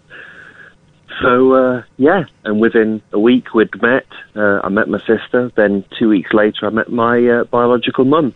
[1.22, 4.06] So uh, yeah, and within a week we'd met.
[4.34, 5.50] Uh, I met my sister.
[5.56, 8.34] Then two weeks later, I met my uh, biological mum.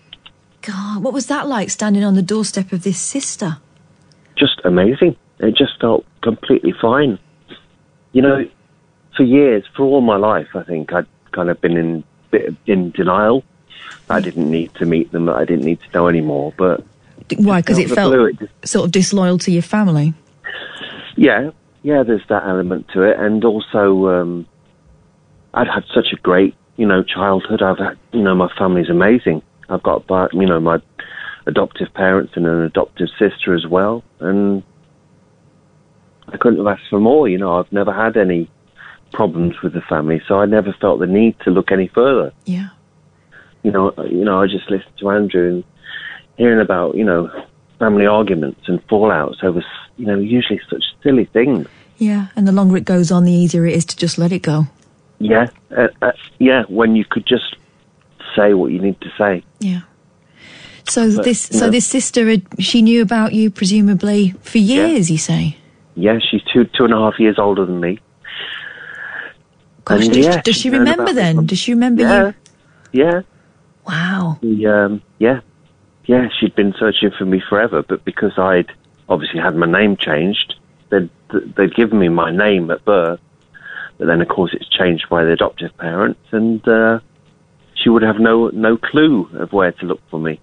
[0.62, 3.58] God, what was that like standing on the doorstep of this sister?
[4.36, 5.14] Just amazing.
[5.40, 7.18] It just felt completely fine.
[8.12, 8.48] You know,
[9.20, 12.90] for years, for all my life, I think I'd kind of been in bit in
[12.92, 13.44] denial.
[14.08, 15.28] I didn't need to meet them.
[15.28, 16.54] I didn't need to know anymore.
[16.56, 16.82] But
[17.36, 17.60] Why?
[17.60, 20.14] Because it felt blue, it just- sort of disloyal to your family.
[21.16, 21.50] yeah,
[21.82, 24.46] yeah, there's that element to it, and also um,
[25.52, 27.60] I'd had such a great, you know, childhood.
[27.60, 29.42] I've had, you know, my family's amazing.
[29.68, 30.80] I've got, you know, my
[31.44, 34.62] adoptive parents and an adoptive sister as well, and
[36.28, 37.28] I couldn't have asked for more.
[37.28, 38.48] You know, I've never had any
[39.12, 42.32] problems with the family, so I never felt the need to look any further.
[42.44, 42.68] Yeah.
[43.62, 45.64] You know, you know, I just listened to Andrew and
[46.36, 47.30] hearing about, you know,
[47.78, 49.62] family arguments and fallouts over,
[49.96, 51.66] you know, usually such silly things.
[51.98, 52.28] Yeah.
[52.36, 54.66] And the longer it goes on, the easier it is to just let it go.
[55.18, 56.62] Yeah, uh, uh, yeah.
[56.68, 57.56] When you could just
[58.34, 59.44] say what you need to say.
[59.58, 59.82] Yeah.
[60.88, 65.10] So But, this, so know- this sister, had, she knew about you presumably for years.
[65.10, 65.58] You say?
[65.94, 67.98] Yeah, she's two two and a half years older than me.
[69.90, 71.46] Gosh, And does, yeah, does she's she remember then?
[71.46, 72.32] Does she remember Yeah,
[72.92, 73.04] you?
[73.04, 73.20] yeah.
[73.86, 74.38] Wow.
[74.40, 75.40] She, um, yeah,
[76.06, 76.28] yeah.
[76.38, 78.70] She'd been searching for me forever, but because I'd
[79.08, 80.54] obviously had my name changed,
[80.90, 81.10] they'd
[81.56, 83.20] they'd given me my name at birth,
[83.98, 87.00] but then of course it's changed by the adoptive parents, and uh,
[87.74, 90.38] she would have no no clue of where to look for me.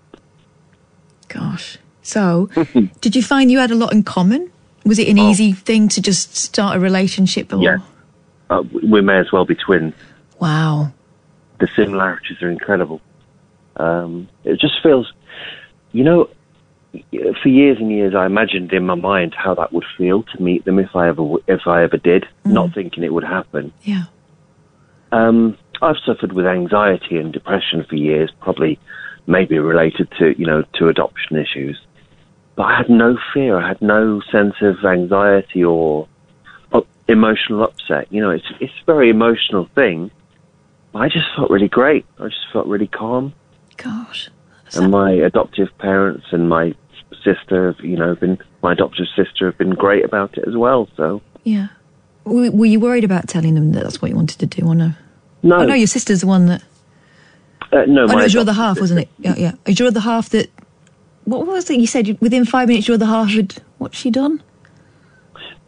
[1.29, 1.77] Gosh.
[2.01, 2.49] So,
[3.01, 4.51] did you find you had a lot in common?
[4.85, 7.51] Was it an easy thing to just start a relationship?
[7.51, 7.57] Or?
[7.57, 7.61] Oh.
[7.61, 7.77] Yeah,
[8.49, 9.93] uh, we may as well be twins.
[10.39, 10.91] Wow.
[11.59, 13.01] the similarities are incredible.
[13.77, 15.11] Um, it just feels,
[15.91, 16.29] you know,
[17.41, 20.65] for years and years, I imagined in my mind how that would feel to meet
[20.65, 23.73] them if I ever, if I ever did, not thinking it would happen.
[23.83, 24.05] Yeah.
[25.11, 28.79] Um, I've suffered with anxiety and depression for years, probably
[29.27, 31.79] maybe related to, you know, to adoption issues.
[32.55, 33.57] But I had no fear.
[33.57, 36.07] I had no sense of anxiety or
[37.07, 38.11] emotional upset.
[38.11, 40.11] You know, it's it's a very emotional thing.
[40.95, 42.05] I just felt really great.
[42.19, 43.33] I just felt really calm.
[43.77, 44.29] Gosh.
[44.73, 46.73] And my adoptive parents and my
[47.23, 50.89] sister, have, you know, been my adoptive sister have been great about it as well.
[50.97, 51.67] So Yeah.
[52.25, 54.75] Were, were you worried about telling them that that's what you wanted to do or
[54.75, 54.91] no?
[55.43, 56.61] no, I know your sister's the one that.
[57.71, 59.09] uh, no, oh, my no, it was your other half, wasn't it?
[59.19, 59.51] Yeah, yeah.
[59.65, 60.49] It was your other half that.
[61.23, 61.79] What was it?
[61.79, 63.55] You said within five minutes your other half had.
[63.77, 64.41] What's she done?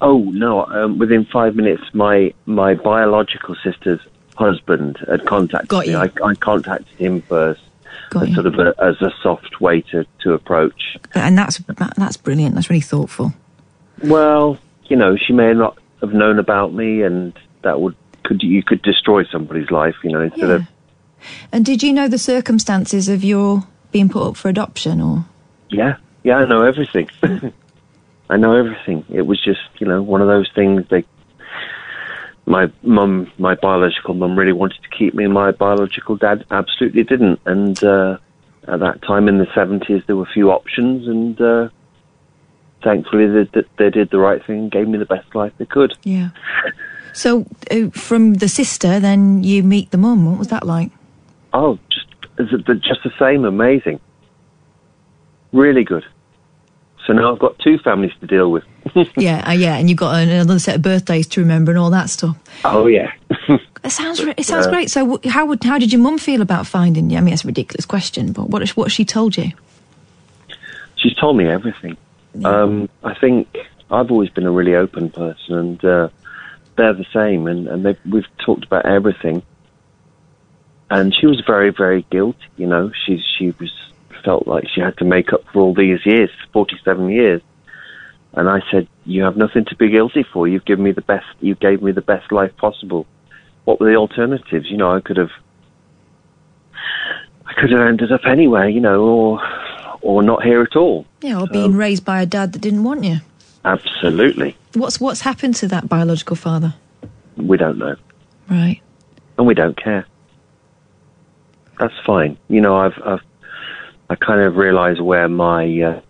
[0.02, 0.66] Oh no!
[0.66, 4.00] Um, within five minutes, my my biological sister's
[4.36, 5.96] husband had contacted Got me.
[5.96, 7.62] I, I contacted him first,
[8.10, 10.98] Got as sort of a, as a soft way to to approach.
[11.14, 12.56] And that's that, that's brilliant.
[12.56, 13.34] That's really thoughtful.
[14.04, 18.64] Well, you know, she may not have known about me, and that would could you
[18.64, 19.96] could destroy somebody's life.
[20.04, 20.68] You know, instead of
[21.52, 25.26] And did you know the circumstances of your being put up for adoption, or
[25.70, 27.10] Yeah, yeah, I know everything.
[28.30, 29.06] I know everything.
[29.10, 30.86] It was just, you know, one of those things.
[30.90, 31.04] They,
[32.46, 35.24] my mum, my biological mum, really wanted to keep me.
[35.26, 37.40] and My biological dad absolutely didn't.
[37.46, 38.18] And uh,
[38.68, 41.70] at that time in the seventies, there were few options, and uh,
[42.84, 45.66] thankfully, they, they, they did the right thing and gave me the best life they
[45.66, 45.98] could.
[46.04, 46.30] yeah?
[47.14, 50.26] So uh, from the sister, then you meet the mum.
[50.30, 50.92] What was that like?
[51.54, 52.06] Oh, just
[52.38, 54.00] is it the- just the same, amazing,
[55.52, 56.06] really good,
[57.10, 58.64] So now I've got two families to deal with.
[59.18, 62.07] yeah, uh, yeah, and you've got another set of birthdays to remember and all that
[62.11, 62.38] stuff.
[62.64, 63.11] Oh yeah.
[63.84, 64.72] It sounds it sounds Yeah.
[64.72, 64.91] great.
[64.91, 67.18] So how would how did your mum feel about finding you?
[67.18, 69.53] I mean, it's a ridiculous question, but what what she told you?
[70.98, 71.98] She's told me everything.
[72.45, 73.48] Um, I think
[73.90, 76.10] I've always been a really open person, and uh,
[76.76, 77.48] they're the same.
[77.48, 79.41] And, and they've, we've talked about everything.
[80.91, 82.38] And she was very, very guilty.
[82.57, 83.72] You know, she she was
[84.30, 87.42] felt like she had to make up for all these years, forty-seven years.
[88.34, 90.48] And I said, "You have nothing to be guilty for.
[90.48, 91.26] You've given me the best.
[91.40, 93.08] You gave me the best life possible.
[93.66, 94.70] What were the alternatives?
[94.70, 95.32] You know, I could have,
[97.48, 98.70] I could have ended up anywhere.
[98.70, 99.42] You know, or
[100.02, 101.08] or not here at all.
[101.22, 103.18] Yeah, or being um, raised by a dad that didn't want you.
[103.66, 104.56] Absolutely.
[104.76, 106.76] What's what's happened to that biological father?
[107.36, 107.96] We don't know.
[108.48, 108.80] Right.
[109.40, 110.06] And we don't care.
[111.80, 112.38] That's fine.
[112.48, 113.24] You know, I've, I've
[114.10, 116.02] I kind of realise where my uh,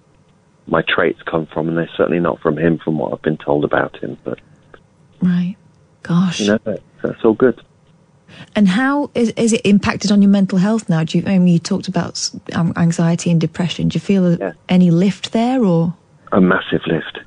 [0.67, 3.63] my traits come from, and they're certainly not from him, from what I've been told
[3.65, 4.17] about him.
[4.23, 4.39] But
[5.21, 5.55] Right.
[6.03, 6.39] Gosh.
[6.39, 7.59] you know, that, that's all good.
[8.55, 11.03] And how is is it impacted on your mental health now?
[11.03, 11.23] Do you?
[11.27, 13.89] I mean, you talked about um, anxiety and depression.
[13.89, 15.95] Do you feel a- any lift there, or
[16.31, 17.19] A massive lift,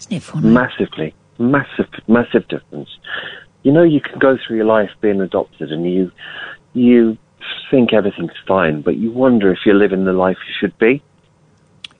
[0.00, 0.48] isn't it funny?
[0.48, 2.90] massively, massive, massive difference.
[3.62, 6.10] You know, you can go through your life being adopted, and you
[6.74, 7.16] you
[7.70, 11.02] think everything's fine, but you wonder if you're living the life you should be.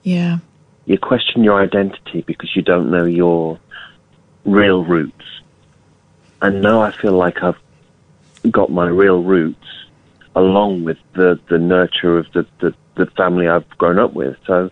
[0.03, 0.39] Yeah.
[0.85, 3.59] you question your identity because you don't know your
[4.45, 5.25] real roots.
[6.41, 7.57] And now I feel like I've
[8.51, 9.65] got my real roots
[10.35, 14.35] along with the, the nurture of the, the, the family I've grown up with.
[14.45, 14.69] So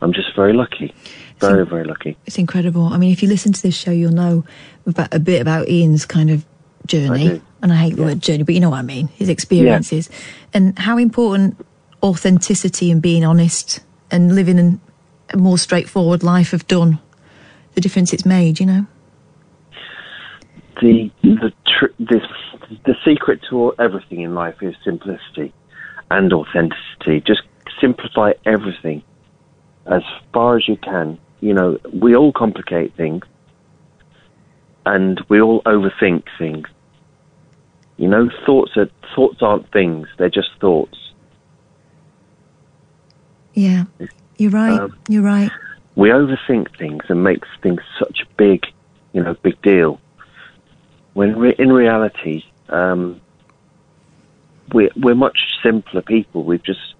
[0.00, 0.94] I'm just very lucky.
[1.40, 2.16] Very, very lucky.
[2.24, 2.84] It's incredible.
[2.84, 4.44] I mean, if you listen to this show, you'll know
[4.86, 6.46] about, a bit about Ian's kind of
[6.86, 7.42] journey.
[7.62, 9.08] And I hate the word journey, but you know what I mean.
[9.08, 10.10] His experiences
[10.52, 11.56] and how important
[12.02, 13.80] authenticity and being honest
[14.10, 14.80] and living an,
[15.30, 16.98] a more straightforward life have done.
[17.74, 18.86] The difference it's made, you know.
[20.80, 22.22] the the tr- this
[22.84, 25.52] the secret to everything in life is simplicity
[26.10, 27.20] and authenticity.
[27.26, 27.42] Just
[27.80, 29.02] simplify everything
[29.86, 30.02] as
[30.32, 31.18] far as you can.
[31.40, 33.24] You know, we all complicate things,
[34.84, 36.68] and we all overthink things.
[37.96, 40.98] You know, thoughts are thoughts aren't things; they're just thoughts.
[43.54, 43.84] Yeah.
[44.36, 44.78] You're right.
[44.78, 45.50] Um, You're right.
[45.94, 48.66] we overthink things and make things such a big,
[49.12, 49.98] you know, big deal.
[51.14, 53.20] When re- in reality, um,
[54.72, 56.44] we're we're much simpler people.
[56.44, 56.94] We've just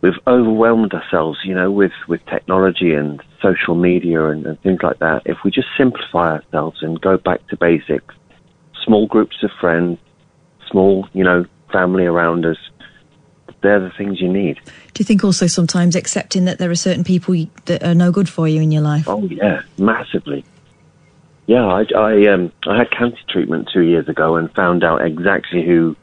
[0.00, 4.98] we've overwhelmed ourselves, you know, with with technology and social media and, and things like
[5.00, 5.22] that.
[5.26, 8.14] If we just simplify ourselves and go back to basics,
[8.84, 9.98] small groups of friends,
[10.70, 12.58] small, you know, family around us,
[13.62, 14.58] they're the things you need.
[14.94, 18.28] Do you think also sometimes accepting that there are certain people that are no good
[18.28, 19.08] for you in your life?
[19.08, 20.44] Oh yeah, massively.
[21.46, 25.64] Yeah, I, I um I had cancer treatment two years ago and found out exactly
[25.64, 25.96] who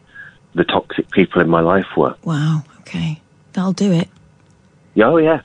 [0.53, 2.15] the toxic people in my life were.
[2.23, 2.63] Wow.
[2.81, 3.21] Okay.
[3.53, 4.07] That'll do it.
[4.93, 5.41] Yeah, Oh yeah,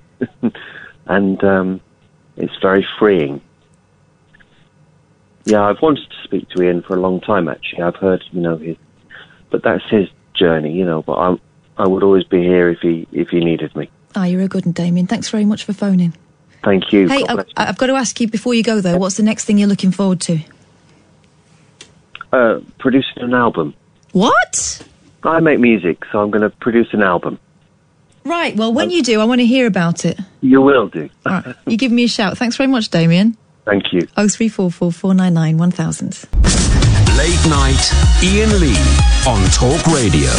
[1.07, 1.81] and um,
[2.37, 3.41] it's very freeing.
[5.45, 7.49] Yeah, I've wanted to speak to Ian for a long time.
[7.49, 8.77] Actually, I've heard you know his,
[9.51, 11.03] but that's his journey, you know.
[11.03, 11.37] But I
[11.79, 13.91] I would always be here if he if he needed me.
[14.15, 15.07] Ah, you're a good one, Damien.
[15.07, 16.15] Thanks very much for phoning.
[16.63, 17.09] Thank you.
[17.09, 18.97] Hey, I, I've got to ask you before you go though.
[18.97, 20.39] What's the next thing you're looking forward to?
[22.33, 23.75] Uh, producing an album.
[24.13, 24.87] What?
[25.25, 27.39] I make music, so I'm going to produce an album.
[28.25, 28.57] Right.
[28.57, 30.19] Well, when you do, I want to hear about it.
[30.41, 31.11] You will do.
[31.27, 31.57] All right.
[31.67, 32.39] You give me a shout.
[32.39, 33.37] Thanks very much, Damien.
[33.65, 34.09] Thank you.
[34.17, 36.25] Oh three four four four nine nine one thousand.
[37.17, 38.77] Late night, Ian Lee
[39.29, 40.31] on Talk Radio.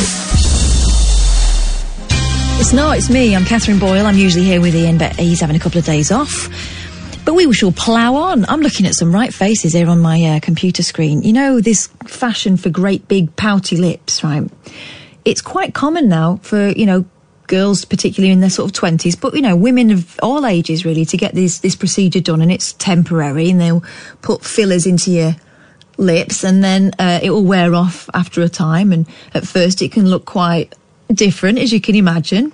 [2.59, 3.35] It's not, it's me.
[3.35, 4.05] I'm Katherine Boyle.
[4.05, 6.49] I'm usually here with Ian, but he's having a couple of days off.
[7.25, 8.45] But we shall plough on.
[8.45, 11.23] I'm looking at some right faces here on my uh, computer screen.
[11.23, 14.49] You know, this fashion for great big pouty lips, right?
[15.25, 17.05] It's quite common now for, you know,
[17.47, 21.05] girls, particularly in their sort of 20s, but, you know, women of all ages really,
[21.05, 22.41] to get this, this procedure done.
[22.41, 23.83] And it's temporary, and they'll
[24.21, 25.35] put fillers into your
[25.97, 28.91] lips, and then uh, it will wear off after a time.
[28.91, 30.73] And at first, it can look quite
[31.11, 32.53] different, as you can imagine.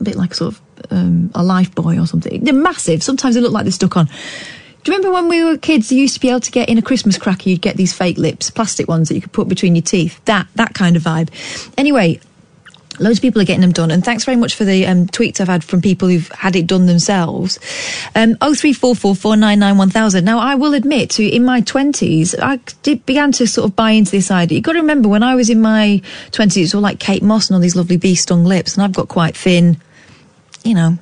[0.00, 2.44] A bit like sort of um, a life boy or something.
[2.44, 3.02] They're massive.
[3.02, 4.08] Sometimes they look like they're stuck on.
[4.84, 5.90] Do you remember when we were kids?
[5.90, 7.48] You used to be able to get in a Christmas cracker.
[7.48, 10.22] You'd get these fake lips, plastic ones that you could put between your teeth.
[10.26, 11.30] That that kind of vibe.
[11.78, 12.20] Anyway,
[13.00, 15.40] Loads of people are getting them done, and thanks very much for the um, tweets
[15.40, 17.58] I've had from people who've had it done themselves.
[18.14, 20.24] Um, oh three four four four nine nine one thousand.
[20.24, 23.90] Now, I will admit, to in my twenties, I did, began to sort of buy
[23.90, 24.56] into this idea.
[24.56, 27.48] You've got to remember, when I was in my twenties, it's all like Kate Moss
[27.48, 29.76] and all these lovely bee stung lips, and I've got quite thin.
[30.62, 30.98] You know,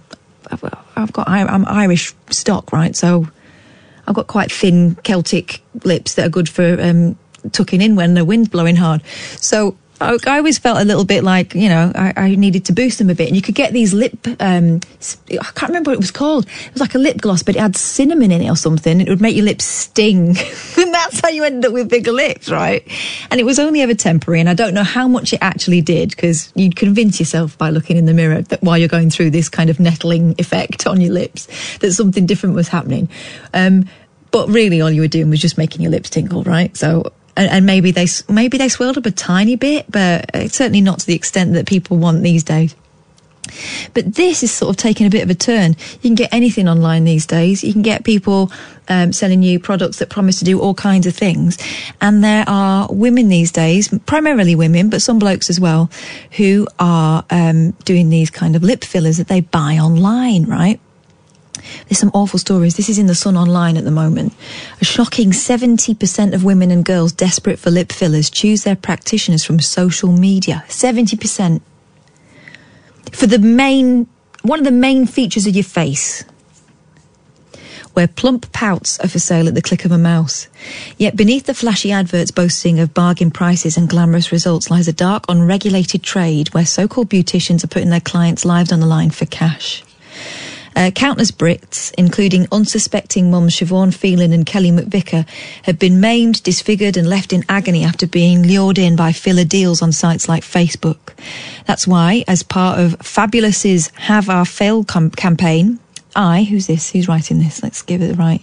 [0.50, 0.64] I've,
[0.96, 2.96] I've got I'm Irish stock, right?
[2.96, 3.28] So
[4.06, 7.16] I've got quite thin Celtic lips that are good for um,
[7.52, 9.02] tucking in when the wind's blowing hard.
[9.36, 12.72] So I, I always felt a little bit like, you know, I, I needed to
[12.72, 13.28] boost them a bit.
[13.28, 14.80] And you could get these lip, um,
[15.30, 16.46] I can't remember what it was called.
[16.46, 19.00] It was like a lip gloss, but it had cinnamon in it or something.
[19.00, 20.28] It would make your lips sting.
[20.78, 22.86] and that's how you ended up with bigger lips, right?
[23.30, 24.40] And it was only ever temporary.
[24.40, 27.96] And I don't know how much it actually did because you'd convince yourself by looking
[27.96, 31.12] in the mirror that while you're going through this kind of nettling effect on your
[31.12, 31.48] lips,
[31.78, 33.08] that something different was happening.
[33.54, 33.88] Um,
[34.32, 36.74] but really all you were doing was just making your lips tingle, right?
[36.76, 41.00] So, and, and maybe they, maybe they swelled up a tiny bit, but certainly not
[41.00, 42.74] to the extent that people want these days.
[43.92, 45.76] But this is sort of taking a bit of a turn.
[45.94, 47.64] You can get anything online these days.
[47.64, 48.52] You can get people
[48.88, 51.58] um, selling you products that promise to do all kinds of things.
[52.00, 55.90] And there are women these days, primarily women, but some blokes as well,
[56.36, 60.80] who are um, doing these kind of lip fillers that they buy online, right?
[61.88, 62.76] There's some awful stories.
[62.76, 64.34] This is in the Sun Online at the moment.
[64.80, 69.60] A shocking 70% of women and girls desperate for lip fillers choose their practitioners from
[69.60, 70.64] social media.
[70.68, 71.60] 70%.
[73.12, 74.06] For the main,
[74.42, 76.24] one of the main features of your face,
[77.94, 80.48] where plump pouts are for sale at the click of a mouse.
[80.96, 85.24] Yet beneath the flashy adverts boasting of bargain prices and glamorous results lies a dark,
[85.28, 89.84] unregulated trade where so-called beauticians are putting their clients' lives on the line for cash.
[90.74, 95.28] Uh, countless Brits, including unsuspecting mums Siobhan Phelan and Kelly McVicker,
[95.62, 99.82] have been maimed, disfigured, and left in agony after being lured in by filler deals
[99.82, 101.14] on sites like Facebook.
[101.66, 105.78] That's why, as part of Fabulous's Have Our Fail com- campaign,
[106.14, 106.90] I, who's this?
[106.90, 107.62] Who's writing this?
[107.62, 108.42] Let's give it the right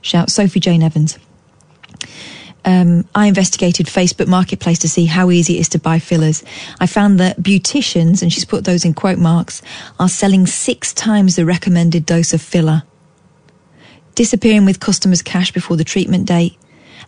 [0.00, 0.30] shout.
[0.30, 1.18] Sophie Jane Evans.
[2.64, 6.42] Um, I investigated Facebook Marketplace to see how easy it is to buy fillers.
[6.80, 9.60] I found that beauticians, and she's put those in quote marks,
[9.98, 12.82] are selling six times the recommended dose of filler,
[14.14, 16.56] disappearing with customers' cash before the treatment date,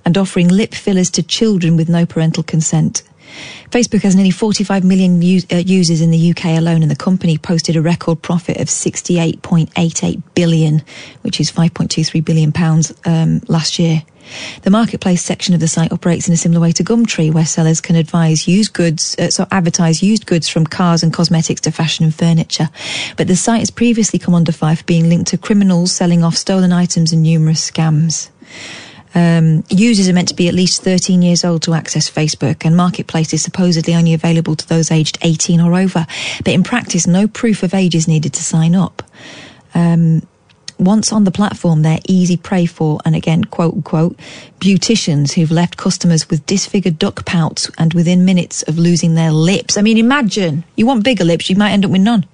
[0.05, 3.03] and offering lip fillers to children with no parental consent.
[3.71, 7.77] Facebook has nearly 45 million uh, users in the UK alone, and the company posted
[7.77, 10.83] a record profit of 68.88 billion,
[11.23, 14.03] which is 5.23 billion pounds um, last year.
[14.63, 17.81] The marketplace section of the site operates in a similar way to Gumtree, where sellers
[17.81, 22.05] can advise used goods, uh, so advertise used goods from cars and cosmetics to fashion
[22.05, 22.69] and furniture.
[23.17, 26.37] But the site has previously come under fire for being linked to criminals selling off
[26.37, 28.31] stolen items and numerous scams.
[29.15, 32.77] Um, users are meant to be at least 13 years old to access Facebook, and
[32.77, 36.07] Marketplace is supposedly only available to those aged 18 or over.
[36.45, 39.03] But in practice, no proof of age is needed to sign up.
[39.75, 40.23] Um,
[40.79, 44.17] once on the platform, they're easy prey for, and again, quote unquote,
[44.61, 49.77] beauticians who've left customers with disfigured duck pouts and within minutes of losing their lips.
[49.77, 52.27] I mean, imagine you want bigger lips, you might end up with none.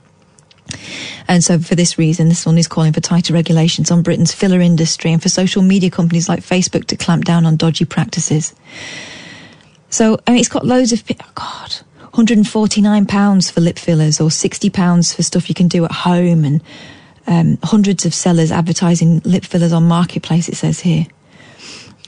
[1.29, 4.61] And so, for this reason, this one is calling for tighter regulations on Britain's filler
[4.61, 8.55] industry and for social media companies like Facebook to clamp down on dodgy practices.
[9.91, 14.31] So, I mean, it's got loads of, oh God, 149 pounds for lip fillers or
[14.31, 16.63] 60 pounds for stuff you can do at home and
[17.27, 21.07] um, hundreds of sellers advertising lip fillers on Marketplace, it says here.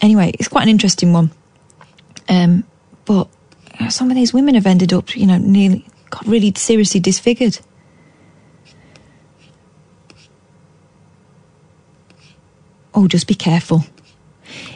[0.01, 1.31] Anyway, it's quite an interesting one.
[2.29, 2.65] Um,
[3.05, 3.29] but
[3.91, 7.59] some of these women have ended up, you know, nearly, got really seriously disfigured.
[12.95, 13.85] Oh, just be careful.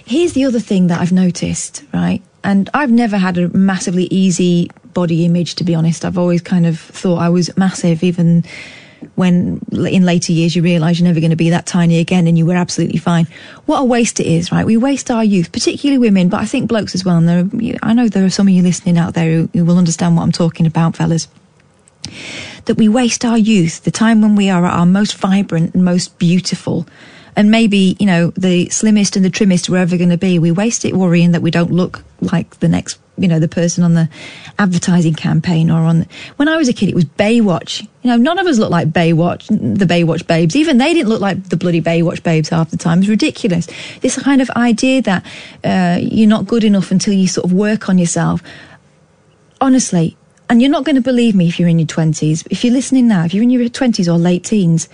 [0.04, 2.22] Here's the other thing that I've noticed, right?
[2.42, 6.04] And I've never had a massively easy body image, to be honest.
[6.04, 8.44] I've always kind of thought I was massive, even
[9.18, 12.38] when in later years you realise you're never going to be that tiny again and
[12.38, 13.26] you were absolutely fine.
[13.66, 14.64] What a waste it is, right?
[14.64, 17.16] We waste our youth, particularly women, but I think blokes as well.
[17.16, 19.64] And there are, I know there are some of you listening out there who, who
[19.64, 21.28] will understand what I'm talking about, fellas
[22.64, 25.84] that we waste our youth, the time when we are at our most vibrant and
[25.84, 26.86] most beautiful,
[27.34, 30.38] and maybe, you know, the slimmest and the trimmest we're ever going to be.
[30.38, 33.84] We waste it worrying that we don't look like the next, you know, the person
[33.84, 34.08] on the
[34.58, 36.06] advertising campaign or on.
[36.36, 37.82] When I was a kid, it was Baywatch.
[38.02, 40.56] You know, none of us looked like Baywatch, the Baywatch babes.
[40.56, 43.00] Even they didn't look like the bloody Baywatch babes half the time.
[43.00, 43.66] It's ridiculous.
[44.00, 45.26] This kind of idea that
[45.64, 48.42] uh, you're not good enough until you sort of work on yourself.
[49.60, 50.16] Honestly,
[50.50, 52.46] and you're not going to believe me if you're in your 20s.
[52.50, 54.88] If you're listening now, if you're in your 20s or late teens,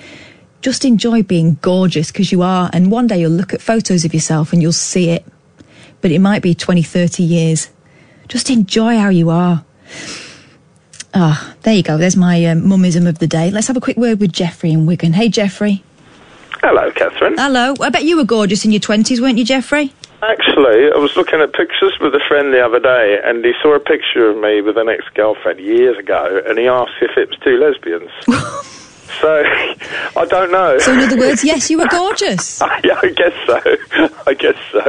[0.64, 2.70] just enjoy being gorgeous because you are.
[2.72, 5.24] And one day you'll look at photos of yourself and you'll see it.
[6.00, 7.68] But it might be 20, 30 years.
[8.28, 9.64] Just enjoy how you are.
[11.14, 11.96] Ah, there you go.
[11.96, 13.50] There's my um, mummism of the day.
[13.50, 15.12] Let's have a quick word with Jeffrey in Wigan.
[15.12, 15.84] Hey, Jeffrey.
[16.60, 17.36] Hello, Katherine.
[17.36, 17.74] Hello.
[17.80, 19.92] I bet you were gorgeous in your 20s, weren't you, Jeffrey?
[20.22, 23.76] Actually, I was looking at pictures with a friend the other day, and he saw
[23.76, 27.38] a picture of me with an ex-girlfriend years ago, and he asked if it was
[27.44, 28.10] two lesbians.
[29.20, 29.42] so,
[30.16, 30.78] I don't know.
[30.78, 32.60] So, in other words, yes, you were gorgeous.
[32.84, 33.60] yeah, I guess so.
[34.26, 34.80] I guess so.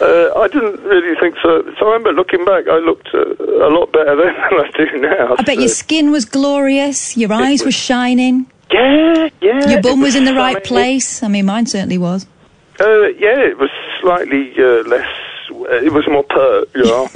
[0.00, 1.62] Uh, I didn't really think so.
[1.78, 3.24] So I remember looking back, I looked uh,
[3.66, 5.36] a lot better then than I do now.
[5.38, 8.50] I bet your skin was glorious, your eyes were shining.
[8.72, 9.70] Yeah, yeah.
[9.70, 10.66] Your bum was in the right shining.
[10.66, 11.22] place.
[11.22, 12.26] I mean, mine certainly was.
[12.78, 13.70] Uh, yeah, it was
[14.00, 15.08] slightly uh, less.
[15.48, 17.08] It was more pert, you know.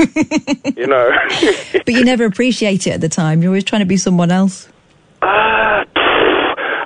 [0.76, 1.10] you know.
[1.72, 3.42] But you never appreciate it at the time.
[3.42, 4.68] You're always trying to be someone else.
[5.20, 5.86] Pff,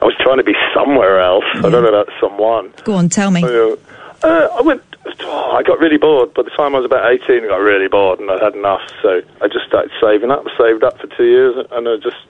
[0.04, 1.44] I was trying to be somewhere else.
[1.54, 2.74] I don't know about someone.
[2.84, 3.42] Go on, tell me.
[3.42, 3.76] Uh,
[4.22, 4.82] uh, I went.
[5.20, 6.34] oh, I got really bored.
[6.34, 8.82] By the time I was about eighteen, I got really bored, and I had enough.
[9.00, 10.44] So I just started saving up.
[10.58, 12.20] Saved up for two years, and I just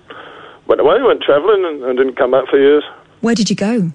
[0.68, 1.02] went away.
[1.02, 2.84] Went travelling, and, and didn't come back for years.
[3.22, 3.90] Where did you go?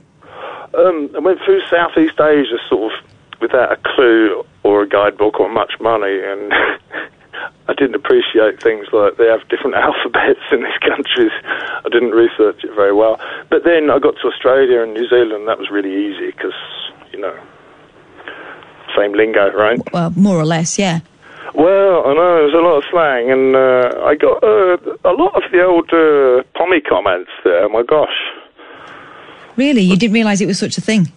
[0.75, 2.99] Um, I went through Southeast Asia, sort of
[3.39, 6.51] without a clue or a guidebook or much money, and
[7.67, 11.31] I didn't appreciate things like they have different alphabets in these countries.
[11.85, 13.19] I didn't research it very well.
[13.49, 15.47] But then I got to Australia and New Zealand.
[15.47, 16.57] That was really easy because
[17.11, 17.37] you know,
[18.97, 19.79] same lingo, right?
[19.93, 20.99] Well, more or less, yeah.
[21.55, 25.35] Well, I know there's a lot of slang, and uh, I got uh, a lot
[25.35, 27.67] of the old uh, pommy comments there.
[27.69, 28.15] My gosh.
[29.55, 29.81] Really?
[29.81, 31.11] You didn't realise it was such a thing?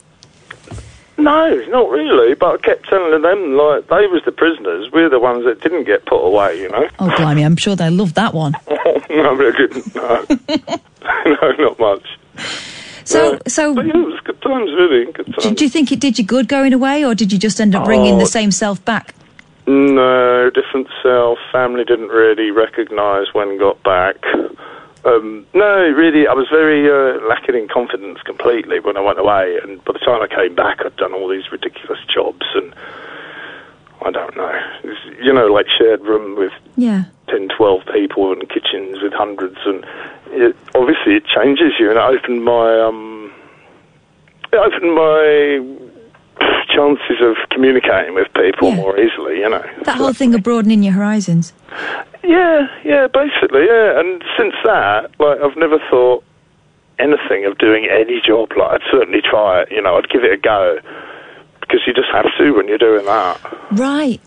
[1.18, 2.34] No, not really.
[2.34, 4.90] But I kept telling them like they was the prisoners.
[4.92, 6.60] We're the ones that didn't get put away.
[6.60, 6.88] You know.
[6.98, 8.54] Oh, blimey, I'm sure they loved that one.
[9.10, 9.94] no, they didn't.
[9.94, 10.26] No,
[11.26, 12.18] no, not much.
[13.04, 15.10] So, so But yeah, it was good times, really.
[15.12, 15.42] Good times.
[15.42, 17.84] did you think it did you good going away, or did you just end up
[17.84, 18.18] bringing Oh.
[18.20, 19.14] the same self back?
[19.66, 21.38] No, different self.
[21.52, 24.16] Family didn't really recognise when got back.
[25.04, 29.58] Um, no, really, I was very uh, lacking in confidence completely when I went away.
[29.62, 32.72] And by the time I came back, I'd done all these ridiculous jobs, and
[34.02, 34.52] I don't know,
[34.84, 37.04] It's, you know, like shared room with Yeah.
[37.28, 39.84] 10, 12 people and kitchens with hundreds, and
[40.30, 41.90] it, obviously it changes you.
[41.90, 43.32] And it opened my um,
[44.52, 45.91] it opened my
[46.68, 48.76] chances of communicating with people Yeah.
[48.76, 49.38] more easily.
[49.40, 49.64] You know.
[49.84, 51.52] That whole thing of broadening your horizons.
[52.24, 53.98] Yeah, yeah, basically, yeah.
[53.98, 56.22] And since that, like, I've never thought
[57.00, 58.52] anything of doing any job.
[58.56, 59.72] Like, I'd certainly try it.
[59.72, 60.78] You know, I'd give it a go
[61.60, 63.40] because you just have to when you're doing that.
[63.72, 64.20] Right.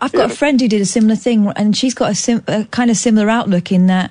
[0.00, 2.64] I've got a friend who did a similar thing, and she's got a, sim- a
[2.70, 4.10] kind of similar outlook in that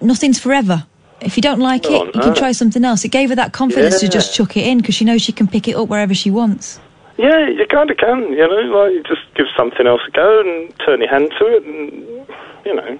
[0.00, 0.84] nothing's forever.
[1.20, 3.04] If you don't like it, you can try something else.
[3.04, 5.48] It gave her that confidence to just chuck it in because she knows she can
[5.48, 6.78] pick it up wherever she wants.
[7.16, 8.32] Yeah, you kind of can.
[8.32, 11.46] You know, like you just give something else a go and turn your hand to
[11.46, 12.26] it, and
[12.64, 12.98] you know.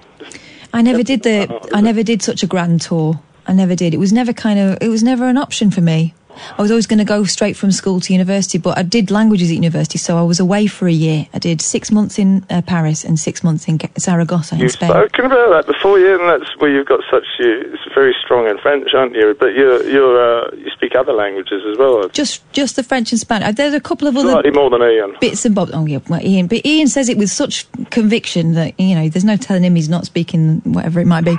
[0.73, 1.69] I never did the.
[1.73, 3.21] I never did such a grand tour.
[3.47, 3.93] I never did.
[3.93, 4.77] It was never kind of.
[4.81, 6.13] It was never an option for me.
[6.57, 9.49] I was always going to go straight from school to university, but I did languages
[9.49, 11.27] at university, so I was away for a year.
[11.33, 14.89] I did six months in uh, Paris and six months in Zaragoza in You've Spain.
[14.89, 17.25] spoken about that before, yeah, and that's where you've got such.
[17.39, 19.35] You, it's very strong in French, aren't you?
[19.39, 22.07] But you're, you're, uh, you speak other languages as well.
[22.09, 23.55] Just, just the French and Spanish.
[23.55, 25.15] There's a couple of other Slightly more than Ian.
[25.19, 25.71] bits and bobs.
[25.73, 26.47] Oh yeah, well, Ian.
[26.47, 29.89] But Ian says it with such conviction that you know there's no telling him he's
[29.89, 31.37] not speaking whatever it might be.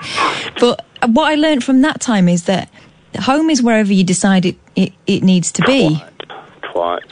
[0.60, 2.70] But what I learned from that time is that
[3.18, 6.02] home is wherever you decide it it, it needs to be.
[6.62, 7.02] Quite.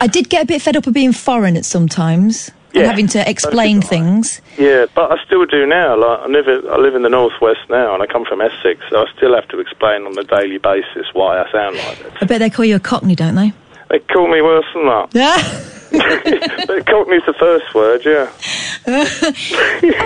[0.00, 3.06] I did get a bit fed up of being foreign at some times and having
[3.08, 4.40] to explain things.
[4.58, 5.96] Yeah, but I still do now.
[5.96, 8.80] Like I live, I live in the northwest now, and I come from Essex.
[8.90, 12.12] So I still have to explain on a daily basis why I sound like this.
[12.20, 13.52] I bet they call you a Cockney, don't they?
[13.90, 15.08] They call me worse than that.
[15.12, 15.70] Yeah.
[16.66, 18.30] but Cockney's the first word, yeah.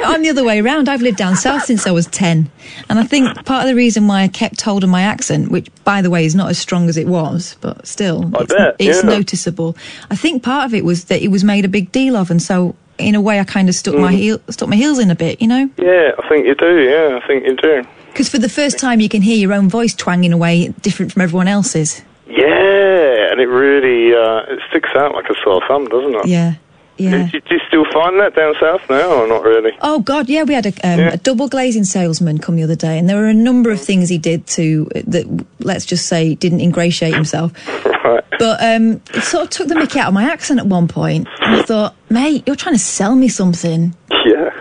[0.07, 0.89] I'm the other way around.
[0.89, 2.51] I've lived down south since I was 10.
[2.89, 5.69] And I think part of the reason why I kept hold of my accent, which,
[5.85, 8.77] by the way, is not as strong as it was, but still, I it's, bet,
[8.79, 9.09] it's yeah.
[9.11, 9.77] noticeable.
[10.11, 12.31] I think part of it was that it was made a big deal of.
[12.31, 14.17] And so, in a way, I kind of stuck, my, Mm.
[14.17, 15.71] heel, stuck my heels in a bit, you know?
[15.77, 16.81] Yeah, I think you do.
[16.81, 17.83] Yeah, I think you do.
[18.13, 21.23] Because for the first time, you can hear your own voice twanging away different from
[21.23, 22.03] everyone else's.
[22.29, 26.27] Yeah, and it really uh, it sticks out like a sore thumb, doesn't it?
[26.27, 26.55] Yeah.
[26.97, 27.11] Yeah.
[27.31, 29.71] Do, you- do you still find that down south now, or not really?
[29.83, 31.13] Oh God, yeah, we had a, um, Yeah.
[31.13, 34.09] a double glazing salesman come the other day, and there were a number of things
[34.09, 35.47] he did to that.
[35.61, 37.53] Let's just say didn't ingratiate himself.
[38.09, 38.25] Right.
[38.39, 41.29] But um, it sort of took the mickey out of my accent at one point,
[41.41, 43.95] and I thought, mate, you're trying to sell me something.
[44.25, 44.58] Yeah.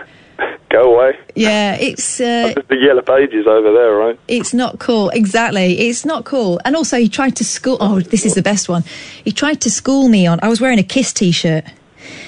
[0.98, 1.18] Away.
[1.34, 4.18] Yeah, it's uh, the yellow pages over there, right?
[4.28, 5.10] it's not cool.
[5.10, 6.60] Exactly, it's not cool.
[6.64, 7.76] And also, he tried to school.
[7.80, 8.84] Oh, this is the best one.
[9.24, 10.38] He tried to school me on.
[10.42, 11.64] I was wearing a Kiss T-shirt.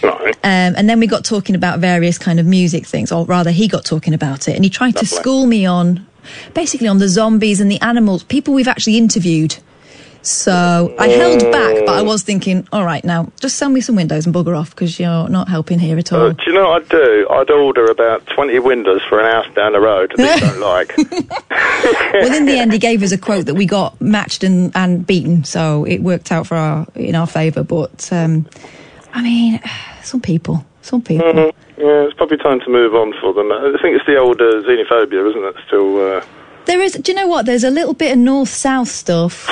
[0.03, 3.69] Um, and then we got talking about various kind of music things, or rather, he
[3.69, 6.07] got talking about it, and he tried to school me on,
[6.55, 9.57] basically on the zombies and the animals, people we've actually interviewed.
[10.23, 13.97] So I held back, but I was thinking, all right, now just sell me some
[13.97, 16.27] windows and bugger off because you're not helping here at all.
[16.27, 17.27] Uh, do you know what I'd do?
[17.31, 20.95] I'd order about 20 windows for an house down the road that they don't like.
[22.13, 25.07] well, in the end, he gave us a quote that we got matched and, and
[25.07, 27.63] beaten, so it worked out for our in our favour.
[27.63, 28.47] But um,
[29.15, 29.59] I mean,
[30.03, 31.27] some people, some people.
[31.33, 31.53] Mhm.
[31.79, 33.51] Yeah, it's probably time to move on for them.
[33.51, 35.55] I think it's the old uh, xenophobia, isn't it?
[35.67, 36.25] Still, uh,
[36.67, 36.93] There is.
[36.93, 37.47] Do you know what?
[37.47, 39.49] There's a little bit of north-south stuff.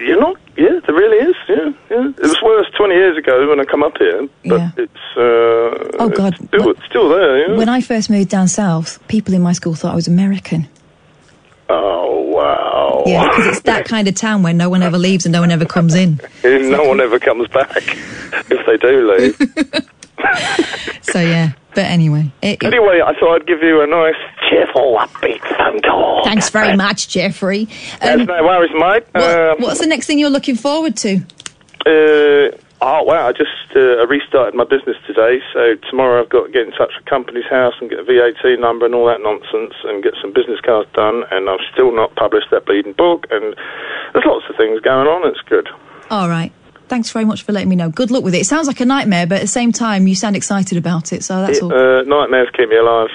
[0.00, 1.36] You know, yeah, there really is.
[1.48, 2.08] Yeah, yeah.
[2.08, 4.70] It was worse 20 years ago when I come up here, but Yeah.
[4.76, 6.34] it's uh, Oh, God.
[6.34, 7.48] it's still, it's still there.
[7.50, 7.56] Yeah.
[7.56, 10.68] When I first moved down south, people in my school thought I was American.
[11.68, 13.04] oh wow!
[13.06, 15.50] Yeah, because it's that kind of town where no one ever leaves and no one
[15.52, 16.20] ever comes in.
[16.44, 17.76] no one ever comes back
[18.50, 19.36] if they do leave.
[21.02, 21.52] So yeah.
[21.74, 24.14] But anyway, it, anyway, I thought I'd give you a nice,
[24.48, 26.24] cheerful, upbeat phone call.
[26.24, 27.68] thanks very much, Jeffrey.
[28.00, 29.04] There's Um, no worries, mate.
[29.12, 31.18] what- Um, what's the next thing you're looking forward to?
[31.86, 32.50] Uh,
[32.82, 33.28] oh wow!
[33.28, 36.90] I just uh, restarted my business today, so tomorrow I've got to get in touch
[36.96, 40.32] with company's house and get a VAT number and all that nonsense, and get some
[40.32, 41.24] business cards done.
[41.30, 43.54] And I've still not published that bleeding book, and
[44.12, 45.26] there's lots of things going on.
[45.28, 45.68] It's good.
[46.10, 46.52] All right.
[46.90, 47.88] Thanks very much for letting me know.
[47.88, 48.40] Good luck with it.
[48.40, 51.22] It sounds like a nightmare, but at the same time, you sound excited about it.
[51.22, 51.72] So that's all.
[51.72, 53.10] Uh, nightmares keep me alive.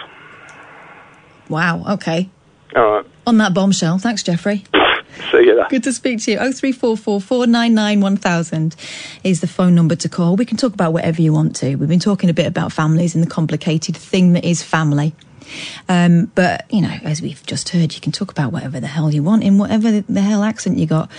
[1.49, 1.83] Wow.
[1.95, 2.29] Okay.
[2.73, 3.05] All right.
[3.27, 3.97] On that bombshell.
[3.97, 4.63] Thanks, Jeffrey.
[5.29, 5.67] See you there.
[5.69, 6.37] Good to speak to you.
[6.39, 8.77] Oh three four four four nine nine one thousand
[9.25, 10.37] is the phone number to call.
[10.37, 11.75] We can talk about whatever you want to.
[11.75, 15.13] We've been talking a bit about families and the complicated thing that is family.
[15.87, 19.13] Um, but you know, as we've just heard, you can talk about whatever the hell
[19.13, 21.09] you want in whatever the, hell accent you got.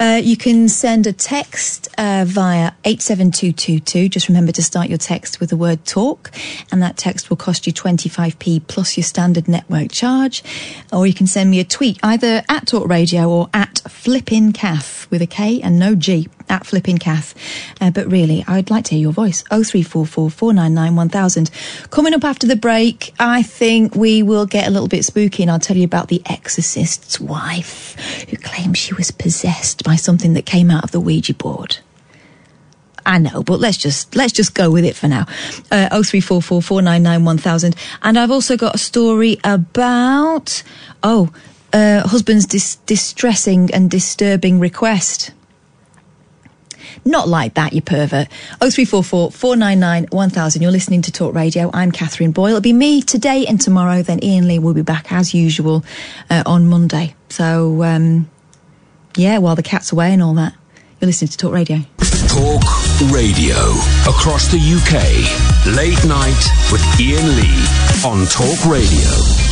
[0.00, 4.08] Uh, you can send a text uh, via eight seven two two two.
[4.08, 6.30] Just remember to start your text with the word "talk,"
[6.72, 10.42] and that text will cost you twenty five p plus your standard network charge.
[10.92, 15.03] Or you can send me a tweet either at Talk Radio or at Flippin Kath
[15.14, 17.34] with a K and no G at Flippin Kath.
[17.80, 19.44] Uh, but really, I'd like to hear your voice.
[19.48, 21.52] Oh three four four four nine nine one thousand.
[21.90, 25.52] Coming up after the break, I think we will get a little bit spooky, and
[25.52, 27.94] I'll tell you about the exorcist's wife
[28.28, 31.78] who claims she was possessed by something that came out of the Ouija board.
[33.06, 35.26] I know, but let's just let's just go with it for now.
[35.70, 38.78] Uh, oh three four four four nine nine one thousand, and I've also got a
[38.78, 40.62] story about
[41.02, 41.30] oh,
[41.74, 45.32] husband's dis- distressing and disturbing request.
[47.04, 48.28] Not like that, you pervert.
[48.60, 50.62] 0344 499 1000.
[50.62, 51.70] You're listening to Talk Radio.
[51.74, 52.48] I'm Katherine Boyle.
[52.48, 54.02] It'll be me today and tomorrow.
[54.02, 55.84] Then Ian Lee will be back as usual
[56.30, 57.14] uh, on Monday.
[57.28, 58.30] So, um,
[59.16, 60.54] yeah, while the cat's away and all that,
[61.00, 61.78] you're listening to Talk Radio.
[62.28, 62.62] Talk
[63.12, 63.56] Radio.
[64.08, 65.74] Across the UK.
[65.76, 67.66] Late night with Ian Lee
[68.04, 69.43] on Talk Radio.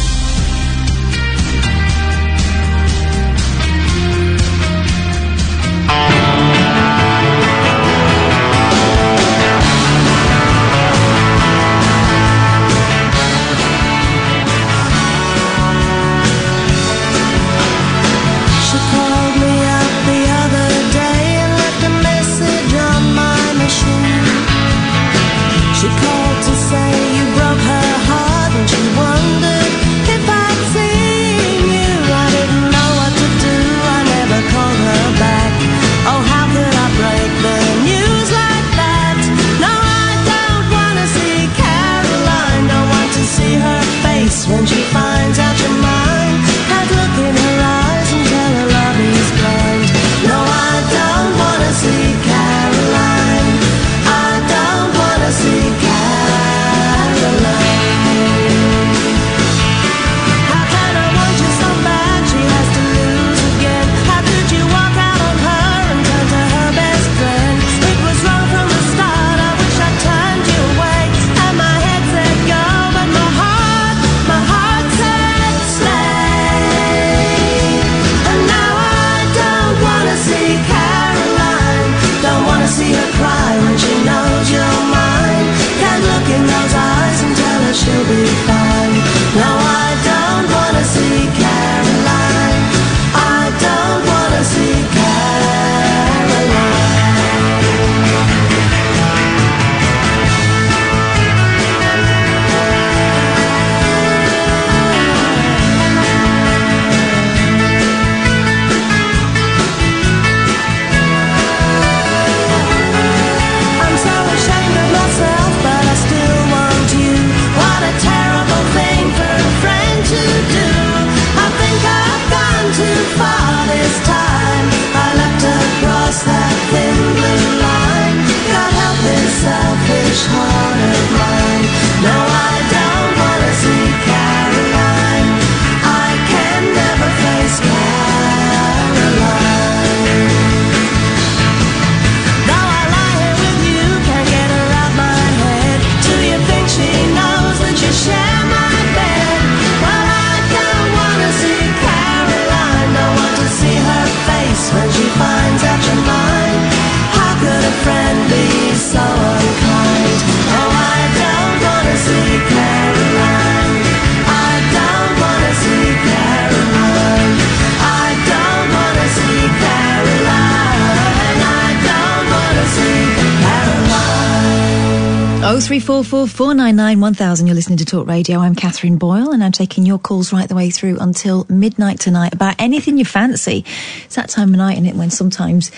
[175.83, 177.47] 0344 499 1000.
[177.49, 178.39] You're listening to Talk Radio.
[178.39, 182.33] I'm Katherine Boyle and I'm taking your calls right the way through until midnight tonight
[182.33, 183.65] about anything you fancy.
[184.05, 185.73] It's that time of night, is it, when sometimes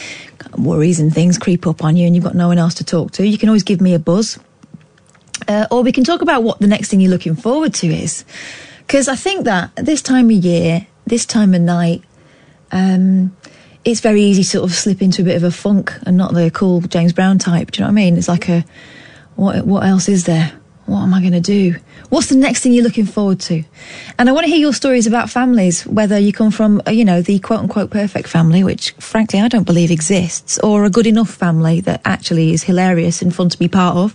[0.58, 3.12] worries and things creep up on you and you've got no one else to talk
[3.12, 3.26] to.
[3.26, 4.38] You can always give me a buzz.
[5.48, 8.26] Uh, or we can talk about what the next thing you're looking forward to is.
[8.86, 12.02] Because I think that this time of year, this time of night,
[12.72, 13.34] um,
[13.86, 16.34] it's very easy to sort of slip into a bit of a funk and not
[16.34, 17.70] the cool James Brown type.
[17.70, 18.18] Do you know what I mean?
[18.18, 18.66] It's like a,
[19.36, 20.52] what, what else is there?
[20.86, 21.76] What am I going to do?
[22.10, 23.64] What's the next thing you're looking forward to?
[24.18, 27.06] And I want to hear your stories about families, whether you come from, uh, you
[27.06, 31.06] know, the quote unquote perfect family, which frankly I don't believe exists, or a good
[31.06, 34.14] enough family that actually is hilarious and fun to be part of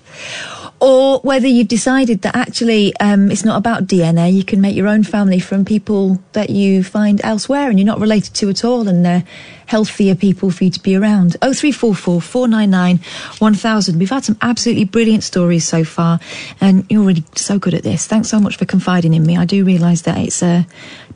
[0.82, 4.32] or whether you've decided that actually um, it's not about DNA.
[4.34, 8.00] You can make your own family from people that you find elsewhere and you're not
[8.00, 9.24] related to at all, and they're
[9.66, 11.38] healthier people for you to be around.
[11.42, 13.00] Oh three four four four nine nine
[13.40, 14.00] one thousand.
[14.00, 16.20] We've had some absolutely brilliant stories so far,
[16.62, 18.08] and you're really so good at this.
[18.08, 19.38] Thanks so much for confiding in me.
[19.38, 20.66] I do realise that it's a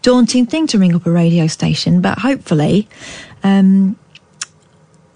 [0.02, 2.88] daunting thing to ring up a radio station, but hopefully.
[3.44, 3.98] Um,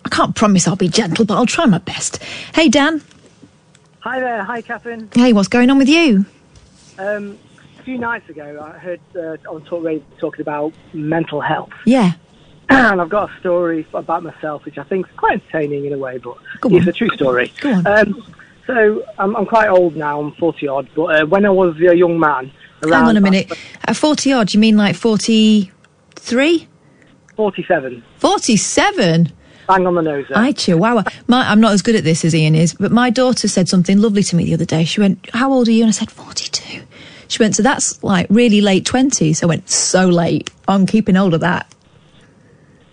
[0.06, 2.24] I can't promise I'll be gentle, but I'll try my best.
[2.56, 3.02] Hey, Dan.
[4.08, 4.42] Hi there.
[4.42, 5.10] Hi, Katherine.
[5.14, 6.26] Hey, what's going on with you?
[6.98, 7.38] Um,
[7.78, 11.74] a few nights ago, I heard uh, on Talk Radio talking about mental health.
[11.84, 12.14] Yeah.
[12.70, 15.98] and I've got a story about myself, which I think is quite entertaining in a
[15.98, 16.88] way, but Go it's on.
[16.88, 17.52] a true story.
[17.60, 17.86] Go on.
[17.86, 18.34] Um,
[18.66, 20.22] so I'm, I'm quite old now.
[20.22, 22.50] I'm 40 odd, but uh, when I was a young man,
[22.84, 23.52] around Hang on a minute.
[23.84, 26.68] At 40 odd, you mean like 43?
[27.36, 28.04] 47.
[28.20, 29.34] 47?
[29.68, 30.26] Bang on the nose.
[30.30, 30.38] There.
[30.38, 31.04] I chihuahua.
[31.28, 34.02] My, I'm not as good at this as Ian is, but my daughter said something
[34.02, 34.86] lovely to me the other day.
[34.86, 35.84] She went, How old are you?
[35.84, 36.84] And I said, 42.
[37.28, 39.44] She went, So that's like really late 20s.
[39.44, 40.50] I went, So late.
[40.68, 41.74] I'm keeping hold of that.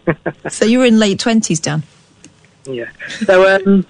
[0.49, 1.83] so you were in late 20s, Dan?
[2.65, 2.91] Yeah.
[3.09, 3.87] So um,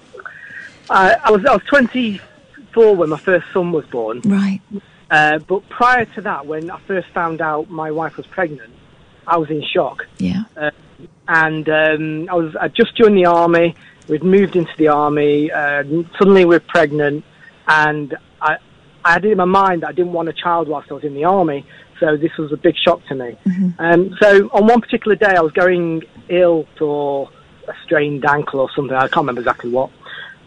[0.89, 4.21] I, I was I was 24 when my first son was born.
[4.21, 4.61] Right.
[5.09, 8.73] Uh, but prior to that, when I first found out my wife was pregnant,
[9.27, 10.05] I was in shock.
[10.17, 10.43] Yeah.
[10.57, 10.71] Uh,
[11.27, 13.75] and um, I was I just joined the army.
[14.07, 15.51] We'd moved into the army.
[15.51, 15.83] Uh,
[16.17, 17.23] suddenly, we're pregnant,
[17.67, 18.57] and I
[19.03, 21.03] I had it in my mind that I didn't want a child whilst I was
[21.03, 21.65] in the army.
[21.99, 23.37] So this was a big shock to me.
[23.79, 27.29] Um, so on one particular day, I was going ill for
[27.67, 28.95] a strained ankle or something.
[28.95, 29.91] I can't remember exactly what.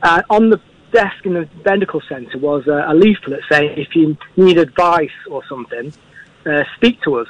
[0.03, 0.61] Uh, on the
[0.93, 5.45] desk in the medical centre was a, a leaflet saying if you need advice or
[5.47, 5.93] something,
[6.47, 7.29] uh, speak to us.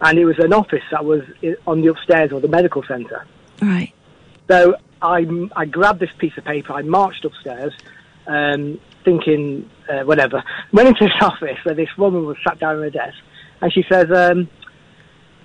[0.00, 1.22] And it was an office that was
[1.66, 3.26] on the upstairs of the medical centre.
[3.62, 3.92] Right.
[4.48, 7.72] So I, I grabbed this piece of paper, I marched upstairs,
[8.26, 10.42] um, thinking, uh, whatever.
[10.72, 13.18] Went into this office where this woman was sat down at her desk,
[13.60, 14.48] and she says, um,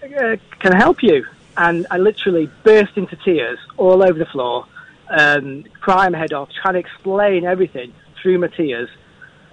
[0.03, 1.25] uh, Can I help you?
[1.57, 4.65] And I literally burst into tears all over the floor,
[5.09, 8.89] um, crying my head off, trying to explain everything through my tears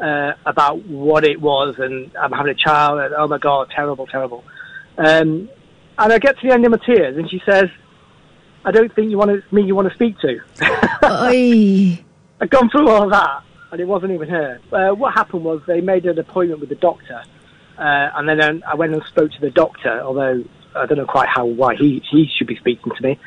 [0.01, 4.07] uh, about what it was, and I'm having a child, and oh my God, terrible,
[4.07, 4.45] terrible.
[4.99, 5.49] Um,
[5.99, 7.69] and I get to the end of my tears, and she says,
[8.65, 10.41] I don't think you want to, me you want to speak to.
[12.41, 13.43] I'd gone through all that,
[13.73, 14.61] and it wasn't even her.
[14.73, 17.23] Uh, what happened was they made an appointment with the doctor,
[17.79, 20.45] uh, and then um, I went and spoke to the doctor, although
[20.75, 23.19] I don't know quite how why he he should be speaking to me.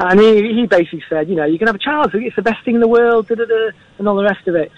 [0.00, 2.64] And he he basically said, you know, you can have a child, it's the best
[2.64, 4.72] thing in the world, da da da, and all the rest of it.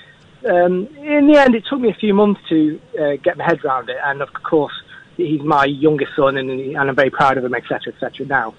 [0.44, 3.64] Um, in the end, it took me a few months to uh, get my head
[3.64, 4.74] around it, and of course,
[5.18, 8.26] he's my youngest son, and, and I'm very proud of him, etc., etc.
[8.26, 8.54] Now.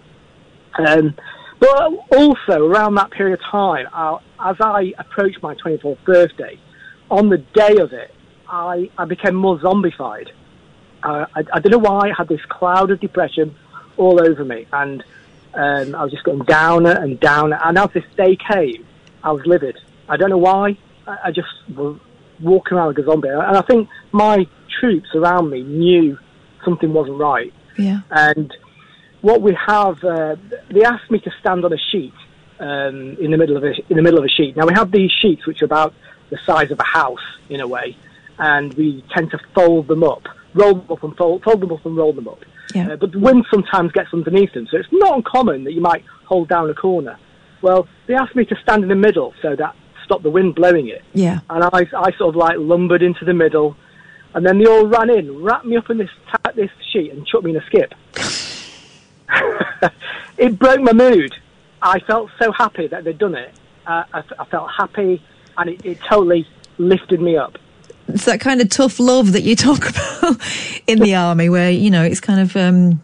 [0.78, 1.16] Um,
[1.60, 6.58] but also around that period of time, uh, as I approached my 24th birthday,
[7.12, 8.14] on the day of it,
[8.48, 10.30] I, I became more zombified.
[11.04, 13.56] Uh, I, I don't know why I had this cloud of depression
[13.98, 15.04] all over me, and
[15.54, 17.52] um, I was just going down and down.
[17.52, 18.86] And as this day came,
[19.24, 19.78] I was livid.
[20.08, 20.78] I don't know why.
[21.08, 22.00] I, I just was
[22.40, 24.48] walking around like a zombie, and I think my
[24.80, 26.18] troops around me knew
[26.66, 28.00] something wasn't right Yeah.
[28.12, 28.54] and
[29.22, 30.36] what we have, uh,
[30.72, 32.14] they asked me to stand on a sheet
[32.60, 34.56] um, in the middle of a in the middle of a sheet.
[34.56, 35.94] Now we have these sheets which are about
[36.30, 37.98] the size of a house in a way,
[38.38, 40.24] and we tend to fold them up,
[40.54, 42.40] roll them up and fold, fold them up and roll them up.
[42.74, 42.92] Yeah.
[42.92, 46.04] Uh, but the wind sometimes gets underneath them, so it's not uncommon that you might
[46.26, 47.18] hold down a corner.
[47.62, 49.76] Well, they asked me to stand in the middle so that
[50.06, 51.02] stop the wind blowing it.
[51.14, 51.40] Yeah.
[51.50, 53.76] And I, I sort of like lumbered into the middle,
[54.34, 56.10] and then they all ran in, wrapped me up in this
[56.56, 57.94] this sheet, and chucked me in a skip.
[60.38, 61.34] it broke my mood.
[61.82, 63.54] I felt so happy that they'd done it.
[63.88, 65.22] Uh, I, I felt happy,
[65.58, 66.48] and it, it totally
[66.78, 67.58] lifted me up.
[68.08, 70.38] It's that kind of tough love that you talk about
[70.88, 73.02] in the army, where you know it's kind of um,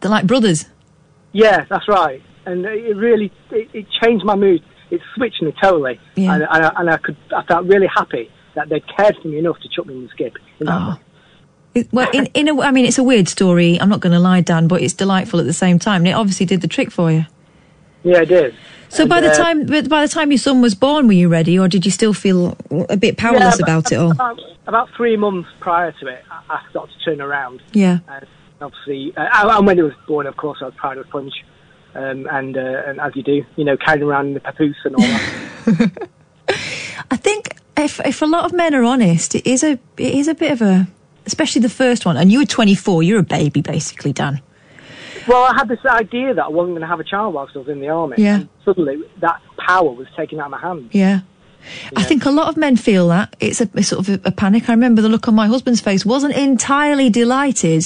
[0.00, 0.66] they're like brothers.
[1.32, 2.22] Yeah, that's right.
[2.46, 6.34] And it really it, it changed my mood it switched me totally, Yeah.
[6.34, 9.38] and, and, I, and I could I felt really happy that they cared for me
[9.38, 10.36] enough to chuck me in the skip.
[10.58, 11.02] in that way.
[11.74, 13.80] It, well, in, in a, I mean, it's a weird story.
[13.80, 16.00] I'm not going to lie, Dan, but it's delightful at the same time.
[16.02, 17.26] And it obviously did the trick for you.
[18.02, 18.54] Yeah, it did.
[18.88, 21.28] So And, by the uh, time, by the time your son was born, were you
[21.28, 22.56] ready, or did you still feel
[22.88, 24.10] a bit powerless Yeah, about it all?
[24.10, 27.62] About, about three months prior to it, I, I started to turn around.
[27.72, 27.98] Yeah.
[28.08, 28.26] And
[28.60, 31.34] obviously, uh, and when he was born, of course, I was proud of Punch.
[31.94, 34.94] Um, and uh, and as you do, you know, carrying around in the papoose and
[34.94, 36.08] all that.
[37.10, 40.28] I think if if a lot of men are honest, it is a it is
[40.28, 40.88] a bit of a,
[41.26, 42.16] especially the first one.
[42.16, 43.02] And you were 24.
[43.02, 44.40] You're a baby, basically, Dan.
[45.26, 47.60] well, I had this idea that I wasn't going to have a child whilst I
[47.60, 48.16] was in the army.
[48.18, 48.36] Yeah.
[48.36, 50.90] And suddenly, that power was taken out of my hands.
[50.92, 51.20] Yeah.
[51.94, 54.32] I think a lot of men feel that it's a, a sort of a, a
[54.32, 54.68] panic.
[54.68, 57.84] I remember the look on my husband's face wasn't entirely delighted,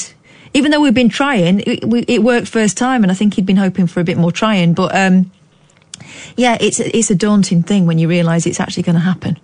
[0.53, 1.61] even though we've been trying.
[1.67, 4.17] It, we, it worked first time, and I think he'd been hoping for a bit
[4.17, 4.75] more trying.
[4.75, 5.33] But um,
[6.37, 9.39] yeah, it's it's a daunting thing when you realise it's actually going to happen,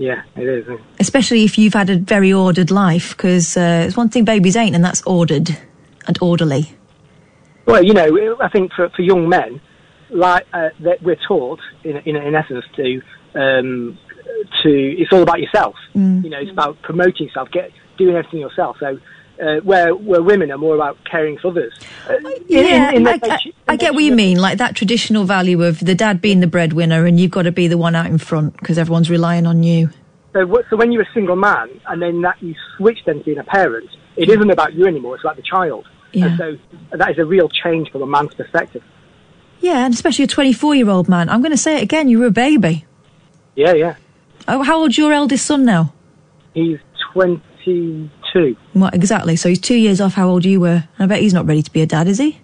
[0.00, 0.80] Yeah, it is.
[0.98, 3.14] especially if you've had a very ordered life.
[3.14, 5.50] Because uh, it's one thing babies ain't, and that's ordered
[6.06, 6.74] and orderly.
[7.66, 9.60] Well, you know, I think for, for young men,
[10.08, 13.02] like uh, that we're taught, in, in, in essence, to
[13.34, 13.98] um,
[14.62, 15.74] to it's all about yourself.
[15.94, 16.24] Mm.
[16.24, 18.76] You know, it's about promoting yourself, get doing everything yourself.
[18.80, 18.98] So.
[19.40, 21.72] Uh, where where women are more about caring for others.
[22.08, 22.14] Uh,
[22.46, 23.38] Yeah, in- in I, I,
[23.68, 24.38] I get what you mean.
[24.38, 27.66] Like that traditional value of the dad being the breadwinner, and you've got to be
[27.66, 29.88] the one out in front because everyone's relying on you.
[30.34, 33.24] So, what- so when you're a single man, and then that you switch then to
[33.24, 35.14] being a parent, it isn't about you anymore.
[35.14, 35.86] It's about the child.
[36.12, 36.26] Yeah.
[36.26, 36.58] And so
[36.98, 38.82] that is a real change from a man's perspective.
[39.60, 41.28] Yeah, and especially a 24 year old man.
[41.30, 42.84] I'm going to say it again, you were a baby.
[43.54, 43.94] Yeah, yeah.
[44.48, 45.92] Oh, how old's your eldest son now?
[46.54, 46.78] He's
[48.32, 48.56] 22.
[48.74, 49.36] What, exactly.
[49.36, 50.84] So he's two years off how old you were.
[50.98, 52.40] I bet he's not ready to be a dad, is he?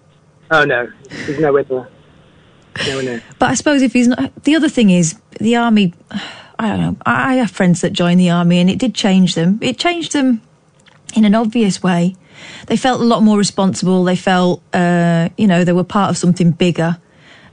[0.51, 0.89] Oh no,
[1.25, 1.87] he's nowhere near.
[2.87, 3.23] Nowhere near.
[3.39, 4.43] But I suppose if he's not.
[4.43, 5.93] The other thing is, the army.
[6.59, 6.95] I don't know.
[7.05, 9.59] I have friends that joined the army and it did change them.
[9.61, 10.41] It changed them
[11.15, 12.15] in an obvious way.
[12.65, 14.03] They felt a lot more responsible.
[14.03, 16.97] They felt, uh, you know, they were part of something bigger.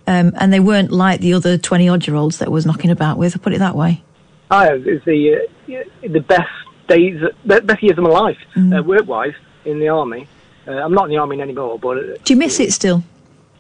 [0.07, 2.91] Um, and they weren't like the other 20 odd year olds that I was knocking
[2.91, 4.03] about with, I'll put it that way.
[4.51, 6.49] I have is the uh, the best
[6.89, 8.79] days, best years of my life, Mm.
[8.79, 9.35] uh, work wise,
[9.65, 10.27] in the army.
[10.67, 13.03] Uh, I'm not in the army anymore, but uh, Do you miss it still?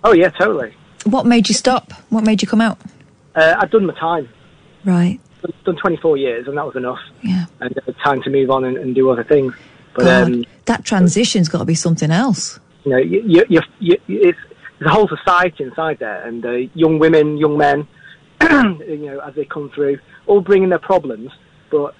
[0.04, 0.74] oh yeah, totally.
[1.04, 1.92] What made you stop?
[2.10, 2.78] What made you come out?
[3.34, 4.28] Uh, I've done my time.
[4.84, 5.18] Right.
[5.44, 7.00] I've done 24 years, and that was enough.
[7.22, 7.44] Yeah.
[7.60, 9.52] And uh, time to move on and, and do other things.
[9.94, 12.58] But God, um, that transition's got to be something else.
[12.84, 14.38] you know, you, you, you, you, it's
[14.78, 17.86] there's a whole society inside there, and uh, young women, young men,
[18.42, 21.30] you know, as they come through, all bringing their problems,
[21.70, 21.94] but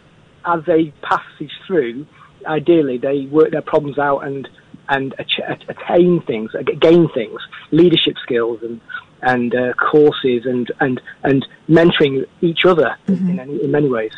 [0.44, 2.06] as they passage through,
[2.46, 4.48] ideally they work their problems out and
[4.88, 7.40] and attain things, uh, gain things,
[7.70, 8.80] leadership skills and
[9.22, 14.12] and uh, courses and and and mentoring each other in, any, in many ways.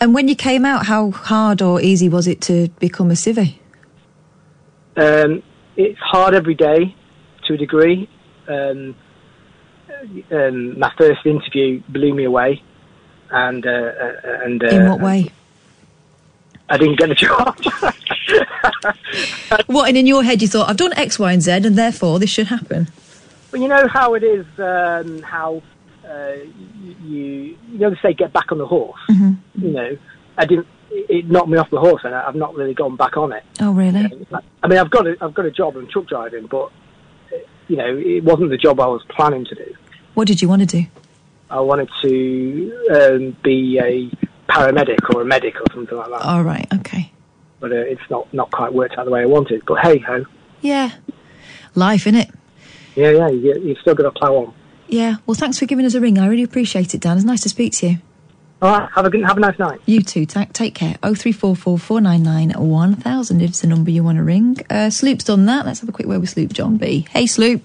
[0.00, 3.58] And when you came out, how hard or easy was it to become a civvy?
[4.96, 5.42] Um,
[5.76, 6.96] it's hard every day
[7.46, 8.08] to a degree.
[8.48, 8.96] Um,
[10.32, 12.62] um, my first interview blew me away,
[13.30, 14.12] and uh, uh,
[14.44, 15.30] and uh, In what way?
[16.70, 17.58] I didn't get the job.
[19.66, 19.88] what?
[19.88, 22.30] And in your head, you thought, I've done X, Y, and Z, and therefore this
[22.30, 22.88] should happen.
[23.52, 24.46] well, you know how it is.
[24.58, 25.62] Um, how
[26.08, 26.34] uh,
[27.04, 29.00] you you know they say get back on the horse.
[29.10, 29.66] Mm-hmm.
[29.66, 29.98] You know,
[30.38, 30.68] I didn't.
[30.92, 33.44] It knocked me off the horse, and I've not really gone back on it.
[33.60, 34.26] Oh, really?
[34.62, 36.72] I mean, I've got a, I've got a job in truck driving, but
[37.68, 39.74] you know, it wasn't the job I was planning to do.
[40.14, 40.86] What did you want to do?
[41.48, 44.10] I wanted to um, be a
[44.50, 46.22] paramedic or a medic or something like that.
[46.22, 47.12] All right, okay.
[47.60, 49.62] But uh, it's not, not quite worked out the way I wanted.
[49.66, 50.24] But hey ho.
[50.60, 50.92] Yeah.
[51.74, 52.30] Life, in it.
[52.96, 54.54] Yeah, yeah, you, you've still got to plough on.
[54.88, 55.16] Yeah.
[55.26, 56.18] Well, thanks for giving us a ring.
[56.18, 57.16] I really appreciate it, Dan.
[57.16, 57.98] It's nice to speak to you.
[58.62, 59.80] All right, have a good, have a nice night.
[59.86, 60.26] You too.
[60.26, 60.96] Ta- take care.
[61.02, 63.40] Oh three four four four nine nine one thousand.
[63.40, 64.58] is the number you want to ring.
[64.68, 65.64] Uh, Sloop's done that.
[65.64, 66.52] Let's have a quick word with Sloop.
[66.52, 67.06] John B.
[67.10, 67.62] Hey, Sloop.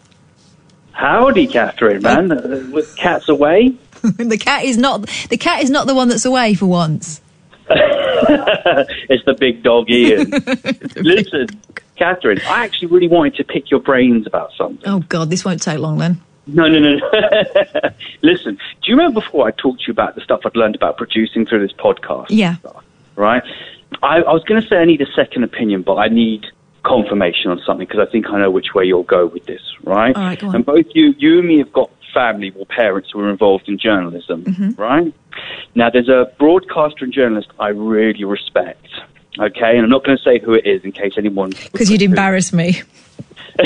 [0.94, 2.32] Howdy, Katherine, man.
[2.32, 3.76] Uh, with cats away.
[4.18, 5.08] the cat is not.
[5.30, 7.22] The cat is not the one that's away for once.
[7.70, 10.30] it's the big dog Ian.
[10.98, 11.48] Listen,
[11.96, 14.88] Katherine, I actually really wanted to pick your brains about something.
[14.88, 16.22] Oh God, this won't take long then.
[16.48, 16.98] No, no, no.
[16.98, 17.90] no.
[18.22, 20.98] Listen, do you remember before I talked to you about the stuff I'd learned about
[20.98, 22.28] producing through this podcast?
[22.30, 22.58] Yeah.
[23.16, 23.42] Right?
[24.04, 26.46] I, I was going to say I need a second opinion, but I need
[26.84, 30.16] confirmation on something because I think I know which way you'll go with this, right?
[30.16, 30.56] All right, go on.
[30.56, 33.78] And both you, you and me have got family or parents who are involved in
[33.78, 34.80] journalism, Mhm.
[34.80, 35.14] right?
[35.76, 38.88] Now, there's a broadcaster and journalist I really respect,
[39.40, 39.76] okay?
[39.76, 42.52] And I'm not going to say who it is in case anyone Because you'd embarrass
[42.54, 42.82] me.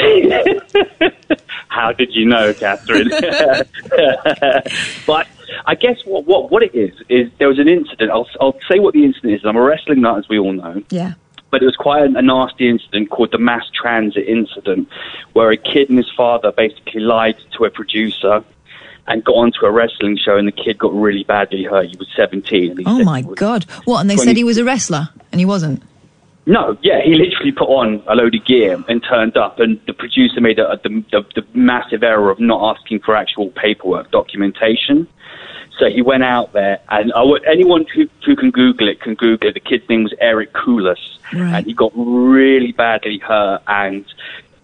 [1.70, 3.10] How did you know, Katherine?
[5.08, 5.28] but
[5.66, 8.12] I guess what, what, what it is, is there was an incident.
[8.12, 9.42] I'll, I'll say what the incident is.
[9.46, 10.82] I'm a wrestling nut, as we all know.
[10.90, 11.14] Yeah.
[11.52, 14.88] But it was quite a, a nasty incident called the mass transit incident,
[15.34, 18.44] where a kid and his father basically lied to a producer
[19.08, 21.88] and got onto a wrestling show, and the kid got really badly hurt.
[21.88, 22.72] He was 17.
[22.72, 23.64] And he Oh my God!
[23.86, 24.02] What?
[24.02, 25.82] And they 20 said he was a wrestler, and he wasn't.
[26.46, 29.94] No, yeah, he literally put on a load of gear and turned up, and the
[29.94, 35.08] producer made a, the, the, the massive error of not asking for actual paperwork documentation.
[35.80, 39.16] So he went out there, and I would, anyone who, who can Google it can
[39.16, 39.54] Google it.
[39.54, 40.98] The kid's name was Eric Kulas,
[41.34, 41.56] Right.
[41.56, 44.04] and he got really badly hurt, and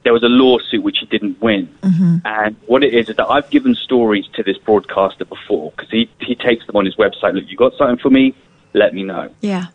[0.03, 1.67] there was a lawsuit which he didn't win.
[1.81, 2.17] Mm-hmm.
[2.25, 6.09] And what it is is that I've given stories to this broadcaster before because he,
[6.19, 7.33] he takes them on his website.
[7.33, 8.35] Look, you got something for me?
[8.73, 9.29] Let me know.
[9.41, 9.67] Yeah.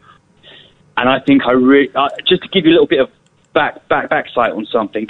[0.96, 3.10] And I think I really, uh, just to give you a little bit of
[3.54, 5.08] back, back, backside on something,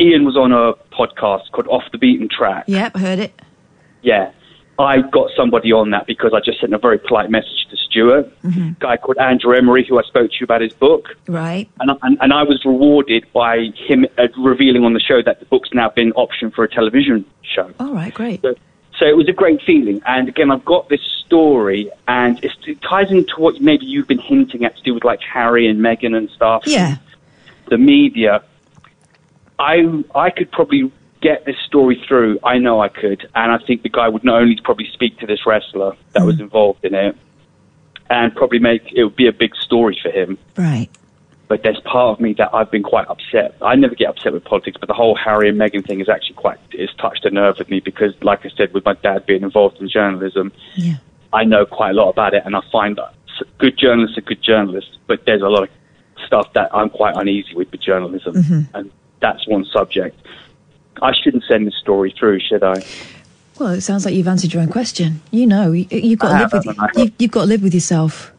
[0.00, 2.64] Ian was on a podcast called Off the Beaten Track.
[2.66, 2.96] Yep.
[2.96, 3.40] Heard it.
[4.02, 4.32] Yeah.
[4.78, 8.26] I got somebody on that because I just sent a very polite message to Stuart,
[8.42, 8.68] Mm-hmm.
[8.68, 11.08] a guy called Andrew Emery, who I spoke to you about his book.
[11.28, 11.68] Right.
[11.80, 15.40] And, I- and, and I was rewarded by him uh, revealing on the show that
[15.40, 17.72] the book's now been optioned for a television show.
[17.80, 18.12] All right.
[18.12, 18.42] Great.
[18.42, 18.54] So,
[18.98, 20.02] so it was a great feeling.
[20.06, 24.18] And again, I've got this story, and it's, it ties into what maybe you've been
[24.18, 26.62] hinting at to do with like Harry and Meghan and stuff.
[26.66, 26.96] Yeah.
[27.68, 28.42] The media.
[29.58, 32.38] I I could probably get this story through.
[32.44, 35.26] I know I could, and I think the guy would not only probably speak to
[35.26, 37.16] this wrestler that was involved in it,
[38.10, 40.88] and probably make it would be a big story for him Right.
[41.48, 43.56] but there's part of me that I've been quite upset.
[43.60, 46.34] I never get upset with politics, but the whole Harry and Meghan thing is actually
[46.36, 49.42] quite it's touched a nerve with me because, like I said, with my dad being
[49.42, 50.94] involved in journalism, Yeah.
[51.32, 53.12] I know quite a lot about it, and I find that
[53.58, 55.68] good journalists are good journalists, but there's a lot of
[56.24, 58.68] stuff that I'm quite uneasy with with journalism, Mhm.
[58.74, 58.90] and
[59.20, 60.16] that's one subject.
[61.02, 62.84] I shouldn't send this story through, should I?
[63.58, 65.20] Well, it sounds like you've answered your own question.
[65.30, 67.74] You know, you, you've got I to live with you, you've got to live with
[67.74, 68.32] yourself.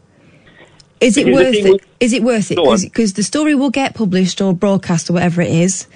[1.00, 1.82] Is it Because worth it?
[2.00, 2.82] Is it worth it?
[2.84, 5.88] Because the story will get published or broadcast or whatever it is,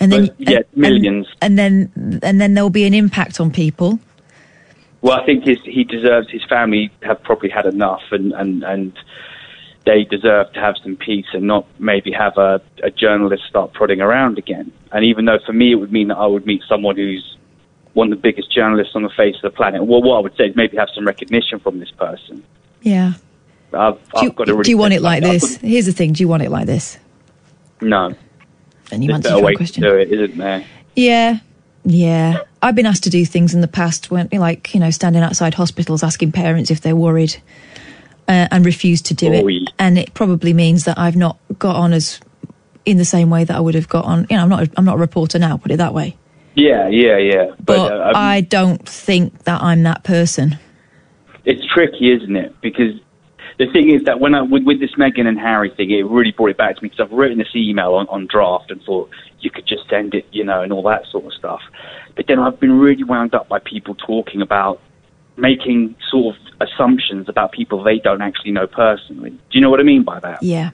[0.00, 1.26] and then But, yeah, and- millions.
[1.40, 3.98] and, then and then there will be an impact on people.
[5.00, 8.92] Well, I think his, he deserves his family have probably had enough, and, and, and
[9.88, 14.02] they deserve to have some peace and not maybe have a, a journalist start prodding
[14.02, 14.70] around again.
[14.92, 17.38] And even though for me it would mean that I would meet someone who's
[17.94, 20.36] one of the biggest journalists on the face of the planet, well, what I would
[20.36, 22.44] say is maybe have some recognition from this person.
[22.82, 23.14] Yeah.
[23.72, 25.56] I've, Do I've you, got to really do you want it like this?
[25.56, 26.98] Here's the thing: Do you want it like this?
[27.80, 28.14] No.
[28.90, 29.82] Then you There's answered your question.
[29.82, 30.64] do it, isn't there?
[30.96, 31.38] Yeah,
[31.84, 32.40] yeah.
[32.60, 35.54] I've been asked to do things in the past when, like, you know, standing outside
[35.54, 37.40] hospitals asking parents if they're worried,
[38.28, 39.70] uh, and refused to do Oh, it.
[39.78, 42.20] And it probably means that I've not got on as
[42.84, 44.26] in the same way that I would have got on.
[44.30, 44.62] You know, I'm not.
[44.62, 45.56] A, I'm not a reporter now.
[45.56, 46.16] Put it that way.
[46.54, 47.46] Yeah, yeah, yeah.
[47.64, 50.58] But uh, I don't think that I'm that person.
[51.44, 52.54] it's tricky, isn't it?
[52.60, 52.94] Because
[53.58, 56.32] the thing is that when I with, with this Meghan and Harry thing, it really
[56.32, 59.10] brought it back to me because I've written this email on, on draft and thought
[59.40, 61.60] you could just send it, you know, and all that sort of stuff.
[62.16, 64.80] But then I've been really wound up by people talking about
[65.38, 69.30] making sort of assumptions about people they don't actually know personally.
[69.30, 70.42] Do you know what I mean by that?
[70.42, 70.70] Yeah.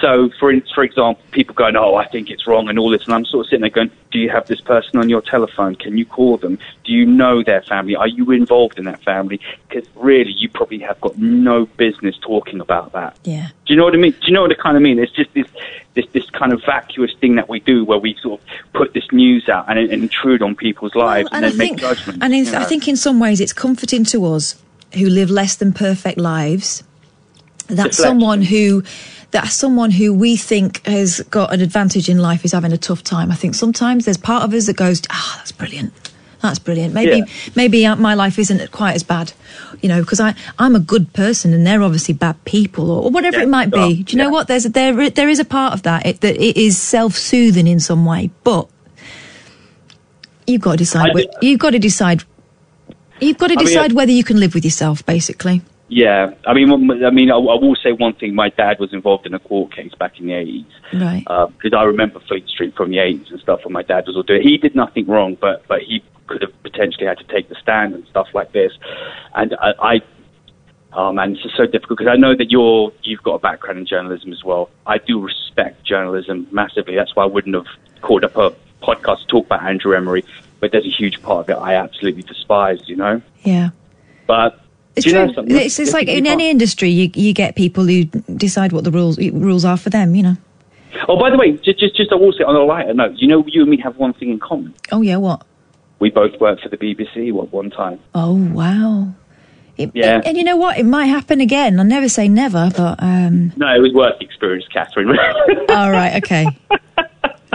[0.00, 3.14] So, for for example, people going, "Oh, I think it's wrong," and all this, and
[3.14, 5.74] I'm sort of sitting there going, "Do you have this person on your telephone?
[5.74, 6.58] Can you call them?
[6.84, 7.96] Do you know their family?
[7.96, 9.40] Are you involved in that family?
[9.68, 13.48] Because really, you probably have got no business talking about that." Yeah.
[13.66, 14.12] Do you know what I mean?
[14.12, 14.98] Do you know what I kind of mean?
[14.98, 15.46] It's just this,
[15.94, 19.10] this, this kind of vacuous thing that we do, where we sort of put this
[19.10, 22.22] news out and, and intrude on people's lives and, and I then make think, judgments.
[22.22, 22.64] and I know?
[22.66, 24.62] think in some ways it's comforting to us
[24.94, 26.82] who live less than perfect lives
[27.66, 28.02] that Deflection.
[28.02, 28.82] someone who
[29.30, 33.02] that someone who we think has got an advantage in life is having a tough
[33.04, 33.30] time.
[33.30, 35.92] I think sometimes there's part of us that goes, ah, that's brilliant.
[36.40, 36.94] That's brilliant.
[36.94, 37.24] Maybe Yeah.
[37.56, 39.32] maybe uh, my life isn't quite as bad,
[39.82, 43.10] you know, because I I'm a good person and they're obviously bad people or, or
[43.10, 44.04] whatever Yeah, it might be.
[44.04, 44.46] Do you know what?
[44.46, 47.66] There's a, there there is a part of that it, that it is self soothing
[47.66, 48.68] in some way, but
[50.46, 51.12] you've got to decide.
[51.14, 52.22] Whe- you've got to decide.
[53.20, 55.60] You've got to I mean, decide whether you can live with yourself, basically.
[55.90, 56.70] Yeah, I mean,
[57.02, 58.34] I mean, I, I will say one thing.
[58.34, 61.24] My dad was involved in a court case back in the eighties Right.
[61.26, 63.64] Uh, because I remember Fleet Street from the eighties and stuff.
[63.64, 66.62] When my dad was all doing, he did nothing wrong, but but he could have
[66.62, 68.72] potentially had to take the stand and stuff like this.
[69.34, 70.00] And I, I
[70.92, 73.78] oh man, this is so difficult because I know that you're you've got a background
[73.78, 74.68] in journalism as well.
[74.86, 76.96] I do respect journalism massively.
[76.96, 77.66] That's why I wouldn't have
[78.02, 80.24] called up a podcast to talk about Andrew Emery.
[80.60, 82.86] But there's a huge part of it I absolutely despise.
[82.88, 83.70] You know, Yeah.
[84.26, 84.60] but.
[84.98, 85.56] It's do you know something?
[85.56, 89.18] It's, it's like in any industry, you you get people who decide what the rules
[89.18, 90.14] rules are for them.
[90.14, 90.36] You know.
[91.08, 93.28] Oh, by the way, just, just, just I will say on a lighter note, you
[93.28, 94.74] know, you and me have one thing in common.
[94.92, 95.44] Oh yeah, what?
[96.00, 97.98] we both worked for the BBC at one time.
[98.14, 99.12] Oh wow.
[99.76, 100.20] It- Yeah.
[100.24, 100.78] And you know what?
[100.78, 101.78] It might happen again.
[101.78, 103.52] I'll never say never, but um.
[103.56, 105.08] No, it was work experience, Katherine.
[105.70, 106.16] All right.
[106.22, 106.46] Okay.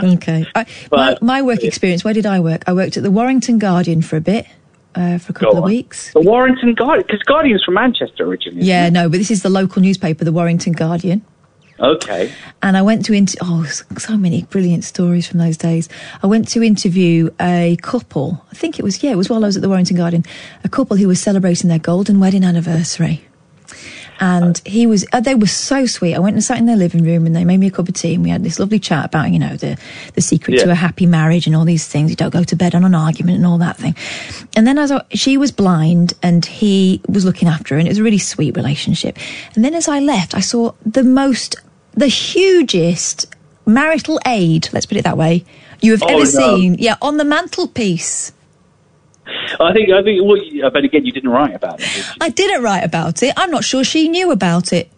[0.02, 0.44] Okay.
[0.54, 2.04] I, my, my work experience.
[2.04, 2.64] Where did I work?
[2.66, 4.46] I worked at the Warrington Guardian for a bit,
[4.94, 6.12] uh, for a couple of weeks.
[6.12, 8.64] The Warrington Guardian, because Guardian's from Manchester originally.
[8.64, 11.24] Yeah, no, but this is the local newspaper, the Warrington Guardian.
[11.80, 12.32] Okay.
[12.62, 15.88] And I went to inter- oh, so many brilliant stories from those days.
[16.22, 18.44] I went to interview a couple.
[18.52, 20.24] I think it was yeah, it was while I was at the Warrington Guardian.
[20.62, 23.24] A couple who was celebrating their golden wedding anniversary.
[24.20, 26.14] And he was, uh, they were so sweet.
[26.14, 27.94] I went and sat in their living room and they made me a cup of
[27.94, 29.76] tea and we had this lovely chat about, you know, the,
[30.14, 32.10] the secret to a happy marriage and all these things.
[32.10, 33.96] You don't go to bed on an argument and all that thing.
[34.56, 37.90] And then as I, she was blind and he was looking after her and it
[37.90, 39.18] was a really sweet relationship.
[39.54, 41.56] And then as I left, I saw the most,
[41.94, 43.26] the hugest
[43.66, 45.44] marital aid, let's put it that way,
[45.80, 46.56] you have Oh, ever no.
[46.56, 46.76] seen.
[46.78, 48.32] Yeah, on the mantelpiece.
[49.60, 51.86] I think, I think, well, but again, you didn't write about it.
[51.86, 52.04] did?
[52.20, 53.32] I didn't write about it.
[53.36, 54.90] I'm not sure she knew about it.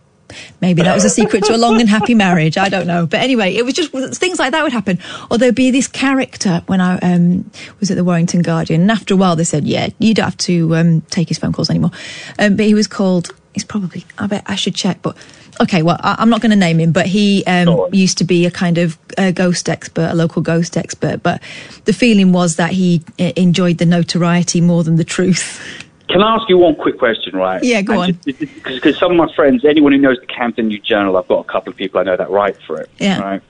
[0.60, 2.58] Maybe that was a secret to a long and happy marriage.
[2.58, 3.06] I don't know.
[3.06, 4.98] But anyway, it was just things like that would happen.
[5.30, 7.48] Or there'd be this character when I um,
[7.78, 8.80] was at the Warrington Guardian.
[8.82, 11.52] And after a while, they said, yeah, you don't have to um, take his phone
[11.52, 11.92] calls anymore.
[12.38, 15.00] Um, but he was called, he's probably, I bet I should check.
[15.02, 15.16] But
[15.60, 18.46] okay, well, I, I'm not going to name him, but he um, used to be
[18.46, 21.22] a kind of uh, ghost expert, a local ghost expert.
[21.22, 21.42] But
[21.84, 25.60] the feeling was that he uh, enjoyed the notoriety more than the truth.
[26.08, 27.62] Can I ask you one quick question, right?
[27.64, 28.12] Yeah, go on.
[28.24, 31.52] Because some of my friends, anyone who knows the Camden New Journal, I've got a
[31.52, 32.88] couple of people I know that write for it.
[32.98, 33.20] Yeah.
[33.20, 33.42] Right.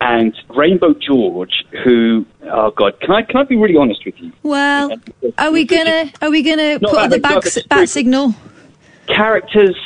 [0.00, 4.32] And Rainbow George, who, oh God, can I can I be really honest with you?
[4.42, 4.98] Well,
[5.38, 8.34] are we gonna are we gonna Not put the back, bat signal?
[9.06, 9.76] Characters,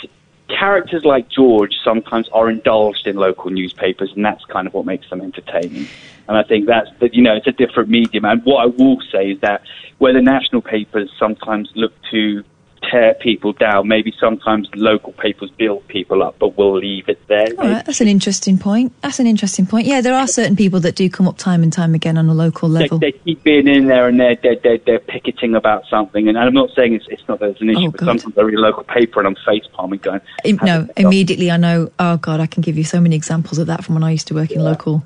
[0.48, 5.08] characters like George sometimes are indulged in local newspapers, and that's kind of what makes
[5.10, 5.86] them entertaining.
[6.28, 7.14] And I think that's that.
[7.14, 8.24] You know, it's a different medium.
[8.24, 9.62] And what I will say is that
[9.98, 12.44] where the national papers sometimes look to
[12.90, 17.48] tear people down, maybe sometimes local papers build people up, but we'll leave it there.
[17.58, 18.92] All right, that's an interesting point.
[19.02, 19.86] That's an interesting point.
[19.86, 22.34] Yeah, there are certain people that do come up time and time again on a
[22.34, 22.98] local level.
[22.98, 26.28] they keep being in there and they're, they're, they're, they're picketing about something.
[26.28, 28.06] And I'm not saying it's, it's not that it's an issue, Oh, but God.
[28.06, 31.56] sometimes I read a local paper and I'm face palming going, Im- no, immediately I
[31.56, 31.90] know.
[31.98, 34.26] Oh God, I can give you so many examples of that from when I used
[34.28, 35.04] to work in local,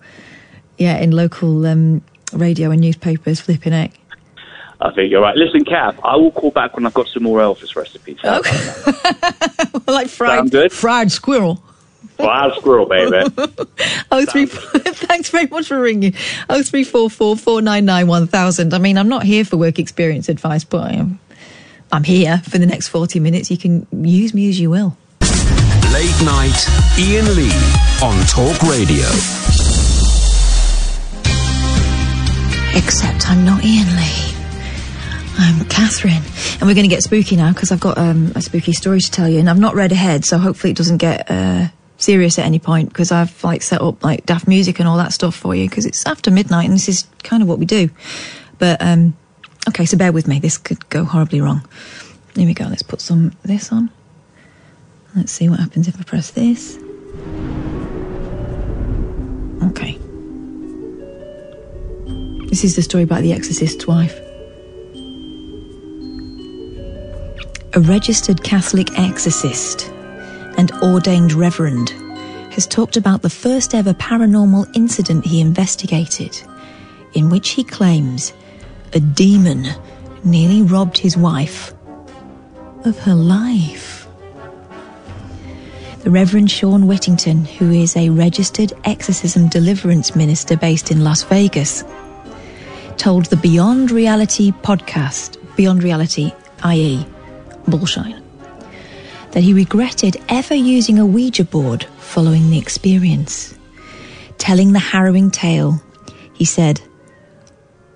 [0.78, 2.02] yeah, in local um,
[2.32, 3.40] radio and newspapers.
[3.40, 3.92] Flipping heck.
[4.82, 5.36] I think you're right.
[5.36, 8.18] Listen, Cap, I will call back when I've got some more Elvis recipes.
[8.24, 9.82] Okay.
[9.86, 10.72] like fried, Sound good?
[10.72, 11.62] fried squirrel.
[12.18, 13.22] Wild squirrel, baby.
[14.12, 14.46] Oh three.
[14.46, 16.14] Thanks very much for ringing.
[16.48, 18.74] Oh three four four four nine nine one thousand.
[18.74, 21.18] I mean, I'm not here for work experience advice, but I am.
[21.92, 23.50] I'm here for the next forty minutes.
[23.50, 24.96] You can use me as you will.
[25.92, 26.66] Late night,
[26.98, 27.52] Ian Lee
[28.02, 29.06] on Talk Radio.
[32.76, 34.29] Except I'm not Ian Lee.
[35.42, 36.22] I'm Katherine,
[36.60, 39.10] and we're going to get spooky now because I've got um, a spooky story to
[39.10, 42.44] tell you, and I've not read ahead, so hopefully it doesn't get uh, serious at
[42.44, 45.54] any point because I've like set up like daft music and all that stuff for
[45.54, 47.88] you because it's after midnight and this is kind of what we do.
[48.58, 49.16] But um,
[49.66, 50.40] okay, so bear with me.
[50.40, 51.66] This could go horribly wrong.
[52.34, 52.66] Here we go.
[52.66, 53.90] Let's put some this on.
[55.16, 56.76] Let's see what happens if I press this.
[59.70, 59.96] Okay.
[62.50, 64.20] This is the story about the exorcist's wife.
[67.72, 69.90] A registered Catholic exorcist
[70.58, 71.90] and ordained reverend
[72.52, 76.36] has talked about the first ever paranormal incident he investigated,
[77.14, 78.32] in which he claims
[78.92, 79.68] a demon
[80.24, 81.72] nearly robbed his wife
[82.84, 84.08] of her life.
[86.02, 91.84] The Reverend Sean Whittington, who is a registered exorcism deliverance minister based in Las Vegas,
[92.96, 96.32] told the Beyond Reality podcast, Beyond Reality,
[96.64, 97.06] i.e.,
[97.66, 98.22] Bullshine,
[99.32, 103.54] that he regretted ever using a Ouija board following the experience.
[104.38, 105.82] Telling the harrowing tale,
[106.32, 106.80] he said,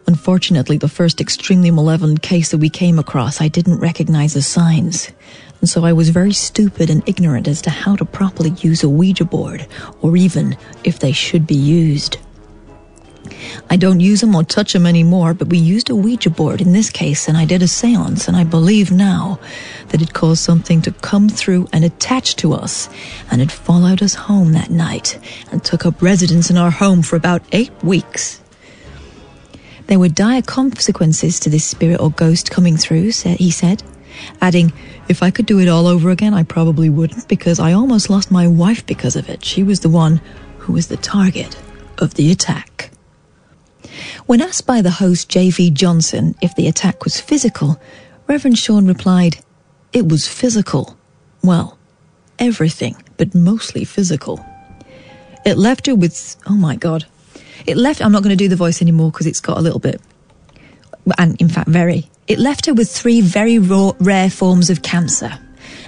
[0.06, 5.10] Unfortunately, the first extremely malevolent case that we came across, I didn't recognize the signs.
[5.60, 8.88] And so I was very stupid and ignorant as to how to properly use a
[8.88, 9.66] Ouija board,
[10.02, 12.18] or even if they should be used.
[13.70, 16.72] I don't use them or touch them anymore, but we used a Ouija board in
[16.72, 19.38] this case, and I did a seance, and I believe now
[19.88, 22.88] that it caused something to come through and attach to us,
[23.30, 25.18] and it followed us home that night
[25.50, 28.40] and took up residence in our home for about eight weeks.
[29.86, 33.82] There were dire consequences to this spirit or ghost coming through, he said,
[34.40, 34.72] adding,
[35.08, 38.30] If I could do it all over again, I probably wouldn't, because I almost lost
[38.30, 39.44] my wife because of it.
[39.44, 40.20] She was the one
[40.58, 41.56] who was the target
[41.98, 42.90] of the attack.
[44.26, 45.70] When asked by the host J.V.
[45.70, 47.80] Johnson if the attack was physical,
[48.26, 49.38] Reverend Sean replied,
[49.92, 50.96] It was physical.
[51.42, 51.78] Well,
[52.38, 54.44] everything, but mostly physical.
[55.44, 57.06] It left her with, oh my God.
[57.66, 59.78] It left, I'm not going to do the voice anymore because it's got a little
[59.78, 60.00] bit,
[61.18, 62.08] and in fact, very.
[62.26, 65.38] It left her with three very raw, rare forms of cancer.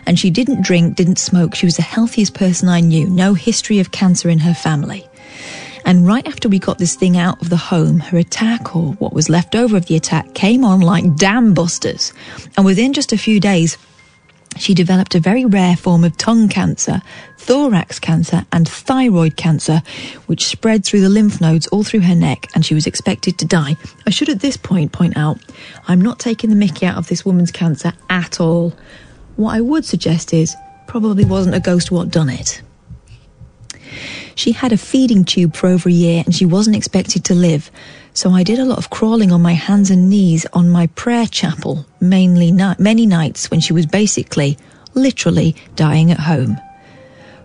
[0.06, 1.54] And she didn't drink, didn't smoke.
[1.54, 3.08] She was the healthiest person I knew.
[3.08, 5.08] No history of cancer in her family.
[5.86, 9.12] And right after we got this thing out of the home, her attack, or what
[9.12, 12.12] was left over of the attack, came on like dam busters.
[12.56, 13.78] And within just a few days,
[14.58, 17.02] she developed a very rare form of tongue cancer,
[17.38, 19.80] thorax cancer, and thyroid cancer,
[20.26, 23.44] which spread through the lymph nodes all through her neck, and she was expected to
[23.44, 23.76] die.
[24.06, 25.38] I should at this point point out
[25.86, 28.72] I'm not taking the mickey out of this woman's cancer at all.
[29.36, 30.56] What I would suggest is
[30.88, 32.62] probably wasn't a ghost what done it.
[34.36, 37.70] She had a feeding tube for over a year and she wasn't expected to live.
[38.12, 41.26] So I did a lot of crawling on my hands and knees on my prayer
[41.26, 44.58] chapel, mainly ni- many nights when she was basically,
[44.94, 46.58] literally dying at home.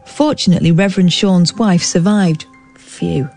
[0.06, 2.46] Fortunately, Reverend Sean's wife survived.
[2.78, 3.30] Phew.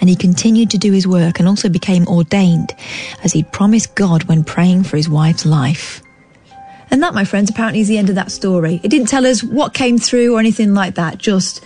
[0.00, 2.74] And he continued to do his work and also became ordained,
[3.22, 6.00] as he'd promised God when praying for his wife's life.
[6.90, 8.80] And that, my friends, apparently is the end of that story.
[8.82, 11.18] It didn't tell us what came through or anything like that.
[11.18, 11.62] Just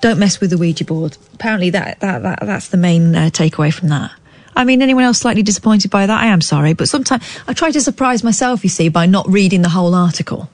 [0.00, 1.16] don't mess with the Ouija board.
[1.34, 4.12] Apparently, that, that, that that's the main uh, takeaway from that.
[4.56, 6.20] I mean, anyone else slightly disappointed by that?
[6.20, 9.62] I am sorry, but sometimes I try to surprise myself, you see, by not reading
[9.62, 10.50] the whole article.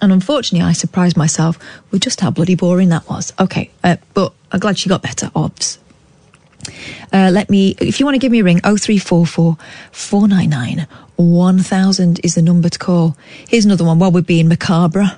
[0.00, 1.58] And unfortunately, I surprised myself
[1.90, 3.32] with just how bloody boring that was.
[3.38, 5.78] Okay, uh, but I'm glad she got better, obs.
[7.12, 9.56] Uh, let me, if you want to give me a ring, 0344
[9.90, 10.86] 499
[11.16, 13.16] 1000 is the number to call.
[13.48, 15.16] Here's another one while we're being macabre.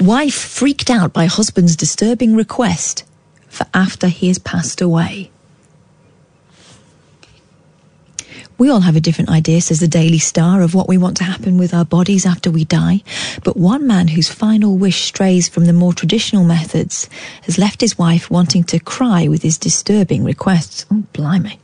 [0.00, 3.04] Wife freaked out by husband's disturbing request
[3.48, 5.30] for after he has passed away.
[8.56, 11.24] We all have a different idea, says the Daily Star, of what we want to
[11.24, 13.02] happen with our bodies after we die.
[13.42, 17.08] But one man whose final wish strays from the more traditional methods
[17.42, 20.86] has left his wife wanting to cry with his disturbing requests.
[20.90, 21.58] Oh, blimey.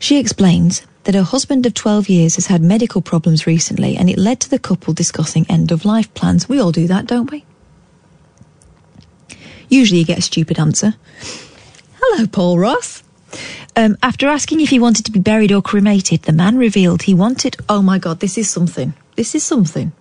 [0.00, 4.18] She explains that her husband of 12 years has had medical problems recently and it
[4.18, 6.48] led to the couple discussing end of life plans.
[6.48, 7.44] We all do that, don't we?
[9.68, 10.94] Usually you get a stupid answer.
[12.00, 13.02] Hello, Paul Ross.
[13.74, 17.14] Um, after asking if he wanted to be buried or cremated, the man revealed he
[17.14, 17.56] wanted.
[17.68, 18.92] Oh my God, this is something.
[19.16, 19.92] This is something.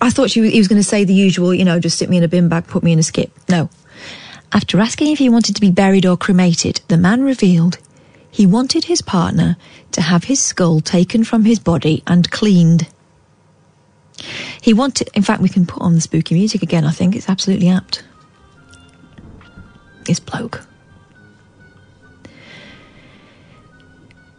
[0.00, 2.16] I thought she, he was going to say the usual, you know, just stick me
[2.16, 3.30] in a bin bag, put me in a skip.
[3.48, 3.70] No.
[4.52, 7.78] After asking if he wanted to be buried or cremated, the man revealed
[8.36, 9.56] he wanted his partner
[9.92, 12.86] to have his skull taken from his body and cleaned.
[14.60, 17.16] He wanted, in fact, we can put on the spooky music again, I think.
[17.16, 18.04] It's absolutely apt.
[20.04, 20.66] This bloke.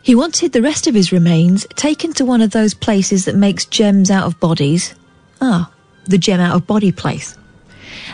[0.04, 3.66] He wanted the rest of his remains taken to one of those places that makes
[3.66, 4.94] gems out of bodies.
[5.42, 5.72] Ah,
[6.06, 7.36] the gem out of body place.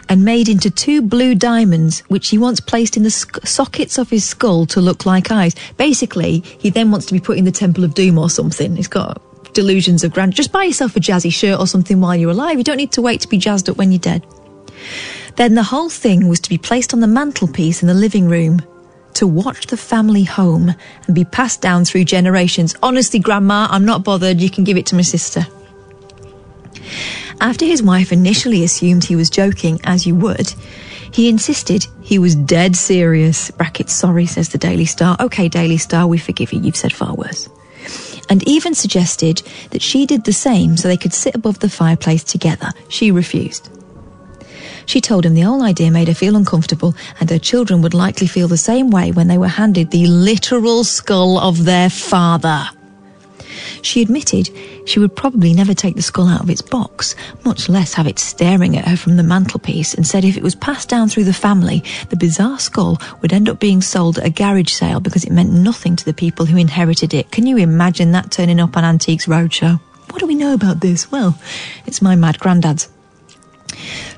[0.09, 4.09] And made into two blue diamonds, which he wants placed in the sc- sockets of
[4.09, 5.55] his skull to look like eyes.
[5.77, 8.75] Basically, he then wants to be put in the Temple of Doom or something.
[8.75, 9.21] He's got
[9.53, 10.35] delusions of grandeur.
[10.35, 12.57] Just buy yourself a jazzy shirt or something while you're alive.
[12.57, 14.25] You don't need to wait to be jazzed up when you're dead.
[15.35, 18.61] Then the whole thing was to be placed on the mantelpiece in the living room
[19.15, 20.73] to watch the family home
[21.05, 22.75] and be passed down through generations.
[22.83, 24.41] Honestly, Grandma, I'm not bothered.
[24.41, 25.45] You can give it to my sister.
[27.41, 30.53] After his wife initially assumed he was joking, as you would,
[31.11, 33.51] he insisted he was dead serious.
[33.51, 35.17] Bracket, sorry, says the Daily Star.
[35.19, 36.59] Okay, Daily Star, we forgive you.
[36.59, 37.49] You've said far worse.
[38.29, 42.23] And even suggested that she did the same so they could sit above the fireplace
[42.23, 42.71] together.
[42.87, 43.69] She refused.
[44.85, 48.27] She told him the whole idea made her feel uncomfortable and her children would likely
[48.27, 52.65] feel the same way when they were handed the literal skull of their father.
[53.81, 54.49] She admitted
[54.85, 58.19] she would probably never take the skull out of its box, much less have it
[58.19, 61.33] staring at her from the mantelpiece, and said if it was passed down through the
[61.33, 65.31] family, the bizarre skull would end up being sold at a garage sale because it
[65.31, 67.31] meant nothing to the people who inherited it.
[67.31, 69.79] Can you imagine that turning up on Antiques Roadshow?
[70.09, 71.11] What do we know about this?
[71.11, 71.37] Well,
[71.85, 72.89] it's my mad granddad's.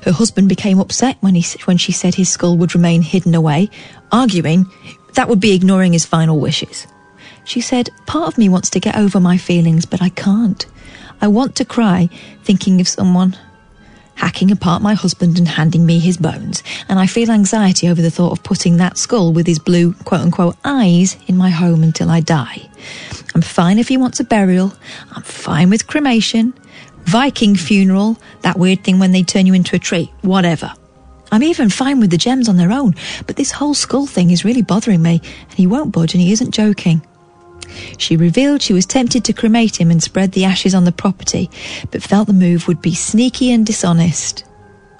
[0.02, 3.70] Her husband became upset when, he, when she said his skull would remain hidden away,
[4.12, 4.66] arguing
[5.14, 6.86] that would be ignoring his final wishes.
[7.46, 10.66] She said, Part of me wants to get over my feelings, but I can't.
[11.22, 12.10] I want to cry,
[12.44, 13.38] thinking of someone
[14.16, 18.10] hacking apart my husband and handing me his bones, and I feel anxiety over the
[18.10, 22.10] thought of putting that skull with his blue quote unquote eyes in my home until
[22.10, 22.68] I die.
[23.34, 24.72] I'm fine if he wants a burial,
[25.12, 26.54] I'm fine with cremation,
[27.04, 30.72] Viking funeral, that weird thing when they turn you into a tree, whatever.
[31.30, 32.94] I'm even fine with the gems on their own,
[33.26, 36.32] but this whole skull thing is really bothering me, and he won't budge and he
[36.32, 37.06] isn't joking.
[37.98, 41.50] She revealed she was tempted to cremate him and spread the ashes on the property,
[41.90, 44.44] but felt the move would be sneaky and dishonest.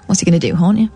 [0.05, 0.89] What's he going to do, haunt you?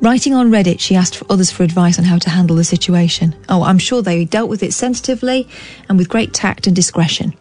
[0.00, 3.34] Writing on Reddit, she asked for others for advice on how to handle the situation.
[3.48, 5.48] Oh, I'm sure they dealt with it sensitively
[5.88, 7.34] and with great tact and discretion.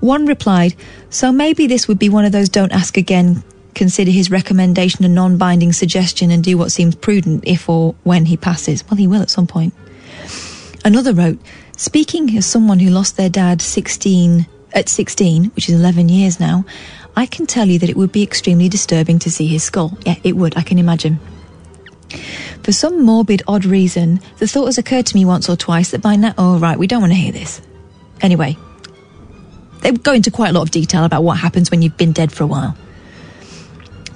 [0.00, 0.74] One replied,
[1.10, 3.42] So maybe this would be one of those don't ask again,
[3.74, 8.26] consider his recommendation a non binding suggestion and do what seems prudent if or when
[8.26, 8.88] he passes.
[8.88, 9.74] Well, he will at some point.
[10.84, 11.38] Another wrote,
[11.76, 16.64] Speaking as someone who lost their dad 16 at 16, which is 11 years now,
[17.14, 19.96] I can tell you that it would be extremely disturbing to see his skull.
[20.06, 21.20] Yeah, it would, I can imagine.
[22.62, 26.00] For some morbid, odd reason, the thought has occurred to me once or twice that
[26.00, 27.60] by now, oh, right, we don't want to hear this.
[28.22, 28.56] Anyway,
[29.82, 32.32] they go into quite a lot of detail about what happens when you've been dead
[32.32, 32.76] for a while.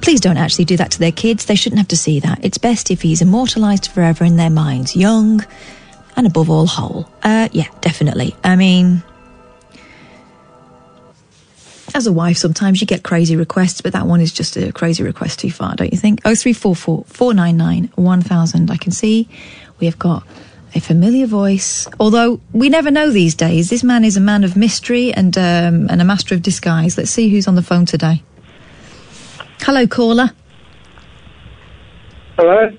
[0.00, 1.44] Please don't actually do that to their kids.
[1.44, 2.42] They shouldn't have to see that.
[2.42, 5.44] It's best if he's immortalised forever in their minds, young
[6.16, 7.10] and above all whole.
[7.22, 8.34] Uh, yeah, definitely.
[8.44, 9.02] I mean,
[11.94, 15.02] as a wife, sometimes you get crazy requests, but that one is just a crazy
[15.02, 16.20] request too far, don't you think?
[16.24, 18.70] Oh three four four four nine nine one thousand.
[18.70, 19.28] I can see
[19.80, 20.24] we have got
[20.74, 21.88] a familiar voice.
[21.98, 23.70] Although we never know these days.
[23.70, 26.96] This man is a man of mystery and um, and a master of disguise.
[26.96, 28.22] Let's see who's on the phone today.
[29.60, 30.30] Hello, caller.
[32.36, 32.70] Hello.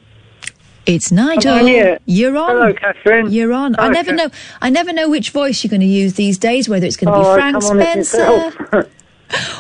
[0.86, 1.54] It's Nigel.
[1.54, 1.98] On.
[2.06, 2.50] You're on.
[2.50, 3.32] Hello, Katherine.
[3.32, 3.76] You're on.
[3.80, 4.30] I never know.
[4.62, 6.68] I never know which voice you're going to use these days.
[6.68, 8.90] Whether it's going to be Oh, Frank on it Spencer.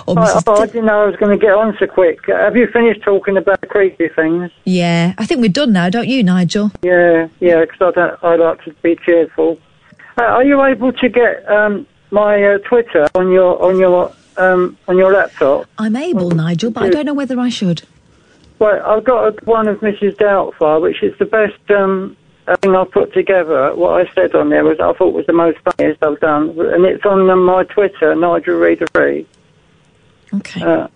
[0.06, 2.20] Or I, oh, I didn't know I was going to get on so quick.
[2.28, 4.52] Have you finished talking about creepy things?
[4.66, 6.72] Yeah, I think we're done now, don't you, Nigel?
[6.82, 9.60] Yeah, yeah, because I, don't- I like to be cheerful.
[10.18, 14.78] Uh, are you able to get um, my uh, Twitter on your on your um,
[14.90, 15.68] on your laptop?
[15.78, 17.84] I'm able, Nigel, but I don't know whether I should.
[18.62, 20.18] Well, I've got a, one of Mrs.
[20.18, 22.16] Doubtfire, which is the best um,
[22.46, 23.74] uh, thing I've put together.
[23.74, 26.86] What I said on there was I thought was the most funniest I've done, and
[26.86, 29.26] it's on um, my Twitter, Nigel Reader Free.
[30.36, 30.62] Okay.
[30.62, 30.90] Uh,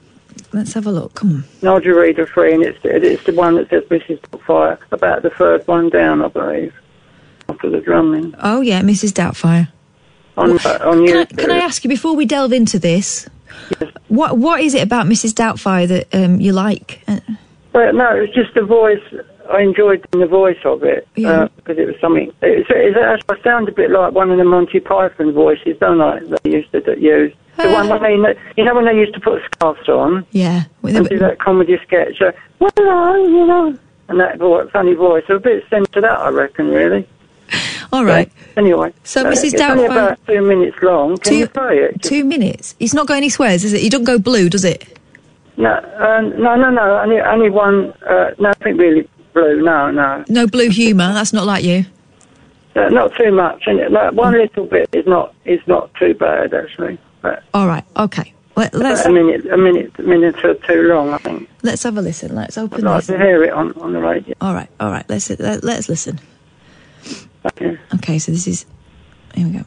[0.54, 1.16] Let's have a look.
[1.16, 1.44] Come on.
[1.64, 4.20] Nigel Reader Free, and it's it's the one that says Mrs.
[4.20, 6.72] Doubtfire, about the third one down, I believe,
[7.50, 8.36] after the drumming.
[8.44, 9.12] Oh yeah, Mrs.
[9.12, 9.70] Doubtfire.
[10.38, 13.28] On, uh, on Can I, can I ask you before we delve into this?
[14.08, 15.34] What what is it about Mrs.
[15.34, 17.04] Doubtfire that um, you like?
[17.76, 19.02] Uh, Well, no, it's just the voice.
[19.52, 21.48] I enjoyed the voice of it Yeah.
[21.58, 22.32] because it was something.
[22.42, 26.20] It's, it's, I sound a bit like one of the Monty Python voices, don't I?
[26.44, 28.16] They used to use the one when they,
[28.58, 30.64] you know, when they used to put scarves on yeah.
[30.84, 32.22] and do that comedy sketch.
[32.22, 33.78] Uh, well, you know,
[34.10, 35.24] and that vo- funny voice.
[35.28, 37.08] So a bit similar to that, I reckon, really.
[37.94, 38.32] All right.
[38.58, 39.54] Anyway, So, uh, Mrs.
[39.54, 41.18] it's only Doubtfire- about two minutes long.
[41.18, 42.02] Can you play it?
[42.02, 42.76] Two minutes.
[42.80, 43.82] It's not got any swears, is it?
[43.84, 44.98] You don't go blue, does it?
[45.58, 47.00] No, uh, no, no, no.
[47.00, 47.92] Only, only one.
[48.08, 49.62] Uh, nothing really blue.
[49.62, 50.24] No, no.
[50.28, 51.14] No blue humour.
[51.14, 51.86] That's not like you.
[52.76, 56.14] Uh, not too much, and it, like, one little bit is not is not too
[56.14, 56.98] bad actually.
[57.22, 57.86] But All right.
[57.96, 58.34] Okay.
[58.58, 61.50] Let, let's a minute, a minute, a minute or two long, I think.
[61.64, 62.36] let's have a listen.
[62.36, 63.08] Let's I'd open like this.
[63.08, 64.34] to hear it on, on the radio.
[64.40, 64.70] All right.
[64.80, 65.06] All right.
[65.10, 66.20] Let's let, let's listen.
[67.46, 67.78] Okay.
[67.96, 68.20] Okay.
[68.20, 68.66] So this is.
[69.36, 69.66] Here we go.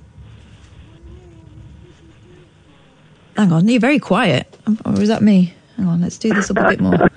[3.37, 3.69] Hang on.
[3.69, 4.59] You're very quiet.
[4.67, 5.55] Um, Or is that me?
[5.79, 6.01] Hang on.
[6.03, 7.09] Let's do this up a bit more.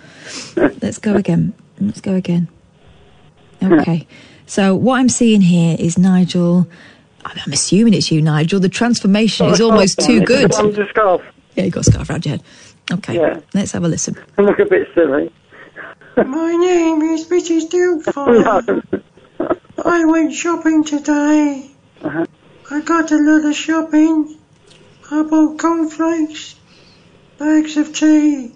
[0.82, 1.54] Let's go again.
[1.80, 2.48] Let's go again.
[3.62, 4.08] Okay.
[4.46, 6.68] So what I'm seeing here is Nigel.
[7.26, 8.60] I'm I'm assuming it's you, Nigel.
[8.60, 10.54] The transformation is almost too good.
[10.56, 11.22] I'm just scarf.
[11.56, 12.44] Yeah, you got a scarf around your head.
[12.92, 13.16] Okay.
[13.16, 13.42] Yeah.
[13.54, 14.16] Let's have a listen.
[14.38, 15.32] I look a bit silly.
[16.18, 17.70] My name is Mrs.
[18.14, 19.04] Doubtfire.
[19.84, 21.72] I went shopping today.
[22.02, 22.26] Uh-huh.
[22.70, 24.38] I got a lot of shopping.
[25.10, 26.56] I bought cornflakes,
[27.42, 28.52] bags of tea,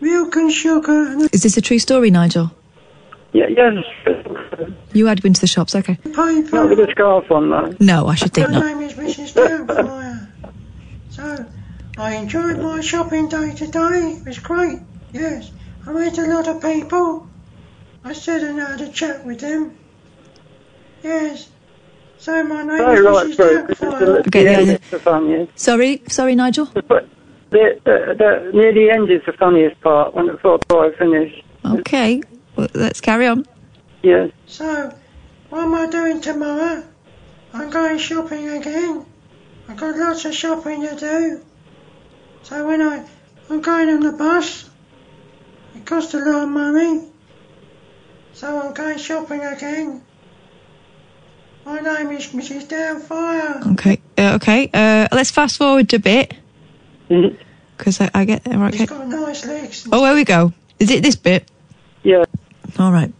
[0.00, 2.50] milk and sugar, and Is this a true story, Nigel?
[3.32, 3.84] Yeah, yes.
[4.92, 5.98] You had been to the shops, okay?
[6.04, 6.56] a paper.
[6.56, 7.74] Not with a scarf on though.
[7.80, 8.64] No, I should think My not.
[8.66, 9.32] name is Mrs.
[9.32, 10.28] Doubtfire.
[11.10, 11.46] So,
[11.96, 14.18] I enjoyed my shopping day today.
[14.20, 14.80] It was great.
[15.12, 15.50] Yes,
[15.86, 17.26] I met a lot of people.
[18.04, 19.74] I said and had a chat with them.
[21.02, 21.48] Yes.
[22.18, 23.36] So my name Very is right, Mrs.
[23.36, 23.68] Bruce.
[23.68, 24.26] This Doubtfire.
[24.26, 24.72] Okay, the yeah, yeah.
[24.72, 25.58] is the funniest.
[25.58, 26.66] Sorry, sorry, Nigel.
[26.86, 27.08] But
[27.50, 31.42] the, the, the, near the end is the funniest part when it's before I finish.
[31.64, 32.22] Okay,
[32.56, 33.46] well, let's carry on.
[34.02, 34.30] Yes.
[34.46, 34.94] So,
[35.48, 36.84] what am I doing tomorrow?
[37.52, 39.06] I'm going shopping again.
[39.68, 41.40] I've got lots of shopping to do.
[42.42, 43.04] So when I,
[43.50, 44.68] I'm going on the bus,
[45.74, 47.08] it costs a lot of money.
[48.32, 50.02] So I'm going shopping again.
[51.64, 52.66] My name is Mrs.
[52.66, 53.72] Downfire.
[53.72, 54.70] Okay, uh, okay.
[54.72, 56.34] Uh, let's fast forward a bit
[57.08, 58.72] because I, I get right.
[58.74, 58.96] He's Okay.
[58.98, 59.86] got nice legs.
[59.90, 60.52] Oh, there we go.
[60.78, 61.50] Is it this bit?
[62.02, 62.24] Yeah.
[62.78, 63.12] All right.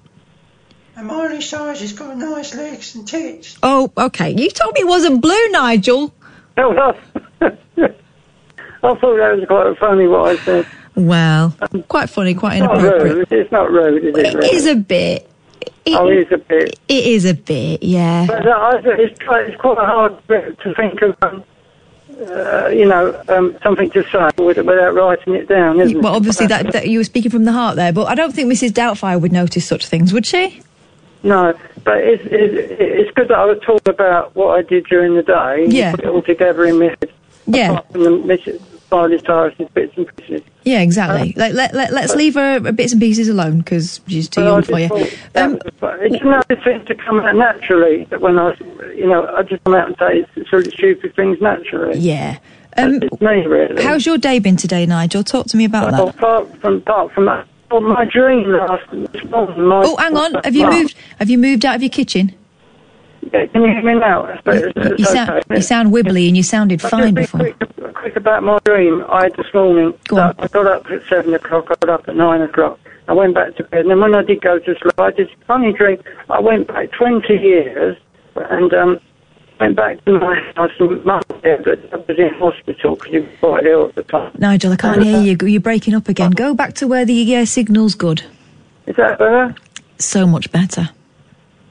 [0.96, 3.56] And Miley Cyrus has got nice legs and tits.
[3.62, 4.30] Oh, okay.
[4.30, 6.12] You told me it wasn't blue, Nigel.
[6.56, 6.96] No, no.
[7.40, 10.66] I thought that was quite funny what I said.
[10.94, 11.54] Well,
[11.88, 13.16] quite funny, quite It's not inappropriate.
[13.16, 13.32] rude.
[13.32, 14.26] It's not rude, is it?
[14.26, 14.48] It really?
[14.56, 15.30] is a bit.
[15.84, 16.78] It, oh, it is a bit.
[16.88, 18.26] It is a bit, yeah.
[18.26, 21.44] But uh, it's, quite- it's quite a hard bit to think of, um,
[22.20, 26.16] uh, you know, um, something to say without writing it down, isn't Well, it?
[26.16, 28.70] obviously that, that you were speaking from the heart there, but I don't think Mrs.
[28.70, 30.60] Doubtfire would notice such things, would she?
[31.22, 31.52] No,
[31.84, 35.22] but it's, it's, it's good that I was talking about what I did during the
[35.22, 35.66] day.
[35.68, 35.92] Yeah.
[35.92, 37.10] Put it all together in my head.
[37.46, 37.70] Yeah.
[37.70, 38.60] Apart from the
[38.90, 40.42] Bits and pieces.
[40.64, 41.32] Yeah, exactly.
[41.36, 44.78] let, let, let, let's leave her bits and pieces alone because she's too young for
[44.78, 44.88] you.
[44.88, 48.04] thought that was- but it's no, it seems to come out naturally.
[48.10, 48.54] That when I,
[48.94, 51.98] you know, I just come out and say it's sort of stupid things naturally.
[51.98, 52.38] Yeah.
[52.76, 53.82] Um, it's me really.
[53.82, 55.24] How's your day been today, Nigel?
[55.24, 56.14] Talk to me about Well, that.
[56.16, 58.92] apart from apart from that, well, my dream last.
[58.92, 59.06] My,
[59.84, 60.34] Oh, hang on.
[60.44, 60.94] Have you moved?
[61.18, 62.34] Have you moved out of your kitchen?
[63.32, 64.24] Yeah, can you hear me now?
[64.26, 65.14] It's, it's You okay.
[65.14, 67.40] sound you sound wibbly, and you sounded I'll fine before.
[67.40, 67.67] Quick,
[68.16, 69.94] about my dream I had this morning.
[70.08, 71.66] So I got up at seven o'clock.
[71.70, 72.78] I got up at nine o'clock.
[73.08, 75.16] I went back to bed, and then when I did go to sleep, I had
[75.16, 75.98] this funny dream.
[76.28, 77.96] I went back twenty years,
[78.36, 79.00] and um,
[79.58, 80.70] went back to my house.
[80.78, 84.02] And mum there, but I was in hospital because he was quite ill at the
[84.02, 84.32] time.
[84.38, 85.36] Nigel, I can't hear you.
[85.46, 86.32] You're breaking up again.
[86.32, 88.22] Go back to where the uh, signal's good.
[88.86, 89.54] Is that better?
[89.98, 90.90] So much better.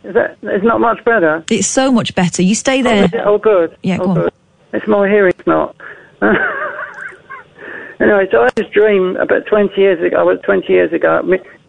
[0.04, 0.38] Is that?
[0.42, 1.44] It's not much better.
[1.52, 2.42] It's so much better.
[2.42, 3.06] You stay Oh, there.
[3.06, 3.22] is it?
[3.24, 3.78] Oh, good.
[3.84, 4.16] Yeah, oh, go on.
[4.16, 4.34] good.
[4.74, 5.76] It's my hearing's not.
[8.00, 10.18] anyway, so I had this dream about 20 years ago.
[10.18, 11.22] I was 20 years ago.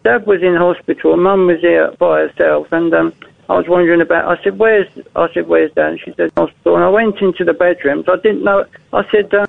[0.03, 1.17] Dad was in hospital.
[1.17, 3.13] Mum was here by herself, and um,
[3.49, 4.25] I was wondering about.
[4.25, 7.43] I said, "Where's?" I said, "Where's Dad?" And she said, "Hospital." And I went into
[7.43, 8.05] the bedrooms.
[8.07, 8.65] I didn't know.
[8.93, 9.33] I said.
[9.33, 9.45] Uh,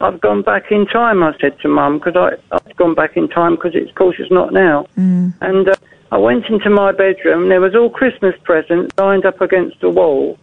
[0.00, 3.54] I've gone back in time, I said to Mum, because I've gone back in time
[3.54, 4.86] because it's, of course, it's not now.
[4.98, 5.32] Mm.
[5.40, 5.74] And uh,
[6.12, 7.44] I went into my bedroom.
[7.44, 10.38] and There was all Christmas presents lined up against the wall.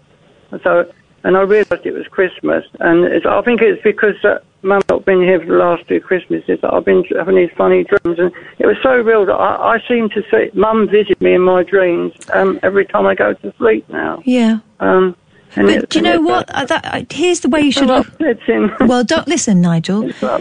[0.51, 0.91] And So,
[1.23, 2.65] and I realised it was Christmas.
[2.79, 5.99] And it's, I think it's because uh, Mum's not been here for the last two
[5.99, 8.19] Christmases that I've been having these funny dreams.
[8.19, 11.41] And it was so real that I, I seem to see Mum visit me in
[11.41, 14.21] my dreams um, every time I go to sleep now.
[14.25, 14.59] Yeah.
[14.79, 15.15] Um,
[15.55, 16.49] But it- do you know what?
[16.49, 18.07] Uh, that, uh, here's the way you should look.
[18.81, 20.09] Well, don't listen, Nigel.
[20.21, 20.39] Uh,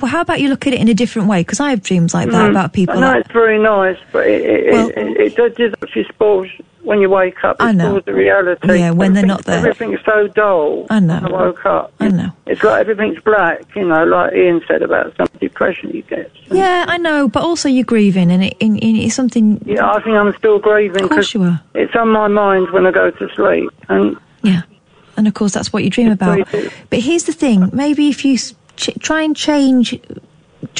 [0.00, 1.40] well, how about you look at it in a different way?
[1.40, 2.50] Because I have dreams like that Mm.
[2.50, 2.96] about people.
[2.96, 6.04] I know that- it's very nice, but it it, Well- it, it, it does actually
[6.04, 6.48] spoils
[6.82, 7.56] when you wake up.
[7.60, 8.00] It I know.
[8.00, 8.78] the reality.
[8.78, 9.58] Yeah, when they're not there.
[9.58, 10.86] Everything's so dull.
[10.90, 11.20] I know.
[11.22, 11.92] I woke up.
[12.00, 12.30] I know.
[12.46, 16.30] It's like everything's black, you know, like Ian said about some depression you get.
[16.50, 19.62] Yeah, I know, but also you're grieving, and, it, and, and it's something.
[19.64, 21.62] Yeah, I think I'm still grieving Of course you are.
[21.74, 23.70] it's on my mind when I go to sleep.
[23.88, 24.62] And Yeah,
[25.16, 26.48] and of course that's what you dream about.
[26.90, 29.98] But here's the thing: maybe if you ch- try and change,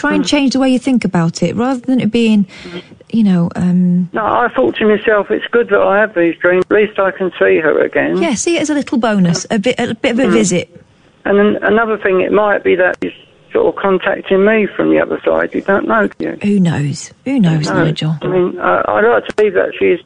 [0.00, 2.46] try and change the way you think about it, rather than it being,
[3.10, 6.64] you know, um, no, I thought to myself, it's good that I have these dreams.
[6.70, 8.16] At least I can see her again.
[8.22, 10.32] yeah, see it as a little bonus, a bit, a bit of a Mm.
[10.32, 10.84] visit.
[11.24, 13.12] And then another thing, it might be that she's
[13.52, 15.54] sort of contacting me from the other side.
[15.54, 16.38] You don't know, do you?
[16.42, 17.12] Who knows?
[17.26, 17.84] Who knows, No.
[17.84, 18.16] Nigel?
[18.22, 19.98] I mean, I, I'd like to believe that she's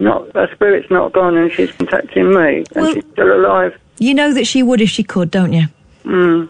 [0.00, 3.78] not, her spirit's not gone and she's contacting me and Well- she's still alive.
[3.98, 5.66] You know that she would if she could, don't you?
[6.04, 6.48] Mm.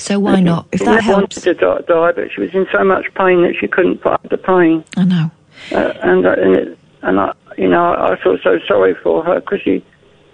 [0.00, 0.66] So why not?
[0.72, 3.54] If she that helps, wanted to die, but she was in so much pain that
[3.60, 4.82] she couldn't fight the pain.
[4.96, 5.30] I know.
[5.72, 9.40] Uh, and uh, and, it, and I, you know, I feel so sorry for her
[9.40, 9.84] because she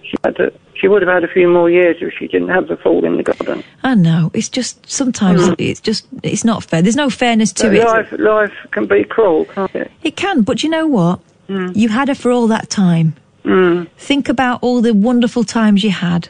[0.02, 2.68] she had to, she would have had a few more years if she didn't have
[2.68, 3.64] the fall in the garden.
[3.82, 4.30] I know.
[4.34, 5.54] It's just sometimes Mm.
[5.58, 6.80] it's just it's not fair.
[6.82, 7.84] There's no fairness to But it.
[7.84, 9.90] life life can be cruel, can't it?
[10.04, 11.18] It can, but you know what?
[11.48, 13.14] You had her for all that time.
[13.44, 13.88] Mm.
[13.98, 16.28] Think about all the wonderful times you had.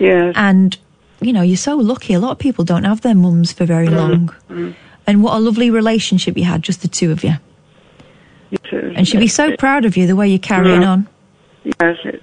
[0.00, 0.32] Yes.
[0.36, 0.76] And,
[1.20, 2.14] you know, you're so lucky.
[2.14, 4.34] A lot of people don't have their mums for very long.
[4.50, 4.74] Mm.
[5.06, 7.32] And what a lovely relationship you had, just the two of you.
[8.50, 8.92] You too.
[8.96, 10.88] And she'd be so proud of you the way you're carrying Yeah.
[10.90, 11.08] on.
[11.64, 11.98] Yes.
[12.04, 12.22] It,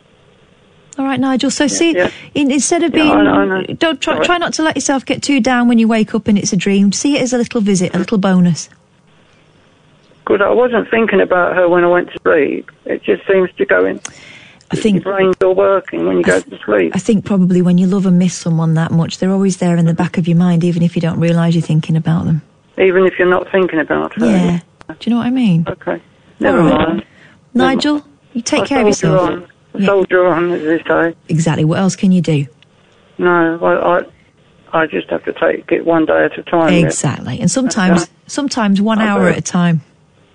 [0.97, 1.51] All right, Nigel.
[1.51, 2.09] So see, yeah.
[2.33, 3.73] In, instead of Yeah, being, I know, I know.
[3.73, 6.37] don't try, try not to let yourself get too down when you wake up and
[6.37, 6.91] it's a dream.
[6.91, 8.69] See it as a little visit, a little bonus.
[10.23, 12.71] Because I wasn't thinking about her when I went to sleep.
[12.85, 13.99] It just seems to go in.
[14.71, 16.91] I think your brain's still working when you go to sleep.
[16.95, 19.85] I think probably when you love and miss someone that much, they're always there in
[19.85, 22.41] the back of your mind, even if you don't realise you're thinking about them.
[22.77, 24.25] Even if you're not thinking about her.
[24.25, 24.59] Yeah.
[24.87, 25.65] Do you know what I mean?
[25.67, 26.01] Okay.
[26.39, 26.87] Never right.
[26.87, 27.05] mind.
[27.53, 29.49] Nigel, you take I care of soldier yourself.
[29.75, 29.81] On.
[29.81, 31.15] I Soldier on, as they say.
[31.29, 31.65] Exactly.
[31.65, 32.47] What else can you do?
[33.17, 36.73] No, I, I, I just have to take it one day at a time.
[36.73, 37.39] Exactly.
[37.39, 39.81] And sometimes, sometimes one hour at a time.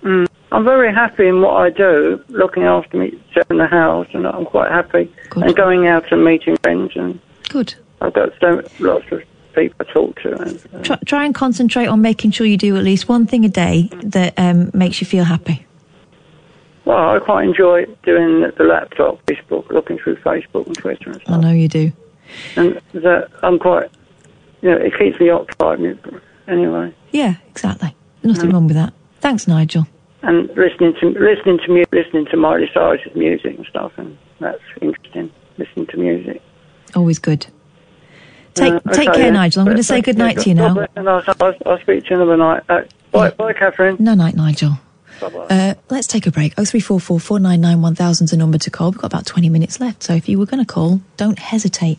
[0.03, 0.27] Mm.
[0.53, 3.19] I'm very happy in what I do, looking after me,
[3.51, 5.13] in the house, and I'm quite happy.
[5.37, 7.75] And going out and meeting friends, and Good.
[8.01, 9.23] I've got so lots of
[9.55, 10.41] people I talk to.
[10.41, 13.45] And, uh, Try, try and concentrate on making sure you do at least one thing
[13.45, 15.67] a day that um, makes you feel happy.
[16.85, 21.37] well, I quite enjoy doing the laptop, Facebook, looking through Facebook and Twitter and stuff.
[21.37, 21.93] I know you do.
[22.57, 23.91] And that I'm quite,
[24.63, 25.81] you know, it keeps me occupied.
[26.49, 27.95] Anyway, Yeah, exactly.
[28.25, 28.93] Nothing wrong with that.
[29.21, 29.87] Thanks, Nigel.
[30.23, 34.61] And listening to listening to mu- listening to Miley Cyrus's music and stuff, and that's
[34.83, 35.31] interesting.
[35.57, 36.43] Listening to music.
[36.95, 37.47] Always good.
[38.55, 39.31] Take Uh, take okay, care, yeah.
[39.31, 39.61] Nigel.
[39.61, 40.75] I'm going to say good night God to you now.
[40.75, 42.63] bless, I'll, I'll, I'll speak to you another night.
[42.69, 42.83] Uh,
[43.13, 43.97] bye, bye, Katherine.
[43.99, 44.73] No night, Nigel.
[45.21, 45.39] Bye-bye.
[45.49, 46.55] Uh, let's take a break.
[46.59, 48.91] Oh three four four four nine nine one thousand is the number to call.
[48.91, 51.99] We've got about twenty minutes left, so if you were going to call, don't hesitate.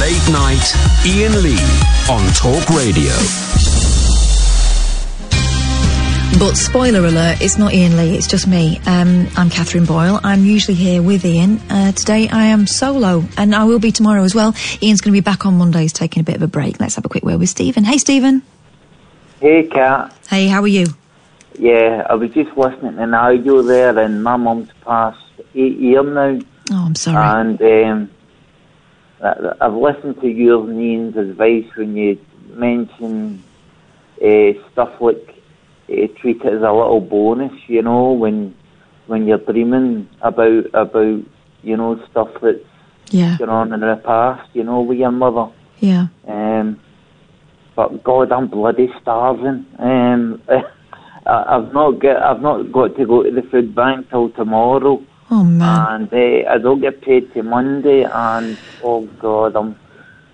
[0.00, 0.74] Late night,
[1.06, 1.60] Ian Lee
[2.10, 3.77] on Talk Radio.
[6.38, 8.78] But spoiler alert, it's not Ian Lee, it's just me.
[8.86, 10.20] Um, I'm Katherine Boyle.
[10.22, 11.58] I'm usually here with Ian.
[11.68, 14.54] Uh, today I am solo, and I will be tomorrow as well.
[14.80, 15.80] Ian's going to be back on Monday.
[15.80, 16.78] He's taking a bit of a break.
[16.78, 17.82] Let's have a quick word with Stephen.
[17.82, 18.42] Hey, Stephen.
[19.40, 20.14] Hey, Kat.
[20.30, 20.86] Hey, how are you?
[21.58, 25.18] Yeah, I was just listening to an audio there, and my mum's passed
[25.56, 26.38] eight years now.
[26.70, 27.40] Oh, I'm sorry.
[27.40, 28.10] And
[29.20, 33.42] um, I've listened to your and Ian's advice when you mention
[34.24, 35.37] uh, stuff like
[35.90, 38.54] uh, treat it as a little bonus, you know, when
[39.06, 41.20] when you're dreaming about about
[41.62, 42.58] you know stuff that's
[43.10, 43.36] Yeah.
[43.38, 45.48] gone on in the past, you know, with your mother.
[45.80, 46.08] Yeah.
[46.26, 46.78] Um,
[47.74, 49.64] but God, I'm bloody starving.
[49.78, 50.42] Um,
[51.26, 55.00] I- I've not get, I've not got to go to the food bank till tomorrow,
[55.30, 56.08] Oh man.
[56.10, 58.04] and uh, I don't get paid till Monday.
[58.12, 59.74] And oh God, I'm,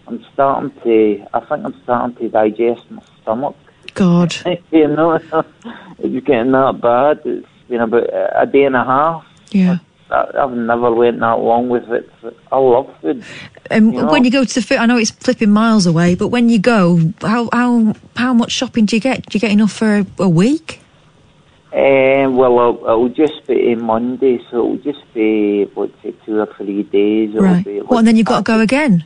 [0.09, 3.57] I'm starting to, I think I'm starting to digest my stomach.
[3.95, 4.35] God.
[4.71, 5.13] you know,
[5.99, 7.21] it's getting that bad.
[7.25, 9.25] It's been about a day and a half.
[9.51, 9.79] Yeah.
[10.11, 12.11] I've never went that long with it.
[12.53, 13.25] I love food.
[13.71, 14.13] And you know?
[14.13, 16.59] when you go to the food, I know it's flipping miles away, but when you
[16.59, 19.27] go, how how how much shopping do you get?
[19.27, 20.81] Do you get enough for a, a week?
[21.73, 26.39] Um, well, it'll, it'll just be a Monday, so it'll just be, what's it, two
[26.39, 27.31] or three days.
[27.31, 27.65] It'll right.
[27.65, 29.05] Be, Well, and then you've got to go again.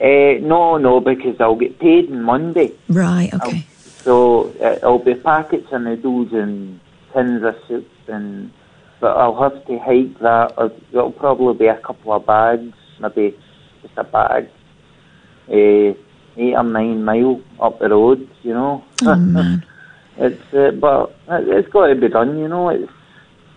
[0.00, 2.72] Uh, no, no, because I'll get paid on Monday.
[2.88, 3.32] Right.
[3.34, 3.64] Okay.
[4.02, 6.80] So uh, it'll be packets of noodles and
[7.12, 8.50] tins of soup, and
[9.00, 10.54] but I'll have to hike that.
[10.58, 13.36] Or it'll probably be a couple of bags, maybe
[13.82, 14.48] just a bag,
[15.48, 18.28] uh, eight or nine mile up the road.
[18.42, 18.84] You know.
[19.02, 19.64] Oh man.
[20.16, 22.68] It's uh, but it- it's got to be done, you know.
[22.68, 22.92] It's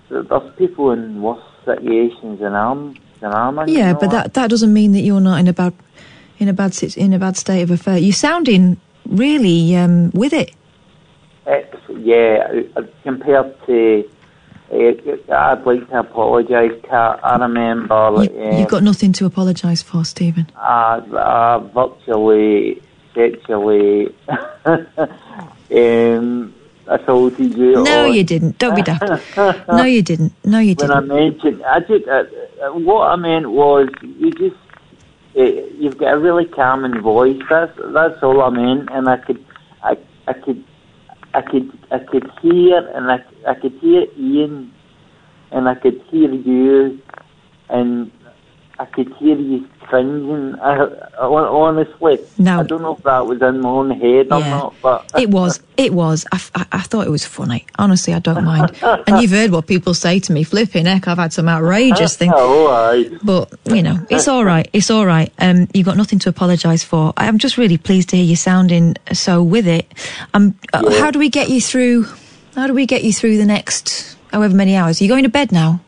[0.10, 0.26] there's
[0.58, 3.68] people in worse situations than I'm than I'm in.
[3.70, 4.00] Yeah, you know.
[4.00, 5.74] but that that doesn't mean that you're not in a bad
[6.40, 7.98] in a bad sit- in a bad state of affair.
[7.98, 10.54] You're sounding really um, with it.
[11.46, 14.10] It's, yeah, uh, compared to.
[14.70, 17.22] Uh, I'd like to apologise, Kat.
[17.24, 20.46] I remember um, You've got nothing to apologise for, Stephen.
[20.58, 22.82] I, I virtually
[23.16, 24.14] sexually
[25.76, 26.54] um,
[26.88, 27.82] assaulted you.
[27.84, 28.58] No, you didn't.
[28.58, 29.04] Don't be daft.
[29.70, 30.34] No, you didn't.
[30.44, 31.16] No, you when I didn't.
[31.16, 32.24] mentioned, I just, uh,
[32.62, 34.56] uh, what I meant was, you just,
[35.38, 35.44] uh,
[35.78, 37.40] you've got a really calming voice.
[37.50, 39.46] That's that's all I meant, and I could,
[39.84, 40.64] I, I could,
[41.34, 44.74] I could, I could hear, and I, I could hear Ian,
[45.52, 47.00] and I could hear you,
[47.70, 48.12] and
[48.80, 50.54] I could hear you cringing.
[50.62, 50.74] I,
[51.20, 52.60] I, honestly, No.
[52.60, 54.50] I don't know if that was in my own head or Yeah.
[54.52, 55.62] not, but It was.
[55.78, 56.26] It was.
[56.32, 57.66] I—I thought it was funny.
[57.80, 58.72] Honestly, I don't mind.
[58.84, 60.44] and you've heard what people say to me.
[60.44, 62.34] Flipping heck, I've had some outrageous things.
[62.38, 63.04] Oh.
[63.24, 64.68] But you know, it's all right.
[64.74, 65.32] It's all right.
[65.40, 67.14] Um, you've got nothing to apologise for.
[67.18, 69.92] I'm just really pleased to hear you sounding so with it.
[70.36, 71.00] Um, uh, Yeah.
[71.00, 72.06] how do we get you through?
[72.56, 75.00] How do we get you through the next however many hours?
[75.00, 75.80] Are you going to bed now?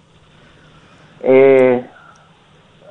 [1.24, 1.82] Uh,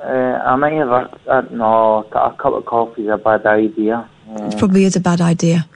[0.02, 4.08] uh, I might have a, uh, no, a cup of coffee is a bad idea.
[4.30, 5.66] It probably is a bad idea.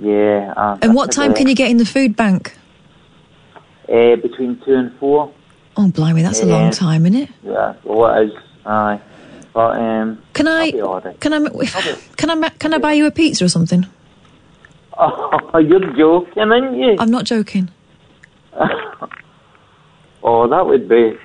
[0.00, 0.52] yeah.
[0.56, 2.56] Uh, And what time can you get in the food bank?
[3.88, 5.32] Uh, between two and four.
[5.76, 7.30] Oh, blimey, that's a long time, isn't it?
[7.42, 8.32] Yeah, well, it is.
[8.66, 9.00] Aye.
[9.54, 10.66] But, um, Can I?
[10.66, 11.20] I'll be all right.
[11.20, 11.48] Can I?
[12.16, 12.48] Can I?
[12.50, 13.86] Can I buy you a pizza or something?
[14.98, 16.96] Oh, you're joking, aren't you?
[16.98, 17.70] I'm not joking.
[20.22, 21.16] Oh, that would be,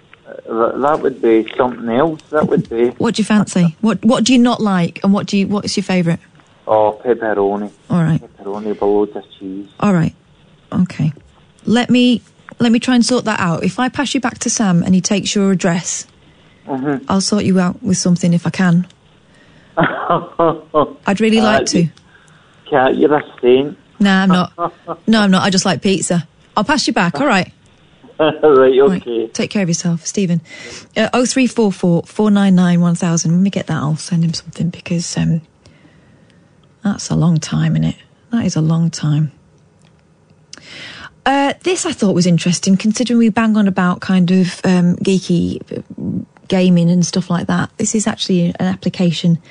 [0.50, 2.22] uh, that would be something else.
[2.32, 3.76] That would be, What do you fancy?
[3.82, 5.04] What What do you not like?
[5.04, 5.48] And what do you?
[5.48, 6.20] What's your favourite?
[6.68, 7.72] oh, pepperoni.
[7.90, 8.22] All right.
[8.22, 9.68] Pepperoni with loads of cheese.
[9.80, 10.16] All right.
[10.72, 11.12] Okay.
[11.66, 12.22] Let me
[12.60, 13.64] let me try and sort that out.
[13.64, 16.08] If I pass you back to Sam and he takes your address,
[16.68, 17.06] Mm-hmm.
[17.10, 18.88] I'll sort you out with something if I can.
[19.78, 21.88] I'd really Uh, like to.
[22.70, 23.78] Cat, you're a saint.
[24.00, 24.54] Nah, I'm not.
[25.08, 25.44] No, I'm not.
[25.44, 26.26] I just like pizza.
[26.56, 27.20] I'll pass you back.
[27.20, 27.52] All right.
[28.20, 29.28] right, okay.
[29.28, 30.42] Take care of yourself, Stephen.
[30.96, 33.32] Uh, 0344 499 1000.
[33.32, 35.42] When we get that, I'll send him something because um,
[36.84, 37.96] that's a long time, isn't it?
[38.32, 39.32] That is a long time.
[41.26, 45.62] Uh, this I thought was interesting, considering we bang on about kind of um, geeky
[45.72, 47.72] uh, gaming and stuff like that.
[47.78, 49.42] This is actually an application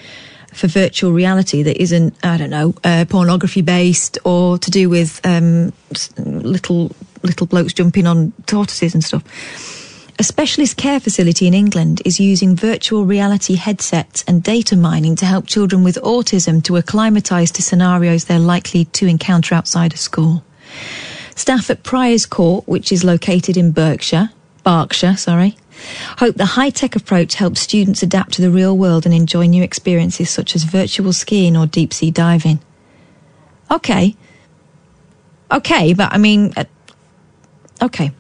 [0.53, 5.21] for virtual reality that isn't, I don't know, uh, pornography based or to do with
[5.25, 5.73] um,
[6.19, 9.23] little little blokes jumping on tortoises and stuff.
[10.19, 15.27] A specialist care facility in England is using virtual reality headsets and data mining to
[15.27, 20.45] help children with autism to acclimatise to scenarios they're likely to encounter outside of school.
[21.35, 24.31] Staff at Priors Court, which is located in Berkshire,
[24.65, 25.57] Berkshire, sorry,
[26.19, 30.31] hope the high-tech approach helps students adapt to the real world and enjoy new experiences
[30.31, 32.61] such as virtual skiing or deep-sea diving.
[33.71, 34.15] Okay.
[35.51, 36.65] Okay, but I mean, uh,
[37.83, 38.13] okay.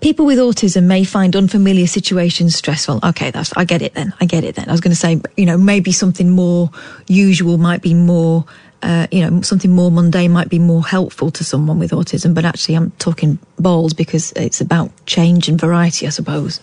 [0.00, 2.98] People with autism may find unfamiliar situations stressful.
[3.04, 4.12] Okay, that's I get it then.
[4.20, 4.68] I get it then.
[4.68, 6.70] I was going to say, you know, maybe something more
[7.06, 8.44] usual might be more,
[8.82, 12.34] uh, you know, something more mundane might be more helpful to someone with autism.
[12.34, 16.60] But actually, I'm talking balls because it's about change and variety, I suppose.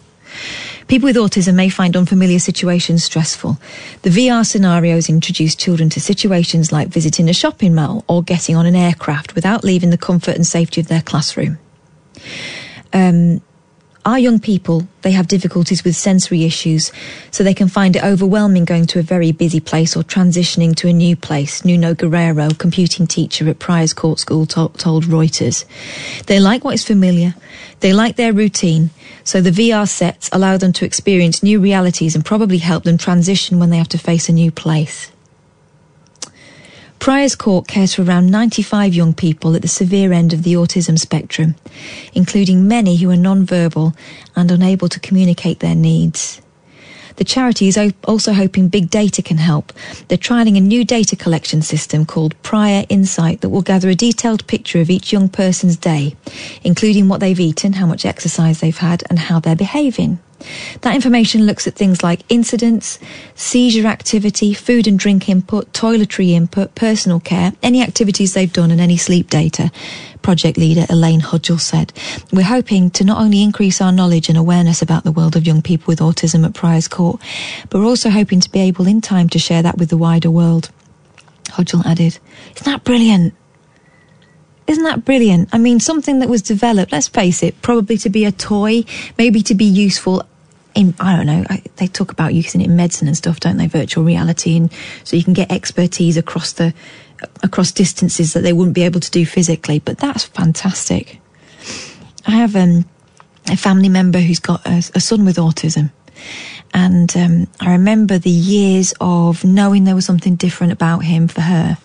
[0.90, 3.60] People with autism may find unfamiliar situations stressful.
[4.02, 8.66] The VR scenarios introduce children to situations like visiting a shopping mall or getting on
[8.66, 11.60] an aircraft without leaving the comfort and safety of their classroom.
[12.92, 13.40] Um,
[14.06, 16.92] our young people, they have difficulties with sensory issues,
[17.32, 20.88] so they can find it overwhelming going to a very busy place or transitioning to
[20.88, 21.66] a new place.
[21.66, 25.66] Nuno Guerrero, computing teacher at Priors Court School, to- told Reuters.
[26.28, 27.36] They like what is familiar,
[27.82, 28.90] they like their routine,
[29.24, 33.60] so the VR sets allow them to experience new realities and probably help them transition
[33.60, 35.12] when they have to face a new place.
[37.00, 41.00] Priors Court cares for around 95 young people at the severe end of the autism
[41.00, 41.56] spectrum,
[42.14, 43.96] including many who are non-verbal
[44.36, 46.42] and unable to communicate their needs.
[47.16, 49.72] The charity is also hoping big data can help.
[50.08, 54.46] They're trialling a new data collection system called Prior Insight that will gather a detailed
[54.48, 56.16] picture of each young person's day,
[56.64, 60.20] including what they've eaten, how much exercise they've had, and how they're behaving.
[60.82, 63.00] That information looks at things like incidents,
[63.36, 68.82] seizure activity, food and drink input, toiletry input, personal care, any activities they've done, and
[68.82, 69.72] any sleep data.
[70.22, 71.94] Project leader Elaine Hudgell said,
[72.32, 75.62] We're hoping to not only increase our knowledge and awareness about the world of young
[75.62, 77.22] people with autism at Priors Court,
[77.70, 80.30] but we're also hoping to be able in time to share that with the wider
[80.30, 80.70] world.
[81.50, 82.20] Hudgell added,
[82.56, 83.34] Isn't that brilliant?
[84.70, 85.50] Isn't that brilliant?
[85.52, 88.84] I mean, something that was developed, let's face it, probably to be a toy,
[89.18, 90.22] maybe to be useful
[90.76, 93.58] in, I don't know, I, they talk about using it in medicine and stuff, don't
[93.58, 93.66] they?
[93.66, 94.56] Virtual reality.
[94.56, 94.72] And
[95.04, 96.76] so you can get expertise across the,
[97.42, 99.80] across distances that they wouldn't be able to do physically.
[99.80, 101.20] But that's fantastic.
[102.28, 102.86] I have um,
[103.48, 105.92] a family member who's got a, a son with autism.
[106.76, 111.42] And um, I remember the years of knowing there was something different about him for
[111.42, 111.80] her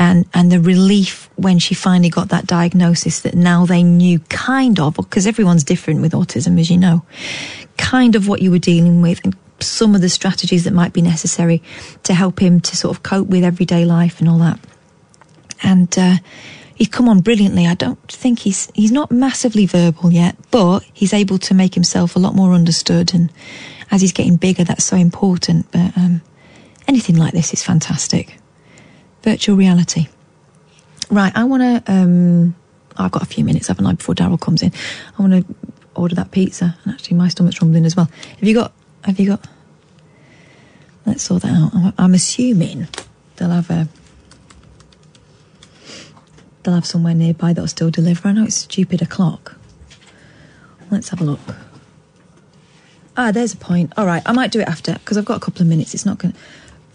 [0.00, 4.80] and and the relief when she finally got that diagnosis that now they knew kind
[4.80, 7.04] of because everyone's different with autism as you know
[7.76, 11.02] kind of what you were dealing with and some of the strategies that might be
[11.02, 11.62] necessary
[12.02, 14.58] to help him to sort of cope with everyday life and all that.
[15.62, 16.16] And uh,
[16.74, 17.66] he's come on brilliantly.
[17.66, 22.16] I don't think he's he's not massively verbal yet but he's able to make himself
[22.16, 23.30] a lot more understood and
[23.90, 25.70] as he's getting bigger that's so important.
[25.70, 26.22] But um,
[26.88, 28.39] anything like this is fantastic
[29.22, 30.08] virtual reality.
[31.10, 31.92] Right, I want to.
[31.92, 32.54] Um,
[32.96, 34.72] I've got a few minutes, haven't I, before Daryl comes in?
[35.18, 35.54] I want to
[35.94, 38.08] order that pizza, and actually, my stomach's rumbling as well.
[38.38, 38.72] Have you got?
[39.04, 39.46] Have you got?
[41.06, 41.94] Let's sort that out.
[41.98, 42.88] I'm, assuming
[43.36, 43.88] they'll have a.
[46.62, 48.28] They'll have somewhere nearby that'll still deliver.
[48.28, 49.56] I know it's stupid o'clock.
[50.90, 51.40] Let's have a look.
[53.16, 53.92] Ah, there's a point.
[53.96, 55.94] All right, I might do it after because I've got a couple of minutes.
[55.94, 56.32] It's not going.
[56.32, 56.38] to...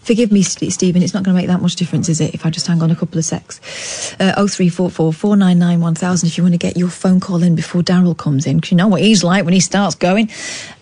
[0.06, 1.02] Forgive me, St- Stephen.
[1.02, 2.32] It's not going to make that much difference, is it?
[2.32, 4.14] If I just hang on a couple of secs.
[4.20, 4.44] Uh, oh.
[4.46, 8.76] If you want to get your phone call in before Daryl comes in, because you
[8.76, 10.30] know what he's like when he starts going.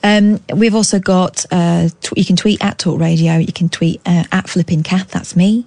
[0.03, 1.47] Um, we've also got.
[1.51, 3.39] Uh, tw- you can tweet at Talk Radio.
[3.39, 5.11] You can tweet uh, at Flippin Kath.
[5.11, 5.67] That's me.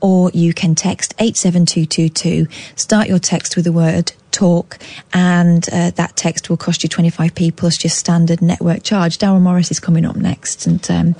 [0.00, 2.48] Or you can text eight seven two two two.
[2.74, 4.78] Start your text with the word talk,
[5.12, 9.18] and uh, that text will cost you 25p plus your standard network charge.
[9.18, 11.14] Daryl Morris is coming up next, and um,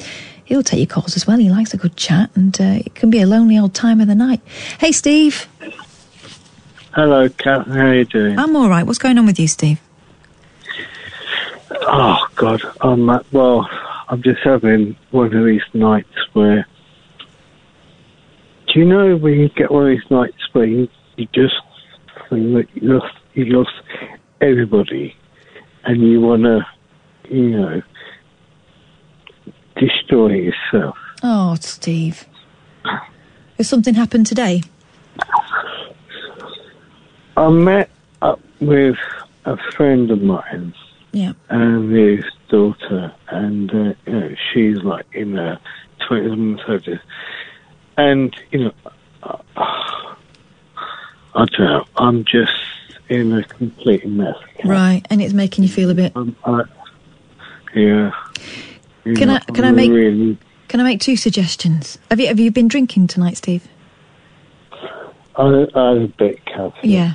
[0.49, 1.37] he'll take your calls as well.
[1.37, 4.09] He likes a good chat, and uh, it can be a lonely old time of
[4.09, 4.41] the night.
[4.81, 5.47] Hey, Steve.
[6.95, 7.67] Hello, Kat.
[7.67, 8.39] How are you doing?
[8.39, 8.85] I'm all right.
[8.85, 9.79] What's going on with you, Steve?
[11.83, 13.69] Oh God, I'm uh, well.
[14.09, 16.67] I'm just having one of these nights where.
[18.69, 21.55] Do you know when you get one of these nights where you, you just
[22.29, 23.73] think that you lost, you lost
[24.41, 25.15] everybody,
[25.85, 26.67] and you want to,
[27.31, 27.83] you know,
[29.79, 30.97] destroy yourself.
[31.23, 32.25] Oh, Steve.
[33.57, 34.63] Has something happened today?
[37.37, 37.91] I met
[38.23, 38.97] up with
[39.45, 40.75] a friend of mine
[41.13, 41.33] Yeah.
[41.49, 45.59] and his daughter, and uh, you know, she's like in her
[46.07, 46.99] twenties and thirties,
[47.97, 48.73] and you know,
[49.23, 50.17] uh, I
[51.35, 51.85] don't know.
[51.97, 52.53] I'm just
[53.09, 54.37] in a complete mess.
[54.65, 56.13] Right, and it's making you feel a bit.
[56.45, 56.63] I,
[57.75, 58.11] yeah.
[59.17, 60.37] Can I- can I make- Really,
[60.69, 61.99] Can I make two suggestions?
[62.11, 63.67] Have you have you been drinking tonight, Steve?
[65.37, 66.73] I, I had a bit, Kath.
[66.83, 67.15] Yeah.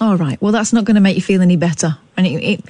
[0.00, 0.40] All right.
[0.42, 2.30] Well, that's not going to make you feel any better, and it.
[2.42, 2.64] it,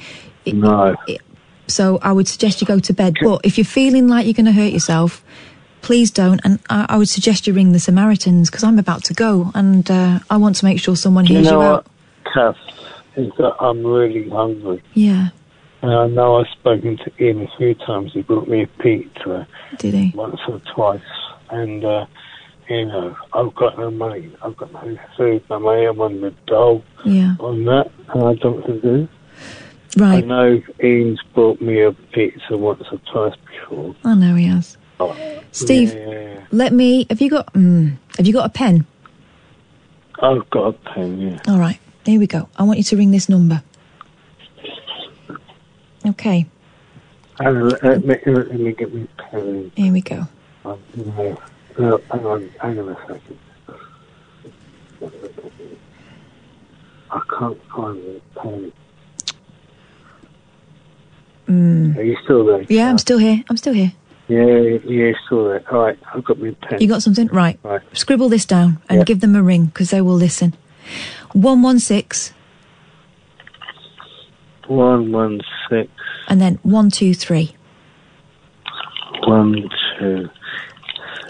[0.45, 0.95] it No.
[1.07, 1.21] it-
[1.69, 3.15] so I would suggest you go to bed.
[3.23, 5.25] But if you're feeling like you're going to hurt yourself,
[5.81, 6.41] please don't.
[6.45, 9.89] And I, I would suggest you ring the Samaritans because I'm about to go, and
[9.91, 11.87] uh, I want to make sure someone Do you hears you, out.
[12.25, 12.57] what, Kath?
[13.17, 14.83] Is that I'm really hungry.
[14.95, 15.29] Yeah.
[15.83, 18.13] And I know I've spoken to Ian a few times.
[18.13, 19.47] He brought me a pizza
[19.79, 20.13] Did he?
[20.15, 21.01] once or twice.
[21.51, 22.07] And, uh,
[22.69, 24.33] you know, I've got no money.
[24.43, 25.43] I've got no food.
[25.51, 27.35] I'm on the dole Yeah.
[27.41, 27.91] on that.
[28.15, 29.09] And I don't to do.
[30.01, 33.95] I know Ian's brought me a pizza once or twice before.
[34.05, 34.77] I know he has.
[35.51, 37.07] Steve, Yeah, let me.
[37.11, 37.53] Have you got?
[37.53, 38.87] Mm, have you got a pen?
[40.23, 41.41] I've got a pen, yeah.
[41.49, 41.79] All right.
[42.07, 42.49] Here we go.
[42.57, 43.63] I want you to ring this number.
[46.07, 46.47] Okay.
[47.39, 49.73] Hang on, let me, let me get my pen.
[49.75, 50.27] Here we go.
[50.65, 51.39] Um, no,
[51.79, 53.39] no, hang on, hang on a second.
[57.11, 58.73] I can't find the pen.
[61.49, 61.97] Mm.
[61.97, 62.63] Are you still there?
[62.69, 63.43] Yeah, I'm still here.
[63.51, 63.93] I'm still here.
[64.29, 65.65] Yeah, yeah, still there.
[65.73, 66.81] All right, I've got my pen.
[66.81, 67.27] You got something?
[67.29, 67.59] Right.
[67.63, 67.83] Right.
[67.93, 69.05] Scribble this down and Yeah.
[69.05, 70.55] give them a ring because they will listen.
[71.33, 72.35] 116
[74.69, 75.91] One, one, six,
[76.29, 77.55] and then 123.
[79.27, 79.69] one,
[79.99, 80.31] two,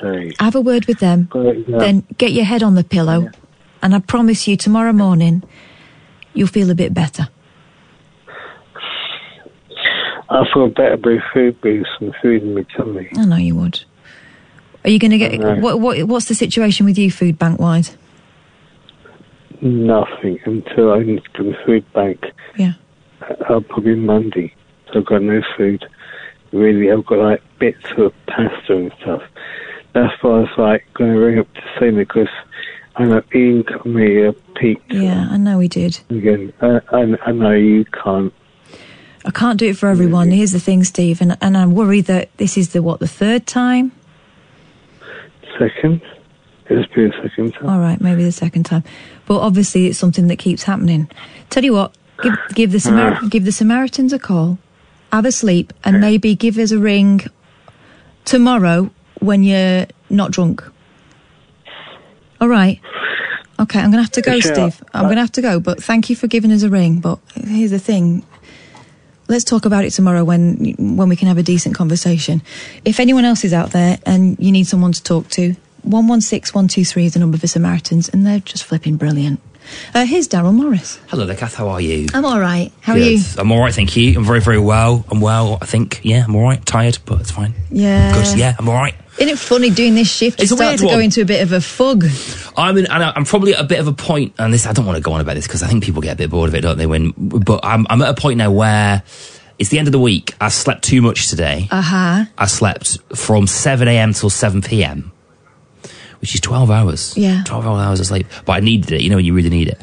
[0.01, 0.35] three.
[0.39, 1.29] Have a word with them.
[1.35, 1.79] Yeah.
[1.79, 3.31] Then get your head on the pillow.
[3.83, 5.43] And I promise you, tomorrow morning,
[6.35, 7.29] you'll feel a bit better.
[10.31, 13.09] I feel better with food, with some food in my tummy.
[13.17, 13.83] I know you would.
[14.85, 15.61] Are you going to get.
[15.61, 17.97] What, what, what's the situation with you, food bank wise?
[19.61, 22.25] Nothing until I need to go to the food bank.
[22.57, 22.73] Yeah.
[23.49, 24.55] Uh, probably Monday.
[24.93, 25.85] So I've got no food.
[26.53, 29.23] Really, I've got like bits of pasta and stuff.
[29.95, 32.29] That's why I was like going to ring up to say because
[32.97, 36.01] I know Ian got me a pizza Yeah, I know he did.
[36.11, 36.53] again.
[36.61, 38.33] Uh, I, I know you can't.
[39.25, 40.31] I can't do it for everyone.
[40.31, 43.47] Here's the thing, Steve, and, and I'm worried that this is the what the third
[43.47, 43.93] time.
[45.59, 46.03] Second?
[46.67, 47.69] It's been a second time.
[47.69, 48.83] All right, maybe the second time,
[49.27, 51.09] but obviously it's something that keeps happening.
[51.51, 53.27] Tell you what, give give the Samar- Ah.
[53.29, 54.59] give the Samaritans a call,
[55.13, 57.23] have a sleep, and maybe give us a ring
[58.25, 60.63] tomorrow when you're not drunk.
[62.41, 62.81] All right.
[63.61, 64.55] Okay, I'm gonna have to go, Sure.
[64.55, 64.83] Steve.
[64.95, 66.99] I'm gonna have to go, but thank you for giving us a ring.
[66.99, 68.25] But here's the thing.
[69.29, 72.43] Let's talk about it tomorrow when when we can have a decent conversation.
[72.85, 76.21] If anyone else is out there and you need someone to talk to, one one
[76.21, 79.41] six one two three is the number for Samaritans, and they're just flipping brilliant.
[79.95, 80.99] Uh, here's Daryl Morris.
[81.09, 81.55] Hello there, Kath.
[81.55, 82.07] How are you?
[82.15, 82.73] I'm all right.
[82.81, 83.19] How are you?
[83.39, 84.17] I'm all right, thank you.
[84.17, 85.05] I'm very, very well.
[85.11, 86.01] I'm well, I think.
[86.03, 86.65] Yeah, I'm all right.
[86.65, 87.55] Tired, but it's fine.
[87.71, 88.15] Yeah.
[88.15, 88.39] Good.
[88.39, 88.95] Yeah, I'm all right.
[89.19, 90.41] Isn't it funny doing this shift?
[90.41, 92.05] You It's start to go into a bit of a fug.
[92.57, 94.87] I'm in, and I'm probably at a bit of a point, and this I don't
[94.87, 96.55] want to go on about this because I think people get a bit bored of
[96.55, 96.87] it, don't they?
[96.87, 99.03] When, but I'm, I'm at a point now where
[99.59, 100.35] it's the end of the week.
[100.41, 101.69] I slept too much today.
[101.71, 102.25] Uh huh.
[102.39, 104.15] I slept from 7 a.m.
[104.15, 105.12] till 7 p.m.,
[106.23, 107.15] which is 12 hours.
[107.17, 107.43] Yeah.
[107.45, 108.27] 12 hours of sleep.
[108.47, 109.79] But I needed it, you know, when you really need it.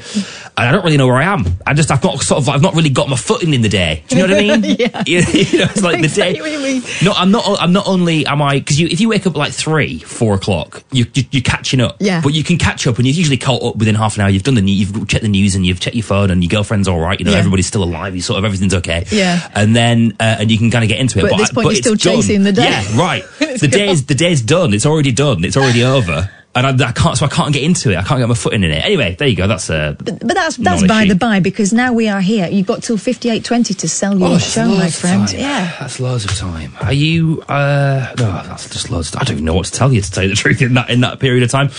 [0.57, 1.45] And I don't really know where I am.
[1.67, 4.03] I just, I've not sort of, I've not really got my footing in the day.
[4.07, 4.75] Do you know what I mean?
[4.79, 5.03] yeah.
[5.05, 6.29] You, you know, it's like the day.
[6.39, 6.81] Exactly what you mean.
[7.03, 7.43] No, I'm not.
[7.61, 10.33] I'm not only am I because you if you wake up at like three, four
[10.35, 11.97] o'clock, you, you you're catching up.
[11.99, 12.21] Yeah.
[12.21, 14.29] But you can catch up, and you're usually caught up within half an hour.
[14.29, 16.87] You've done the you've checked the news, and you've checked your phone, and your girlfriend's
[16.87, 17.17] all right.
[17.19, 17.37] You know, Yeah.
[17.39, 18.15] everybody's still alive.
[18.15, 19.05] You sort of everything's okay.
[19.11, 19.49] Yeah.
[19.55, 21.23] And then uh, and you can kind of get into it.
[21.23, 22.15] But at this I- point, you're still done.
[22.21, 22.63] chasing the day.
[22.69, 23.23] Yeah, right.
[23.39, 24.73] The day's the day's done.
[24.73, 25.43] It's already done.
[25.45, 26.28] It's already over.
[26.55, 27.97] And I, I can't, so I can't get into it.
[27.97, 28.83] I can't get my footing in it.
[28.83, 29.47] Anyway, there you go.
[29.47, 29.95] That's a.
[29.99, 32.47] But that's that's by the by because now we are here.
[32.49, 35.31] You've got till fifty eight twenty to sell your Oh, show, my friend.
[35.31, 35.75] Yeah.
[35.79, 36.73] That's loads of time.
[36.81, 37.43] Are you?
[37.47, 39.15] Uh, no, that's just loads.
[39.15, 40.89] I don't even know what to tell you to tell you the truth in that
[40.89, 41.69] in that period of time.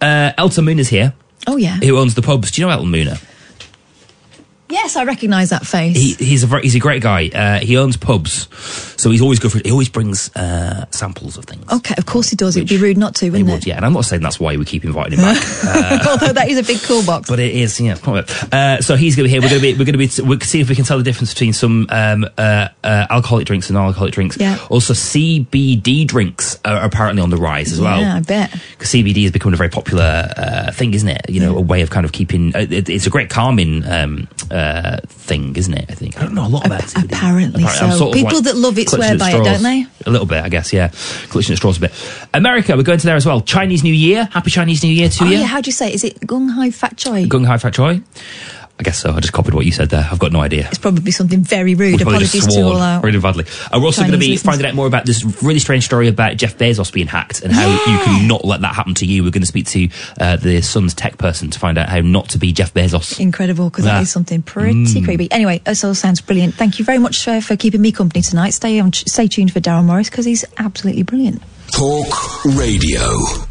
[0.00, 1.12] Uh, Elton Moon is here.
[1.48, 1.76] Oh yeah.
[1.78, 2.52] Who owns the pubs?
[2.52, 3.20] Do you know Elton Mooner?
[4.70, 5.96] Yes, I recognise that face.
[5.96, 7.28] He, he's a very, he's a great guy.
[7.28, 8.48] Uh, he owns pubs.
[9.00, 9.58] So he's always good for.
[9.58, 11.64] He always brings uh, samples of things.
[11.72, 12.56] Okay, of course he does.
[12.56, 13.66] It'd be rude not to, wouldn't would, it?
[13.66, 13.76] yeah.
[13.76, 16.06] And I'm not saying that's why we keep inviting him back.
[16.06, 17.28] Although that is a big cool box.
[17.28, 17.96] But it is, yeah.
[17.96, 18.52] quite a bit.
[18.52, 19.40] Uh, so he's going to be here.
[19.40, 21.04] We're going to be, we're going to be, we'll see if we can tell the
[21.04, 24.36] difference between some um, uh, uh, alcoholic drinks and non-alcoholic drinks.
[24.36, 24.58] Yeah.
[24.68, 28.00] Also, CBD drinks are apparently on the rise as well.
[28.00, 28.52] Yeah, I bet.
[28.72, 31.28] Because CBD has become a very popular uh, thing, isn't it?
[31.28, 32.54] You know, a way of kind of keeping.
[32.54, 34.28] Uh, it, it's a great calming um,
[34.60, 35.86] uh, thing, isn't it?
[35.88, 37.04] I think I don't know a lot about CBD.
[37.12, 37.96] Apparently I'm so.
[37.96, 39.86] sort of People like that love it swear at by it, don't they?
[40.06, 40.72] A little bit, I guess.
[40.72, 40.88] Yeah,
[41.28, 41.92] clutching at straws a bit.
[42.34, 43.40] America, we're going to there as well.
[43.40, 44.28] Chinese New Year.
[44.32, 45.38] Happy Chinese New Year to oh, you.
[45.38, 45.94] yeah, how do you say it?
[45.94, 47.24] Is it Gung Hai Fat Choi?
[47.24, 48.02] Gung Hai Fat Choi.
[48.80, 49.12] I guess so.
[49.12, 50.08] I just copied what you said there.
[50.10, 50.66] I've got no idea.
[50.68, 51.98] It's probably something very rude.
[51.98, 53.00] We probably just Apologies to swore all our.
[53.02, 53.44] really badly.
[53.70, 54.42] And we're also going to be listeners.
[54.54, 57.68] finding out more about this really strange story about Jeff Bezos being hacked and how
[57.68, 59.22] you can not let that happen to you.
[59.22, 62.30] We're going to speak to uh, the Sun's tech person to find out how not
[62.30, 63.20] to be Jeff Bezos.
[63.20, 63.96] Incredible, because Yeah.
[63.96, 65.04] that is something pretty Mm.
[65.04, 65.30] creepy.
[65.30, 66.54] Anyway, this all sounds brilliant.
[66.54, 68.54] Thank you very much for, for keeping me company tonight.
[68.54, 71.42] Stay on, stay tuned for Darren Morris because he's absolutely brilliant.
[71.70, 73.49] Talk Radio.